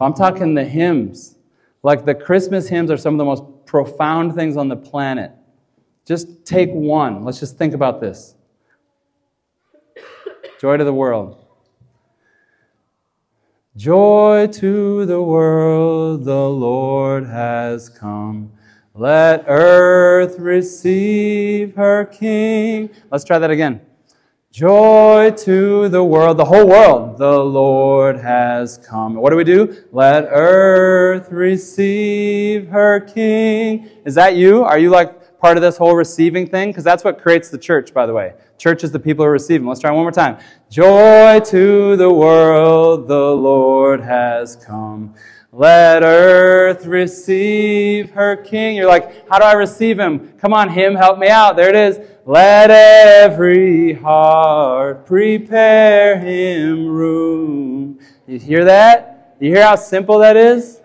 I'm 0.00 0.14
talking 0.14 0.54
the 0.54 0.64
hymns. 0.64 1.36
Like 1.82 2.04
the 2.04 2.14
Christmas 2.14 2.68
hymns 2.68 2.90
are 2.90 2.96
some 2.96 3.14
of 3.14 3.18
the 3.18 3.24
most 3.24 3.44
profound 3.66 4.34
things 4.34 4.56
on 4.56 4.68
the 4.68 4.76
planet. 4.76 5.32
Just 6.04 6.44
take 6.44 6.70
one. 6.70 7.24
Let's 7.24 7.40
just 7.40 7.58
think 7.58 7.74
about 7.74 8.00
this. 8.00 8.34
Joy 10.60 10.76
to 10.76 10.84
the 10.84 10.94
world. 10.94 11.44
Joy 13.76 14.48
to 14.52 15.04
the 15.04 15.20
world, 15.20 16.24
the 16.24 16.48
Lord 16.48 17.26
has 17.26 17.88
come. 17.88 18.52
Let 18.96 19.46
earth 19.48 20.38
receive 20.38 21.74
her 21.74 22.04
King. 22.04 22.90
Let's 23.10 23.24
try 23.24 23.40
that 23.40 23.50
again. 23.50 23.80
Joy 24.52 25.32
to 25.38 25.88
the 25.88 26.04
world, 26.04 26.36
the 26.36 26.44
whole 26.44 26.68
world, 26.68 27.18
the 27.18 27.40
Lord 27.40 28.20
has 28.20 28.78
come. 28.78 29.16
What 29.16 29.30
do 29.30 29.36
we 29.36 29.42
do? 29.42 29.84
Let 29.90 30.28
earth 30.30 31.32
receive 31.32 32.68
her 32.68 33.00
King. 33.00 33.90
Is 34.04 34.14
that 34.14 34.36
you? 34.36 34.62
Are 34.62 34.78
you 34.78 34.90
like 34.90 35.40
part 35.40 35.56
of 35.56 35.62
this 35.64 35.76
whole 35.76 35.96
receiving 35.96 36.46
thing? 36.46 36.68
Because 36.68 36.84
that's 36.84 37.02
what 37.02 37.20
creates 37.20 37.48
the 37.48 37.58
church, 37.58 37.92
by 37.92 38.06
the 38.06 38.12
way. 38.14 38.34
Church 38.64 38.82
is 38.82 38.92
the 38.92 38.98
people 38.98 39.26
who 39.26 39.28
are 39.28 39.32
receiving. 39.32 39.68
Let's 39.68 39.80
try 39.80 39.90
one 39.90 40.04
more 40.04 40.10
time. 40.10 40.38
Joy 40.70 41.38
to 41.38 41.96
the 41.96 42.10
world, 42.10 43.08
the 43.08 43.34
Lord 43.34 44.00
has 44.00 44.56
come. 44.56 45.14
Let 45.52 46.02
earth 46.02 46.86
receive 46.86 48.12
her 48.12 48.36
king. 48.36 48.76
You're 48.76 48.88
like, 48.88 49.28
how 49.28 49.38
do 49.38 49.44
I 49.44 49.52
receive 49.52 49.98
him? 49.98 50.32
Come 50.38 50.54
on, 50.54 50.70
him, 50.70 50.94
help 50.94 51.18
me 51.18 51.28
out. 51.28 51.56
There 51.56 51.68
it 51.68 51.76
is. 51.76 52.00
Let 52.24 52.70
every 52.70 53.92
heart 53.92 55.04
prepare 55.04 56.18
him 56.18 56.88
room. 56.88 57.98
You 58.26 58.38
hear 58.38 58.64
that? 58.64 59.36
You 59.40 59.50
hear 59.50 59.66
how 59.66 59.76
simple 59.76 60.20
that 60.20 60.38
is? 60.38 60.80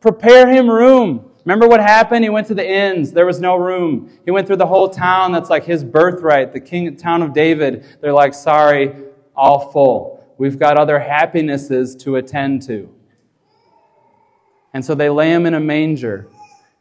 Prepare 0.00 0.48
him 0.48 0.70
room. 0.70 1.28
Remember 1.44 1.68
what 1.68 1.80
happened? 1.80 2.24
He 2.24 2.30
went 2.30 2.46
to 2.46 2.54
the 2.54 2.66
inns. 2.66 3.12
There 3.12 3.26
was 3.26 3.38
no 3.38 3.56
room. 3.56 4.10
He 4.24 4.30
went 4.30 4.46
through 4.46 4.56
the 4.56 4.66
whole 4.66 4.88
town 4.88 5.32
that's 5.32 5.50
like 5.50 5.64
his 5.64 5.84
birthright, 5.84 6.52
the 6.52 6.60
king 6.60 6.96
town 6.96 7.22
of 7.22 7.34
David. 7.34 7.84
They're 8.00 8.14
like, 8.14 8.32
sorry, 8.32 8.94
all 9.36 9.70
full. 9.70 10.24
We've 10.38 10.58
got 10.58 10.78
other 10.78 10.98
happinesses 10.98 11.94
to 11.96 12.16
attend 12.16 12.62
to. 12.62 12.88
And 14.72 14.84
so 14.84 14.94
they 14.94 15.10
lay 15.10 15.30
him 15.30 15.44
in 15.46 15.54
a 15.54 15.60
manger. 15.60 16.28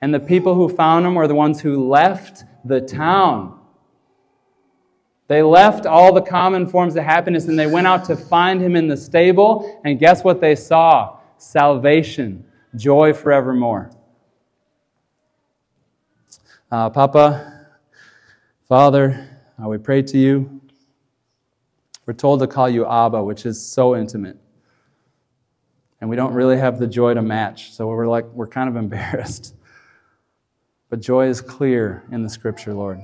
And 0.02 0.14
the 0.14 0.20
people 0.20 0.56
who 0.56 0.70
found 0.70 1.06
him 1.06 1.16
were 1.16 1.28
the 1.28 1.36
ones 1.36 1.62
who 1.62 1.88
left 1.88 2.46
the 2.66 2.82
town. 2.82 3.60
They 5.28 5.42
left 5.42 5.86
all 5.86 6.14
the 6.14 6.22
common 6.22 6.68
forms 6.68 6.96
of 6.96 7.04
happiness 7.04 7.46
and 7.48 7.58
they 7.58 7.68
went 7.68 7.88
out 7.88 8.06
to 8.06 8.16
find 8.16 8.62
him 8.62 8.76
in 8.76 8.88
the 8.88 8.98
stable. 8.98 9.82
And 9.84 10.00
guess 10.00 10.24
what 10.24 10.42
they 10.42 10.56
saw? 10.56 11.20
Salvation, 11.38 12.46
joy 12.76 13.14
forevermore. 13.14 13.92
Uh, 16.74 16.90
Papa, 16.90 17.68
Father, 18.68 19.30
uh, 19.64 19.68
we 19.68 19.78
pray 19.78 20.02
to 20.02 20.18
you. 20.18 20.60
We're 22.08 22.16
told 22.16 22.40
to 22.40 22.48
call 22.48 22.68
you 22.68 22.84
Abba, 22.88 23.24
which 23.24 23.46
is 23.46 23.64
so 23.64 23.96
intimate 23.96 24.40
and 26.02 26.10
we 26.10 26.16
don't 26.16 26.34
really 26.34 26.58
have 26.58 26.80
the 26.80 26.88
joy 26.88 27.14
to 27.14 27.22
match. 27.22 27.74
So 27.74 27.86
we're 27.86 28.08
like, 28.08 28.26
we're 28.34 28.48
kind 28.48 28.68
of 28.68 28.76
embarrassed. 28.84 29.54
But 30.90 31.00
joy 31.00 31.28
is 31.28 31.42
clear 31.42 32.06
in 32.12 32.24
the 32.24 32.30
scripture, 32.30 32.74
Lord. 32.74 33.00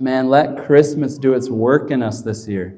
Man, 0.00 0.28
let 0.28 0.66
Christmas 0.66 1.16
do 1.16 1.34
its 1.34 1.48
work 1.48 1.92
in 1.92 2.02
us 2.02 2.22
this 2.22 2.48
year. 2.48 2.76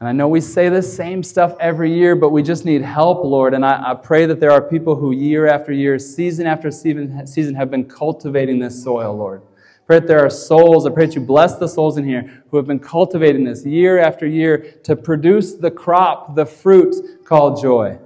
And 0.00 0.08
I 0.08 0.12
know 0.12 0.28
we 0.28 0.40
say 0.40 0.68
the 0.68 0.82
same 0.82 1.22
stuff 1.22 1.54
every 1.60 1.92
year, 1.94 2.16
but 2.16 2.30
we 2.30 2.42
just 2.42 2.64
need 2.64 2.82
help, 2.82 3.22
Lord. 3.22 3.54
And 3.54 3.64
I, 3.64 3.90
I, 3.90 3.94
pray 3.94 4.26
that 4.26 4.40
there 4.40 4.50
are 4.50 4.62
people 4.62 4.96
who, 4.96 5.12
year 5.12 5.46
after 5.46 5.72
year, 5.72 5.98
season 5.98 6.46
after 6.46 6.70
season, 6.70 7.26
season, 7.26 7.54
have 7.54 7.70
been 7.70 7.84
cultivating 7.84 8.58
this 8.58 8.82
soil, 8.82 9.14
Lord 9.14 9.42
pray 9.90 9.98
that 9.98 10.06
there 10.06 10.24
are 10.24 10.30
souls, 10.30 10.86
I 10.86 10.90
pray 10.90 11.06
that 11.06 11.16
you 11.16 11.20
bless 11.20 11.56
the 11.56 11.66
souls 11.66 11.96
in 11.96 12.04
here 12.04 12.44
who 12.48 12.56
have 12.58 12.66
been 12.68 12.78
cultivating 12.78 13.42
this 13.42 13.66
year 13.66 13.98
after 13.98 14.24
year 14.24 14.58
to 14.84 14.94
produce 14.94 15.54
the 15.54 15.68
crop, 15.68 16.36
the 16.36 16.46
fruit 16.46 17.24
called 17.24 17.60
joy. 17.60 17.98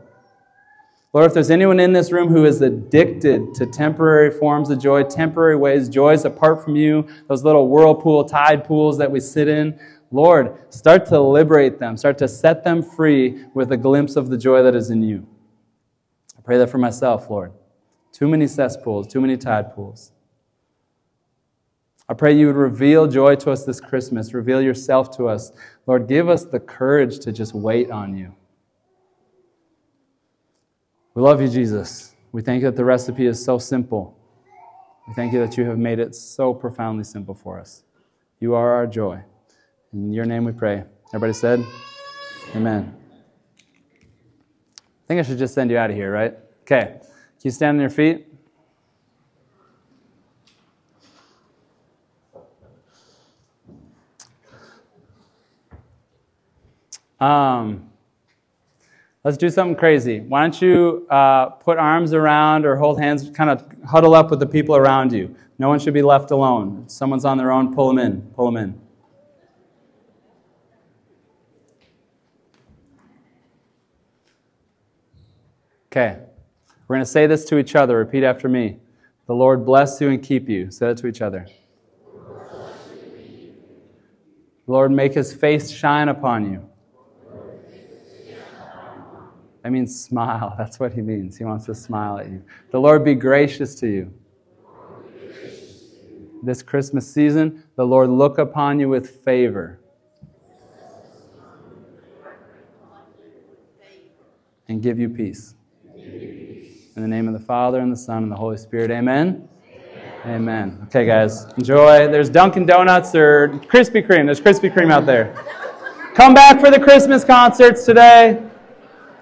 Lord, 1.13 1.27
if 1.27 1.35
there's 1.35 1.51
anyone 1.51 1.79
in 1.81 1.93
this 1.93 2.11
room 2.11 2.29
who 2.29 2.47
is 2.47 2.63
addicted 2.63 3.55
to 3.57 3.67
temporary 3.67 4.31
forms 4.31 4.71
of 4.71 4.79
joy, 4.79 5.03
temporary 5.03 5.57
ways, 5.57 5.91
joys 5.91 6.25
apart 6.25 6.65
from 6.65 6.75
you, 6.75 7.07
those 7.29 7.45
little 7.45 7.69
whirlpool, 7.69 8.25
tide 8.25 8.65
pools 8.65 8.97
that 8.97 9.11
we 9.11 9.21
sit 9.21 9.47
in, 9.47 9.79
Lord, 10.15 10.57
start 10.73 11.07
to 11.07 11.21
liberate 11.21 11.81
them, 11.81 11.97
start 11.97 12.19
to 12.19 12.29
set 12.29 12.63
them 12.63 12.85
free 12.85 13.47
with 13.53 13.73
a 13.73 13.77
glimpse 13.77 14.15
of 14.15 14.31
the 14.31 14.39
joy 14.39 14.63
that 14.63 14.77
is 14.77 14.91
in 14.91 15.03
you. 15.03 15.27
I 16.39 16.41
pray 16.41 16.57
that 16.57 16.71
for 16.71 16.79
myself, 16.79 17.29
Lord. 17.29 17.51
Too 18.13 18.29
many 18.29 18.47
cesspools, 18.47 19.09
too 19.09 19.21
many 19.21 19.37
tide 19.37 19.75
pools. 19.75 20.13
I 22.09 22.15
pray 22.15 22.33
you 22.33 22.47
would 22.47 22.55
reveal 22.55 23.09
joy 23.09 23.35
to 23.35 23.51
us 23.51 23.65
this 23.65 23.81
Christmas, 23.81 24.33
reveal 24.35 24.63
yourself 24.63 25.17
to 25.17 25.27
us. 25.27 25.51
Lord, 25.85 26.07
give 26.07 26.29
us 26.29 26.45
the 26.45 26.61
courage 26.61 27.19
to 27.19 27.33
just 27.33 27.53
wait 27.53 27.91
on 27.91 28.17
you. 28.17 28.33
We 31.15 31.23
love 31.23 31.43
you, 31.43 31.49
Jesus. 31.49 32.15
We 32.31 32.41
thank 32.41 32.63
you 32.63 32.69
that 32.69 32.77
the 32.77 32.85
recipe 32.85 33.27
is 33.27 33.45
so 33.45 33.59
simple. 33.59 34.17
We 35.09 35.15
thank 35.15 35.33
you 35.33 35.41
that 35.41 35.57
you 35.57 35.65
have 35.65 35.79
made 35.79 35.99
it 35.99 36.15
so 36.15 36.55
profoundly 36.55 37.03
simple 37.03 37.35
for 37.35 37.59
us. 37.59 37.83
You 38.39 38.55
are 38.55 38.75
our 38.75 38.87
joy. 38.87 39.25
In 39.95 40.13
your 40.13 40.25
name 40.25 40.45
we 40.45 40.51
pray. 40.51 40.83
Everybody 41.11 41.33
said, 41.33 41.65
Amen. 42.57 42.97
I 44.77 45.07
think 45.07 45.21
I 45.21 45.23
should 45.23 45.39
just 45.39 45.55
send 45.55 45.71
you 45.71 45.79
out 45.79 45.89
of 45.89 45.95
here, 45.95 46.11
right? 46.11 46.37
Okay. 46.63 46.97
Can 46.99 47.01
you 47.43 47.51
stand 47.53 47.77
on 47.77 47.81
your 47.81 47.91
feet? 47.91 48.27
Um, 57.21 57.89
let's 59.23 59.37
do 59.37 59.49
something 59.49 59.77
crazy. 59.77 60.19
Why 60.19 60.41
don't 60.41 60.61
you 60.61 61.07
uh, 61.09 61.51
put 61.51 61.79
arms 61.79 62.13
around 62.13 62.67
or 62.67 62.75
hold 62.75 62.99
hands, 62.99 63.31
kind 63.31 63.49
of 63.49 63.65
huddle 63.87 64.17
up 64.17 64.31
with 64.31 64.41
the 64.41 64.47
people 64.47 64.75
around 64.75 65.13
you. 65.13 65.37
No 65.61 65.69
one 65.69 65.79
should 65.79 65.95
be 65.95 66.03
left 66.03 66.33
alone. 66.33 66.83
If 66.87 66.91
someone's 66.91 67.25
on 67.25 67.39
their 67.39 67.53
own, 67.53 67.73
pull 67.73 67.87
them 67.87 67.99
in. 67.99 68.23
Pull 68.35 68.47
them 68.47 68.57
in. 68.57 68.84
Okay. 75.95 76.19
We're 76.89 76.97
going 76.97 77.05
to 77.05 77.11
say 77.11 77.27
this 77.29 77.45
to 77.47 77.59
each 77.59 77.77
other. 77.77 77.99
Repeat 77.99 78.25
after 78.25 78.49
me. 78.49 78.79
The 79.27 79.35
Lord 79.35 79.65
bless 79.65 80.01
you 80.01 80.11
and 80.11 80.21
keep 80.23 80.49
you. 80.49 80.71
Say 80.71 80.91
it 80.91 80.97
to 80.99 81.07
each 81.07 81.23
other. 81.23 81.47
Lord, 84.67 84.91
make 84.91 85.15
his 85.15 85.33
face 85.33 85.71
shine 85.71 86.09
upon 86.09 86.51
you 86.51 86.69
that 89.65 89.71
means 89.71 89.99
smile. 89.99 90.55
That's 90.59 90.79
what 90.79 90.93
he 90.93 91.01
means. 91.01 91.37
He 91.37 91.45
wants 91.45 91.65
to 91.67 91.75
smile 91.75 92.19
at 92.19 92.29
you. 92.29 92.45
The 92.71 92.79
Lord 92.79 93.03
be 93.03 93.15
gracious 93.15 93.75
to 93.77 93.89
you. 93.89 94.15
This 96.43 96.63
Christmas 96.63 97.11
season, 97.11 97.65
the 97.75 97.87
Lord 97.87 98.11
look 98.11 98.37
upon 98.37 98.79
you 98.79 98.91
with 98.91 99.25
favor. 99.25 99.81
And 104.69 104.83
give 104.83 104.99
you 104.99 105.09
peace. 105.09 105.55
In 106.97 107.03
the 107.03 107.09
name 107.09 107.27
of 107.27 107.35
the 107.35 107.45
Father, 107.45 107.81
and 107.81 107.91
the 107.91 107.97
Son, 107.97 108.23
and 108.23 108.31
the 108.31 108.37
Holy 108.37 108.57
Spirit. 108.57 108.93
Amen. 108.93 109.49
Amen. 110.25 110.37
Amen. 110.37 110.79
Okay, 110.85 111.05
guys, 111.05 111.47
enjoy. 111.57 112.07
There's 112.07 112.31
Dunkin' 112.31 112.67
Donuts 112.67 113.17
or 113.17 113.49
Krispy 113.65 114.07
Kreme. 114.07 114.27
There's 114.27 114.41
Krispy 114.41 114.73
Kreme 114.73 114.93
out 114.93 115.05
there. 115.05 115.35
Come 116.15 116.35
back 116.35 116.61
for 116.61 116.71
the 116.71 116.79
Christmas 116.79 117.25
concerts 117.25 117.85
today. 117.85 118.41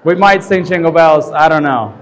We 0.04 0.14
might 0.16 0.44
sing 0.44 0.66
Jingle 0.66 0.92
Bells. 0.92 1.30
I 1.30 1.48
don't 1.48 1.62
know. 1.62 1.98